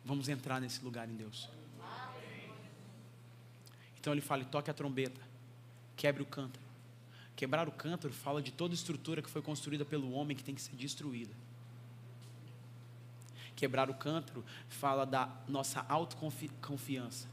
vamos 0.05 0.28
entrar 0.28 0.61
nesse 0.61 0.82
lugar 0.82 1.09
em 1.09 1.16
Deus. 1.16 1.49
Então 3.99 4.15
ele 4.15 4.23
fala: 4.23 4.45
toque 4.45 4.70
a 4.70 4.74
trombeta, 4.74 5.20
quebre 5.97 6.23
o 6.23 6.27
cântaro. 6.27 6.65
Quebrar 7.37 7.69
o 7.69 7.73
cântaro 7.73 8.12
fala 8.12 8.43
de 8.43 8.53
toda 8.53 8.74
estrutura 8.74 9.23
que 9.23 9.31
foi 9.31 9.43
construída 9.43 9.85
pelo 9.85 10.12
homem 10.12 10.37
que 10.37 10.45
tem 10.45 10.55
que 10.55 10.62
ser 10.62 10.77
destruída. 10.77 11.35
Quebrar 13.57 13.91
o 13.91 13.95
cântaro 13.95 14.45
fala 14.69 15.05
da 15.05 15.31
nossa 15.49 15.85
autoconfiança. 15.89 17.28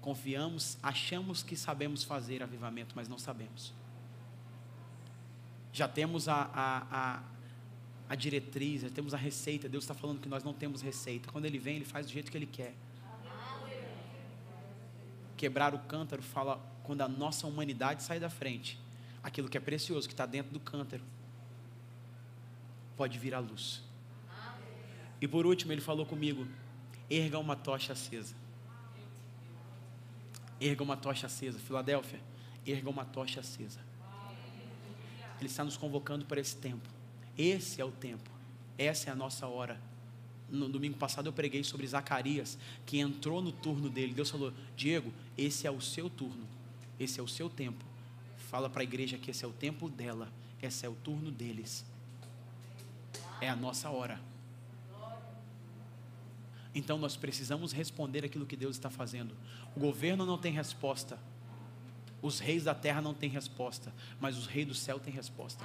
Confiamos, 0.00 0.76
achamos 0.82 1.42
que 1.42 1.56
sabemos 1.56 2.04
fazer 2.04 2.42
avivamento, 2.42 2.94
mas 2.96 3.08
não 3.08 3.18
sabemos. 3.18 3.72
Já 5.72 5.86
temos 5.86 6.28
a, 6.28 6.34
a, 6.34 6.86
a, 6.90 7.22
a 8.08 8.14
diretriz, 8.14 8.82
já 8.82 8.90
temos 8.90 9.14
a 9.14 9.16
receita. 9.16 9.68
Deus 9.68 9.84
está 9.84 9.94
falando 9.94 10.20
que 10.20 10.28
nós 10.28 10.42
não 10.42 10.52
temos 10.52 10.82
receita. 10.82 11.30
Quando 11.30 11.44
Ele 11.44 11.58
vem, 11.58 11.76
Ele 11.76 11.84
faz 11.84 12.06
do 12.06 12.12
jeito 12.12 12.30
que 12.30 12.36
Ele 12.36 12.46
quer. 12.46 12.74
Quebrar 15.36 15.74
o 15.74 15.78
cântaro 15.80 16.22
fala 16.22 16.60
quando 16.82 17.02
a 17.02 17.08
nossa 17.08 17.46
humanidade 17.46 18.02
sai 18.02 18.18
da 18.18 18.30
frente. 18.30 18.78
Aquilo 19.22 19.48
que 19.48 19.56
é 19.56 19.60
precioso, 19.60 20.08
que 20.08 20.14
está 20.14 20.26
dentro 20.26 20.52
do 20.52 20.58
cântaro, 20.58 21.02
pode 22.96 23.18
vir 23.18 23.34
à 23.34 23.38
luz. 23.38 23.82
E 25.20 25.28
por 25.28 25.46
último, 25.46 25.72
ele 25.72 25.80
falou 25.80 26.06
comigo: 26.06 26.46
erga 27.10 27.38
uma 27.38 27.56
tocha 27.56 27.92
acesa. 27.92 28.34
Erga 30.60 30.82
uma 30.82 30.96
tocha 30.96 31.26
acesa. 31.26 31.58
Filadélfia, 31.58 32.20
erga 32.66 32.88
uma 32.90 33.04
tocha 33.04 33.40
acesa. 33.40 33.80
Ele 35.38 35.48
está 35.48 35.64
nos 35.64 35.76
convocando 35.76 36.24
para 36.24 36.40
esse 36.40 36.56
tempo. 36.56 36.88
Esse 37.36 37.80
é 37.80 37.84
o 37.84 37.90
tempo. 37.90 38.30
Essa 38.76 39.10
é 39.10 39.12
a 39.12 39.16
nossa 39.16 39.46
hora. 39.46 39.80
No 40.48 40.68
domingo 40.68 40.96
passado 40.96 41.26
eu 41.26 41.32
preguei 41.32 41.62
sobre 41.62 41.86
Zacarias, 41.86 42.58
que 42.86 42.98
entrou 42.98 43.42
no 43.42 43.52
turno 43.52 43.90
dele. 43.90 44.14
Deus 44.14 44.30
falou: 44.30 44.52
Diego, 44.76 45.12
esse 45.36 45.66
é 45.66 45.70
o 45.70 45.80
seu 45.80 46.08
turno. 46.08 46.46
Esse 46.98 47.20
é 47.20 47.22
o 47.22 47.28
seu 47.28 47.48
tempo. 47.48 47.84
Fala 48.50 48.68
para 48.70 48.80
a 48.80 48.84
igreja 48.84 49.18
que 49.18 49.30
esse 49.30 49.44
é 49.44 49.48
o 49.48 49.52
tempo 49.52 49.88
dela. 49.88 50.32
Esse 50.62 50.86
é 50.86 50.88
o 50.88 50.94
turno 50.94 51.30
deles. 51.30 51.84
É 53.40 53.48
a 53.48 53.54
nossa 53.54 53.90
hora. 53.90 54.20
Então 56.74 56.98
nós 56.98 57.16
precisamos 57.16 57.72
responder 57.72 58.24
aquilo 58.24 58.46
que 58.46 58.56
Deus 58.56 58.76
está 58.76 58.90
fazendo. 58.90 59.34
O 59.76 59.80
governo 59.80 60.24
não 60.24 60.38
tem 60.38 60.52
resposta. 60.52 61.18
Os 62.20 62.40
reis 62.40 62.64
da 62.64 62.74
terra 62.74 63.00
não 63.00 63.14
têm 63.14 63.30
resposta, 63.30 63.92
mas 64.20 64.36
os 64.36 64.46
reis 64.46 64.66
do 64.66 64.74
céu 64.74 64.98
têm 64.98 65.12
resposta. 65.12 65.64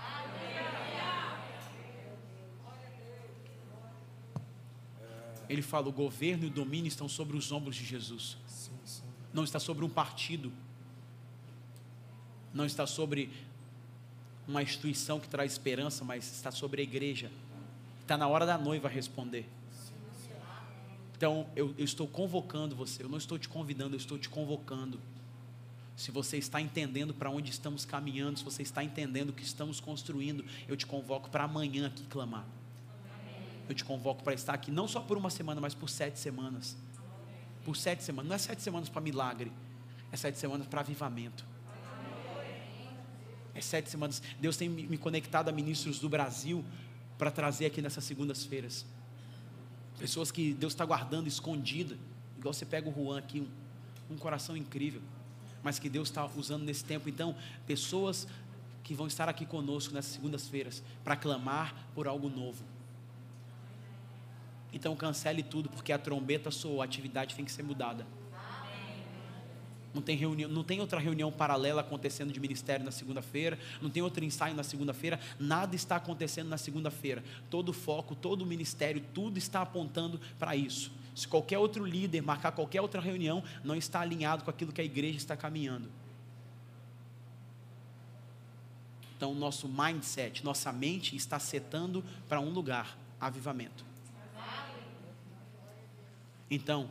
Ele 5.50 5.62
fala: 5.62 5.88
o 5.88 5.92
governo 5.92 6.46
e 6.46 6.48
o 6.48 6.52
domínio 6.52 6.88
estão 6.88 7.10
sobre 7.10 7.36
os 7.36 7.52
ombros 7.52 7.76
de 7.76 7.86
Jesus. 7.86 8.38
Não 9.34 9.44
está 9.44 9.60
sobre 9.60 9.84
um 9.84 9.90
partido. 9.90 10.52
Não 12.54 12.66
está 12.66 12.86
sobre 12.86 13.32
uma 14.48 14.62
instituição 14.62 15.20
que 15.20 15.28
traz 15.28 15.54
esperança, 15.54 16.04
mas 16.04 16.32
está 16.32 16.52
sobre 16.52 16.82
a 16.82 16.84
igreja. 16.84 17.32
Está 18.02 18.16
na 18.16 18.28
hora 18.28 18.46
da 18.46 18.58
noiva 18.58 18.88
responder. 18.88 19.50
Então 21.16 21.48
eu, 21.56 21.74
eu 21.78 21.86
estou 21.86 22.08
convocando 22.08 22.76
você. 22.76 23.04
Eu 23.04 23.10
não 23.10 23.18
estou 23.18 23.40
te 23.40 23.50
convidando, 23.50 23.96
eu 23.96 23.98
estou 23.98 24.20
te 24.20 24.30
convocando 24.30 25.00
se 25.96 26.12
você 26.12 26.38
está 26.38 26.60
entendendo 26.60 27.14
para 27.14 27.30
onde 27.30 27.52
estamos 27.52 27.86
caminhando, 27.86 28.40
se 28.40 28.46
você 28.46 28.64
está 28.64 28.84
entendendo 28.84 29.30
o 29.30 29.34
que 29.34 29.44
estamos 29.44 29.80
construindo, 29.80 30.44
eu 30.68 30.76
te 30.76 30.86
convoco 30.86 31.30
para 31.30 31.44
amanhã 31.44 31.88
aqui 31.88 32.04
clamar. 32.06 32.46
Eu 33.70 33.76
te 33.76 33.86
convoco 33.86 34.24
para 34.24 34.34
estar 34.34 34.54
aqui 34.54 34.72
não 34.72 34.88
só 34.88 35.00
por 35.00 35.18
uma 35.18 35.30
semana, 35.30 35.62
mas 35.62 35.74
por 35.76 35.90
sete 35.90 36.20
semanas. 36.20 36.76
Por 37.64 37.78
sete 37.78 38.04
semanas. 38.04 38.28
Não 38.28 38.36
é 38.36 38.40
sete 38.40 38.62
semanas 38.62 38.90
para 38.90 39.02
milagre, 39.02 39.52
é 40.12 40.18
sete 40.18 40.38
semanas 40.38 40.68
para 40.68 40.82
avivamento. 40.82 41.46
É 43.56 43.62
sete 43.62 43.90
semanas. 43.90 44.22
Deus 44.42 44.58
tem 44.58 44.68
me 44.68 44.98
conectado 44.98 45.48
a 45.48 45.52
ministros 45.52 46.00
do 46.00 46.10
Brasil 46.10 46.66
para 47.20 47.30
trazer 47.30 47.68
aqui 47.68 47.84
nessas 47.84 48.04
segundas-feiras. 48.04 48.84
Pessoas 50.00 50.32
que 50.32 50.54
Deus 50.56 50.74
está 50.74 50.84
guardando 50.84 51.28
escondida. 51.28 51.96
Igual 52.40 52.52
você 52.52 52.66
pega 52.66 52.90
o 52.90 52.94
Juan 52.94 53.20
aqui, 53.20 53.40
um, 53.40 54.16
um 54.16 54.18
coração 54.18 54.58
incrível 54.58 55.02
mas 55.64 55.80
que 55.80 55.90
Deus 55.90 56.10
está 56.10 56.26
usando 56.36 56.64
nesse 56.64 56.84
tempo. 56.84 57.10
Então, 57.10 57.36
pessoas 57.66 58.28
que 58.84 58.94
vão 58.94 59.08
estar 59.08 59.30
aqui 59.30 59.46
conosco 59.46 59.94
nessas 59.94 60.12
segundas-feiras 60.12 60.84
para 61.04 61.16
clamar 61.16 61.74
por 61.96 62.08
algo 62.08 62.30
novo. 62.30 62.64
Então, 64.74 64.96
cancele 64.96 65.42
tudo, 65.42 65.70
porque 65.70 65.94
a 65.94 65.98
trombeta 65.98 66.52
soou, 66.52 66.82
a 66.82 66.86
atividade 66.86 67.36
tem 67.36 67.46
que 67.46 67.52
ser 67.52 67.64
mudada. 67.64 68.06
Não 69.94 70.02
tem, 70.02 70.18
reunião, 70.18 70.50
não 70.50 70.64
tem 70.64 70.82
outra 70.82 71.00
reunião 71.00 71.32
paralela 71.32 71.82
acontecendo 71.82 72.34
de 72.34 72.40
ministério 72.40 72.84
na 72.84 72.92
segunda-feira, 72.92 73.60
não 73.80 73.92
tem 73.92 74.02
outro 74.02 74.26
ensaio 74.26 74.56
na 74.56 74.64
segunda-feira, 74.64 75.20
nada 75.40 75.76
está 75.76 75.98
acontecendo 75.98 76.50
na 76.50 76.58
segunda-feira. 76.58 77.24
Todo 77.48 77.70
o 77.70 77.74
foco, 77.74 78.16
todo 78.16 78.42
o 78.42 78.46
ministério, 78.46 79.04
tudo 79.14 79.38
está 79.38 79.62
apontando 79.62 80.20
para 80.40 80.56
isso. 80.56 80.92
Se 81.16 81.28
qualquer 81.28 81.58
outro 81.58 81.86
líder 81.86 82.22
marcar 82.22 82.52
qualquer 82.52 82.82
outra 82.82 83.00
reunião, 83.00 83.44
não 83.64 83.76
está 83.76 84.02
alinhado 84.02 84.44
com 84.44 84.50
aquilo 84.50 84.72
que 84.72 84.82
a 84.82 84.84
igreja 84.84 85.18
está 85.18 85.38
caminhando. 85.38 85.90
Então, 89.16 89.34
nosso 89.34 89.70
mindset, 89.70 90.44
nossa 90.44 90.72
mente 90.74 91.16
está 91.16 91.40
setando 91.40 92.04
para 92.28 92.42
um 92.42 92.50
lugar 92.50 92.98
avivamento. 93.22 93.86
Então, 96.50 96.90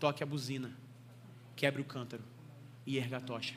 toque 0.00 0.22
a 0.22 0.26
buzina, 0.26 0.72
quebre 1.54 1.80
o 1.80 1.84
cântaro 1.84 2.22
e 2.86 2.98
erga 2.98 3.18
a 3.18 3.20
tocha. 3.20 3.54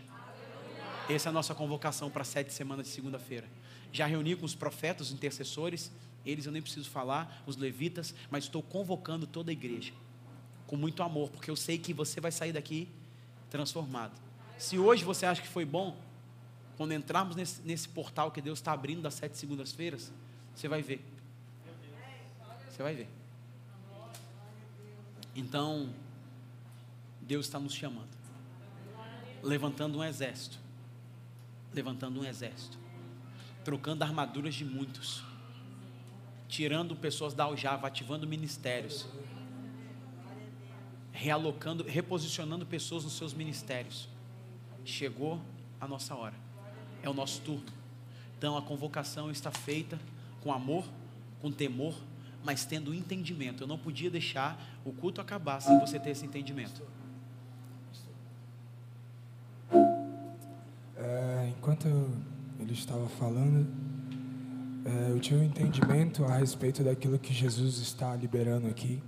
Essa 1.10 1.30
é 1.30 1.32
a 1.32 1.34
nossa 1.34 1.56
convocação 1.56 2.10
para 2.10 2.24
sete 2.24 2.54
semanas 2.54 2.86
de 2.86 2.94
segunda-feira. 2.94 3.48
Já 3.92 4.06
reuni 4.06 4.36
com 4.36 4.46
os 4.46 4.56
profetas, 4.56 5.08
os 5.08 5.14
intercessores, 5.14 5.92
eles 6.26 6.46
eu 6.46 6.52
nem 6.52 6.62
preciso 6.62 6.90
falar, 6.90 7.44
os 7.46 7.58
levitas, 7.58 8.14
mas 8.30 8.46
estou 8.46 8.64
convocando 8.64 9.28
toda 9.28 9.52
a 9.52 9.54
igreja 9.54 9.94
com 10.74 10.78
muito 10.78 11.04
amor, 11.04 11.30
porque 11.30 11.52
eu 11.52 11.56
sei 11.56 11.78
que 11.78 11.94
você 11.94 12.20
vai 12.20 12.32
sair 12.32 12.52
daqui 12.52 12.88
transformado. 13.50 14.20
Se 14.58 14.80
hoje 14.80 15.04
você 15.04 15.24
acha 15.24 15.40
que 15.40 15.48
foi 15.48 15.66
bom, 15.66 15.96
quando 16.76 16.94
entrarmos 16.94 17.36
nesse, 17.36 17.62
nesse 17.62 17.88
portal 17.88 18.32
que 18.32 18.42
Deus 18.42 18.58
está 18.58 18.72
abrindo 18.72 19.02
das 19.02 19.14
sete 19.14 19.38
segundas-feiras, 19.38 20.12
você 20.56 20.68
vai 20.68 20.82
ver. 20.82 21.06
Você 22.68 22.82
vai 22.82 22.96
ver. 22.96 23.08
Então, 25.36 25.94
Deus 27.22 27.46
está 27.46 27.60
nos 27.60 27.76
chamando, 27.76 28.10
levantando 29.44 30.00
um 30.00 30.04
exército, 30.04 30.58
levantando 31.72 32.20
um 32.20 32.26
exército, 32.26 32.80
trocando 33.64 34.04
armaduras 34.04 34.56
de 34.56 34.66
muitos 34.66 35.24
tirando 36.54 36.96
pessoas 36.96 37.34
da 37.34 37.46
aljava, 37.46 37.88
ativando 37.88 38.28
ministérios, 38.28 39.08
realocando, 41.12 41.84
reposicionando 41.84 42.64
pessoas 42.64 43.04
nos 43.04 43.14
seus 43.14 43.34
ministérios. 43.34 44.08
Chegou 44.86 45.42
a 45.82 45.88
nossa 45.88 46.14
hora, 46.14 46.36
é 47.02 47.10
o 47.10 47.14
nosso 47.14 47.42
turno. 47.42 47.66
Então 48.38 48.56
a 48.56 48.62
convocação 48.62 49.32
está 49.32 49.50
feita 49.50 50.00
com 50.44 50.54
amor, 50.54 50.86
com 51.42 51.52
temor, 51.52 51.96
mas 52.44 52.66
tendo 52.66 52.94
entendimento. 52.94 53.64
Eu 53.64 53.68
não 53.68 53.80
podia 53.80 54.12
deixar 54.12 54.64
o 54.86 54.94
culto 54.94 55.20
acabar 55.20 55.60
sem 55.60 55.80
você 55.80 56.00
ter 56.00 56.12
esse 56.12 56.24
entendimento. 56.24 56.84
É, 60.96 61.52
enquanto 61.58 61.88
ele 62.60 62.74
estava 62.74 63.10
falando, 63.10 63.83
é, 64.86 65.12
eu 65.12 65.20
tive 65.20 65.40
um 65.40 65.44
entendimento 65.44 66.26
a 66.26 66.38
respeito 66.38 66.84
daquilo 66.84 67.18
que 67.18 67.34
Jesus 67.34 67.78
está 67.78 68.16
liberando 68.16 68.68
aqui. 68.68 69.02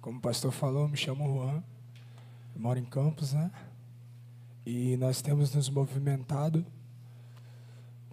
Como 0.00 0.18
o 0.18 0.20
pastor 0.20 0.50
falou, 0.50 0.88
me 0.88 0.96
chamo 0.96 1.24
Juan, 1.24 1.62
moro 2.56 2.78
em 2.78 2.84
Campos, 2.84 3.32
né? 3.32 3.50
E 4.66 4.96
nós 4.96 5.22
temos 5.22 5.54
nos 5.54 5.68
movimentado 5.68 6.66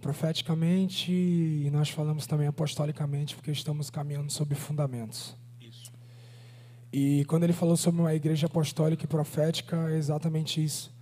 profeticamente 0.00 1.12
e 1.12 1.70
nós 1.72 1.88
falamos 1.88 2.26
também 2.26 2.46
apostolicamente, 2.46 3.34
porque 3.34 3.50
estamos 3.50 3.90
caminhando 3.90 4.30
sobre 4.30 4.54
fundamentos. 4.54 5.36
Isso. 5.60 5.92
E 6.92 7.24
quando 7.26 7.44
ele 7.44 7.52
falou 7.52 7.76
sobre 7.76 8.00
uma 8.00 8.14
igreja 8.14 8.46
apostólica 8.46 9.04
e 9.04 9.08
profética, 9.08 9.90
é 9.90 9.96
exatamente 9.96 10.62
isso. 10.62 10.92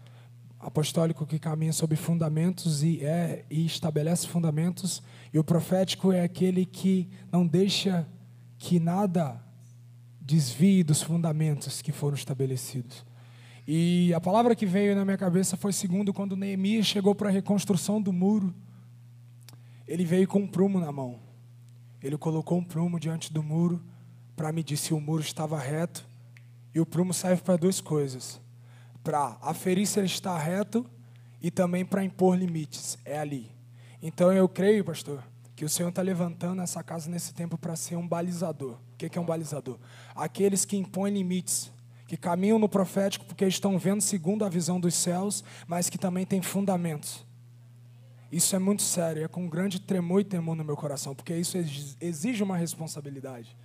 Apostólico 0.61 1.27
que 1.27 1.39
caminha 1.39 1.73
sobre 1.73 1.97
fundamentos 1.97 2.83
e 2.83 3.03
é 3.03 3.47
e 3.51 3.65
estabelece 3.65 4.29
fundamentos, 4.29 5.03
e 5.33 5.39
o 5.39 5.45
profético 5.45 6.13
é 6.13 6.23
aquele 6.23 6.67
que 6.67 7.09
não 7.33 7.47
deixa 7.47 8.07
que 8.59 8.79
nada 8.79 9.43
desvie 10.21 10.85
dos 10.85 11.03
fundamentos 11.03 11.81
que 11.81 11.91
foram 11.91 12.15
estabelecidos. 12.15 13.05
E 13.67 14.13
a 14.13 14.21
palavra 14.21 14.55
que 14.55 14.67
veio 14.67 14.95
na 14.95 15.05
minha 15.05 15.17
cabeça 15.17 15.57
foi 15.57 15.73
segundo 15.73 16.13
quando 16.13 16.37
Neemias 16.37 16.87
chegou 16.87 17.15
para 17.15 17.29
a 17.29 17.33
reconstrução 17.33 18.01
do 18.01 18.13
muro. 18.13 18.55
Ele 19.87 20.05
veio 20.05 20.29
com 20.29 20.41
um 20.41 20.47
prumo 20.47 20.79
na 20.79 20.93
mão. 20.93 21.21
Ele 22.03 22.19
colocou 22.19 22.59
um 22.59 22.65
prumo 22.65 23.01
diante 23.01 23.33
do 23.33 23.43
muro 23.43 23.83
para 24.37 24.53
medir 24.53 24.77
se 24.77 24.93
o 24.93 25.01
muro 25.01 25.23
estava 25.23 25.59
reto. 25.59 26.07
E 26.75 26.81
o 26.81 26.87
prumo 26.87 27.13
serve 27.15 27.43
para 27.43 27.57
duas 27.57 27.81
coisas: 27.81 28.41
para 29.03 29.39
aferir 29.41 29.87
se 29.87 29.99
ele 29.99 30.07
está 30.07 30.37
reto 30.37 30.85
e 31.41 31.51
também 31.51 31.85
para 31.85 32.05
impor 32.05 32.37
limites. 32.37 32.99
É 33.05 33.19
ali. 33.19 33.51
Então 34.03 34.33
eu 34.33 34.49
creio, 34.49 34.85
pastor, 34.85 35.23
que 35.57 35.65
o 35.65 35.69
Senhor 35.69 35.91
está 35.91 36.03
levantando 36.03 36.63
essa 36.63 36.83
casa 36.83 37.11
nesse 37.11 37.35
tempo 37.35 37.59
para 37.59 37.77
ser 37.77 37.97
um 37.97 38.07
balizador. 38.07 38.79
O 38.95 38.97
que 38.97 39.19
é 39.19 39.21
um 39.21 39.27
balizador? 39.27 39.79
Aqueles 40.15 40.65
que 40.65 40.77
impõem 40.77 41.13
limites, 41.13 41.71
que 42.07 42.17
caminham 42.17 42.59
no 42.59 42.69
profético 42.69 43.25
porque 43.25 43.47
estão 43.47 43.79
vendo 43.79 44.01
segundo 44.01 44.45
a 44.45 44.49
visão 44.49 44.81
dos 44.81 44.95
céus, 44.95 45.45
mas 45.67 45.89
que 45.91 45.99
também 45.99 46.25
têm 46.25 46.43
fundamentos. 46.43 47.27
Isso 48.33 48.55
é 48.55 48.59
muito 48.59 48.83
sério, 48.83 49.25
é 49.25 49.29
com 49.29 49.49
grande 49.49 49.81
tremor 49.81 50.21
e 50.21 50.25
temor 50.25 50.55
no 50.55 50.65
meu 50.65 50.77
coração, 50.77 51.15
porque 51.15 51.35
isso 51.37 51.59
exige 52.01 52.43
uma 52.43 52.57
responsabilidade. 52.57 53.57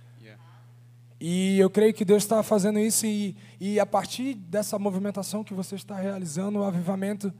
E 1.20 1.58
eu 1.58 1.70
creio 1.70 1.94
que 1.94 2.04
Deus 2.04 2.22
está 2.22 2.42
fazendo 2.42 2.78
isso, 2.78 3.06
e, 3.06 3.36
e 3.58 3.80
a 3.80 3.86
partir 3.86 4.34
dessa 4.34 4.78
movimentação 4.78 5.42
que 5.42 5.54
você 5.54 5.74
está 5.74 5.96
realizando, 5.96 6.58
o 6.58 6.64
avivamento, 6.64 7.32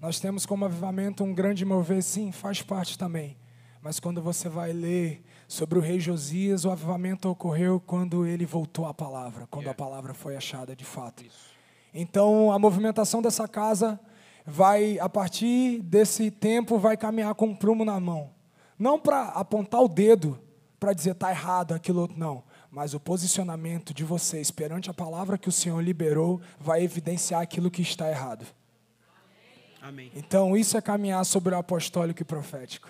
nós 0.00 0.18
temos 0.18 0.44
como 0.44 0.64
avivamento 0.64 1.22
um 1.22 1.32
grande 1.32 1.64
mover, 1.64 2.02
sim, 2.02 2.32
faz 2.32 2.62
parte 2.62 2.98
também. 2.98 3.36
Mas 3.80 4.00
quando 4.00 4.20
você 4.20 4.48
vai 4.48 4.72
ler 4.72 5.24
sobre 5.46 5.78
o 5.78 5.82
rei 5.82 6.00
Josias, 6.00 6.64
o 6.64 6.70
avivamento 6.70 7.28
ocorreu 7.28 7.80
quando 7.80 8.26
ele 8.26 8.46
voltou 8.46 8.86
à 8.86 8.94
palavra, 8.94 9.46
quando 9.48 9.68
a 9.68 9.74
palavra 9.74 10.14
foi 10.14 10.36
achada 10.36 10.74
de 10.74 10.84
fato. 10.84 11.24
Então, 11.94 12.50
a 12.50 12.58
movimentação 12.58 13.20
dessa 13.20 13.46
casa 13.46 14.00
vai, 14.46 14.98
a 14.98 15.08
partir 15.08 15.80
desse 15.82 16.30
tempo, 16.30 16.78
vai 16.78 16.96
caminhar 16.96 17.34
com 17.34 17.46
um 17.46 17.54
prumo 17.54 17.84
na 17.84 17.98
mão. 18.00 18.30
Não 18.78 18.98
para 18.98 19.28
apontar 19.28 19.82
o 19.82 19.88
dedo, 19.88 20.38
para 20.80 20.92
dizer 20.92 21.12
está 21.12 21.30
errado 21.30 21.72
aquilo 21.72 22.00
outro, 22.00 22.18
não. 22.18 22.42
Mas 22.72 22.94
o 22.94 22.98
posicionamento 22.98 23.92
de 23.92 24.02
vocês 24.02 24.50
perante 24.50 24.88
a 24.88 24.94
palavra 24.94 25.36
que 25.36 25.50
o 25.50 25.52
Senhor 25.52 25.78
liberou 25.82 26.40
vai 26.58 26.82
evidenciar 26.82 27.42
aquilo 27.42 27.70
que 27.70 27.82
está 27.82 28.08
errado. 28.08 28.46
Amém. 29.78 30.10
Então, 30.14 30.56
isso 30.56 30.78
é 30.78 30.80
caminhar 30.80 31.22
sobre 31.26 31.54
o 31.54 31.58
apostólico 31.58 32.22
e 32.22 32.24
profético. 32.24 32.88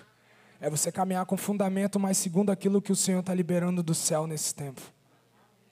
É 0.60 0.70
você 0.70 0.92
caminhar 0.92 1.26
com 1.26 1.36
fundamento, 1.36 1.98
mas 1.98 2.16
segundo 2.16 2.50
aquilo 2.50 2.80
que 2.80 2.92
o 2.92 2.96
Senhor 2.96 3.18
está 3.18 3.34
liberando 3.34 3.82
do 3.82 3.92
céu 3.92 4.24
nesse 4.24 4.54
tempo. 4.54 4.80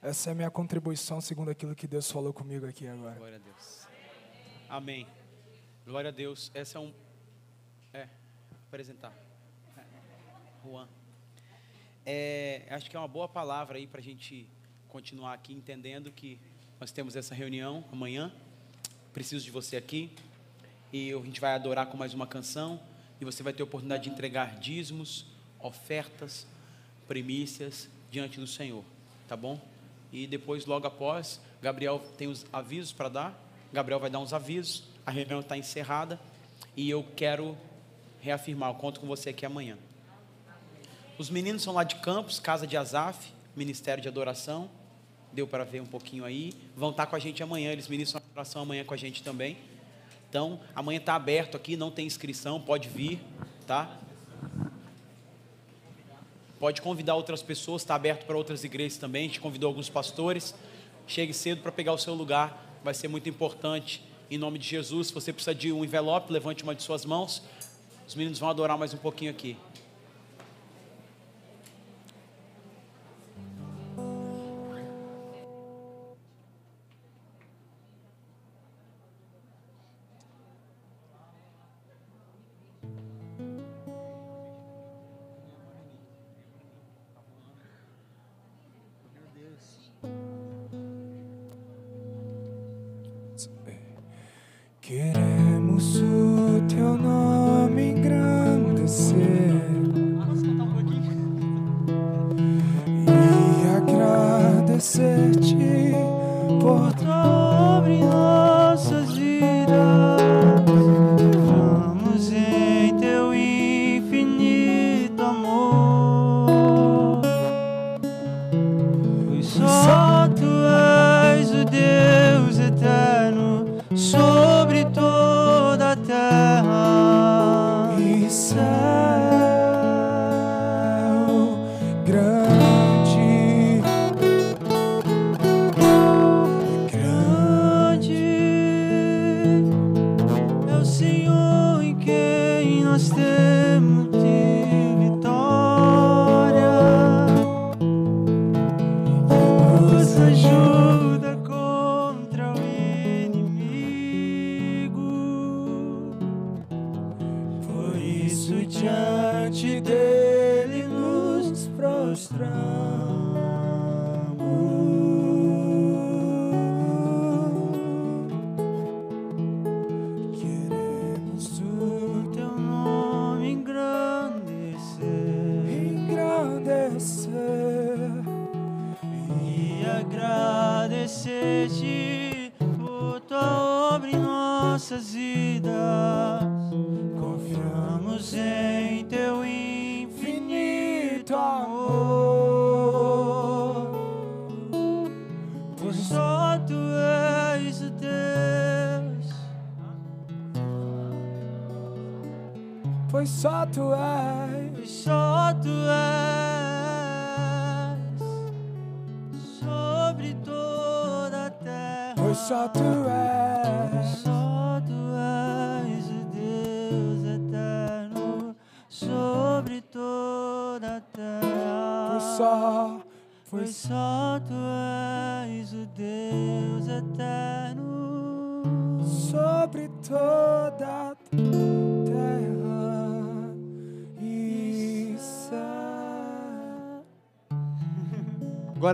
Essa 0.01 0.29
é 0.29 0.33
a 0.33 0.35
minha 0.35 0.51
contribuição, 0.51 1.21
segundo 1.21 1.49
aquilo 1.49 1.73
que 1.73 1.87
Deus 1.87 2.11
falou 2.11 2.33
comigo 2.33 2.65
aqui 2.65 2.87
agora. 2.87 3.15
Glória 3.15 3.37
a 3.37 3.39
Deus. 3.39 3.87
Amém. 4.67 5.07
Glória 5.85 6.09
a 6.09 6.11
Deus. 6.11 6.51
Essa 6.53 6.79
é 6.79 6.81
um. 6.81 6.93
É, 7.93 8.09
apresentar. 8.67 9.13
É, 9.77 9.83
Juan. 10.65 11.00
É, 12.05 12.63
acho 12.71 12.89
que 12.89 12.95
é 12.95 12.99
uma 12.99 13.07
boa 13.07 13.27
palavra 13.27 13.77
aí 13.77 13.85
para 13.85 13.99
a 13.99 14.03
gente 14.03 14.47
continuar 14.87 15.33
aqui, 15.33 15.53
entendendo 15.53 16.11
que 16.11 16.39
nós 16.79 16.91
temos 16.91 17.15
essa 17.15 17.35
reunião 17.35 17.85
amanhã. 17.91 18.33
Preciso 19.13 19.45
de 19.45 19.51
você 19.51 19.77
aqui. 19.77 20.11
E 20.91 21.13
a 21.13 21.19
gente 21.19 21.39
vai 21.39 21.53
adorar 21.53 21.85
com 21.85 21.97
mais 21.97 22.13
uma 22.13 22.25
canção. 22.25 22.81
E 23.19 23.25
você 23.25 23.43
vai 23.43 23.53
ter 23.53 23.61
a 23.61 23.65
oportunidade 23.65 24.05
de 24.05 24.09
entregar 24.09 24.59
dízimos, 24.59 25.27
ofertas, 25.59 26.47
primícias 27.07 27.87
diante 28.09 28.39
do 28.39 28.47
Senhor. 28.47 28.83
Tá 29.27 29.37
bom? 29.37 29.61
E 30.11 30.25
depois, 30.25 30.65
logo 30.65 30.87
após, 30.87 31.39
Gabriel 31.61 31.99
tem 32.17 32.27
os 32.27 32.45
avisos 32.51 32.91
para 32.91 33.09
dar. 33.09 33.47
Gabriel 33.71 33.99
vai 33.99 34.09
dar 34.09 34.19
uns 34.19 34.33
avisos. 34.33 34.83
A 35.05 35.11
reunião 35.11 35.39
está 35.39 35.55
encerrada. 35.55 36.19
E 36.75 36.89
eu 36.89 37.05
quero 37.15 37.55
reafirmar, 38.19 38.71
eu 38.71 38.75
conto 38.75 38.99
com 38.99 39.05
você 39.05 39.29
aqui 39.29 39.45
amanhã. 39.45 39.77
Os 41.21 41.29
meninos 41.29 41.61
são 41.61 41.71
lá 41.71 41.83
de 41.83 41.97
Campos, 41.97 42.39
Casa 42.39 42.65
de 42.65 42.75
Azaf, 42.75 43.31
Ministério 43.55 44.01
de 44.01 44.07
Adoração. 44.07 44.67
Deu 45.31 45.45
para 45.45 45.63
ver 45.63 45.79
um 45.79 45.85
pouquinho 45.85 46.25
aí. 46.25 46.51
Vão 46.75 46.89
estar 46.89 47.05
com 47.05 47.15
a 47.15 47.19
gente 47.19 47.43
amanhã. 47.43 47.71
Eles 47.71 47.87
ministram 47.87 48.19
adoração 48.25 48.63
amanhã 48.63 48.83
com 48.83 48.95
a 48.95 48.97
gente 48.97 49.21
também. 49.21 49.55
Então, 50.27 50.59
amanhã 50.73 50.97
está 50.97 51.13
aberto 51.13 51.55
aqui, 51.55 51.77
não 51.77 51.91
tem 51.91 52.07
inscrição, 52.07 52.59
pode 52.59 52.89
vir, 52.89 53.19
tá? 53.67 53.99
Pode 56.59 56.81
convidar 56.81 57.13
outras 57.13 57.43
pessoas, 57.43 57.83
está 57.83 57.93
aberto 57.93 58.25
para 58.25 58.35
outras 58.35 58.63
igrejas 58.63 58.97
também. 58.97 59.25
A 59.25 59.27
gente 59.27 59.41
convidou 59.41 59.67
alguns 59.67 59.89
pastores. 59.89 60.55
Chegue 61.05 61.35
cedo 61.35 61.61
para 61.61 61.71
pegar 61.71 61.93
o 61.93 61.99
seu 61.99 62.15
lugar, 62.15 62.79
vai 62.83 62.95
ser 62.95 63.09
muito 63.09 63.29
importante. 63.29 64.03
Em 64.27 64.39
nome 64.39 64.57
de 64.57 64.67
Jesus, 64.67 65.09
se 65.09 65.13
você 65.13 65.31
precisa 65.31 65.53
de 65.53 65.71
um 65.71 65.85
envelope, 65.85 66.33
levante 66.33 66.63
uma 66.63 66.73
de 66.73 66.81
suas 66.81 67.05
mãos. 67.05 67.43
Os 68.07 68.15
meninos 68.15 68.39
vão 68.39 68.49
adorar 68.49 68.75
mais 68.75 68.91
um 68.91 68.97
pouquinho 68.97 69.29
aqui. 69.29 69.55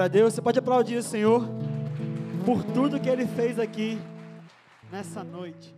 a 0.08 0.10
Deus. 0.10 0.34
Você 0.34 0.42
pode 0.42 0.58
aplaudir 0.58 0.96
o 0.96 1.04
Senhor 1.04 1.46
por 2.46 2.64
tudo 2.64 3.00
que 3.00 3.10
Ele 3.10 3.28
fez 3.28 3.60
aqui 3.60 4.00
nessa 4.90 5.24
noite. 5.24 5.76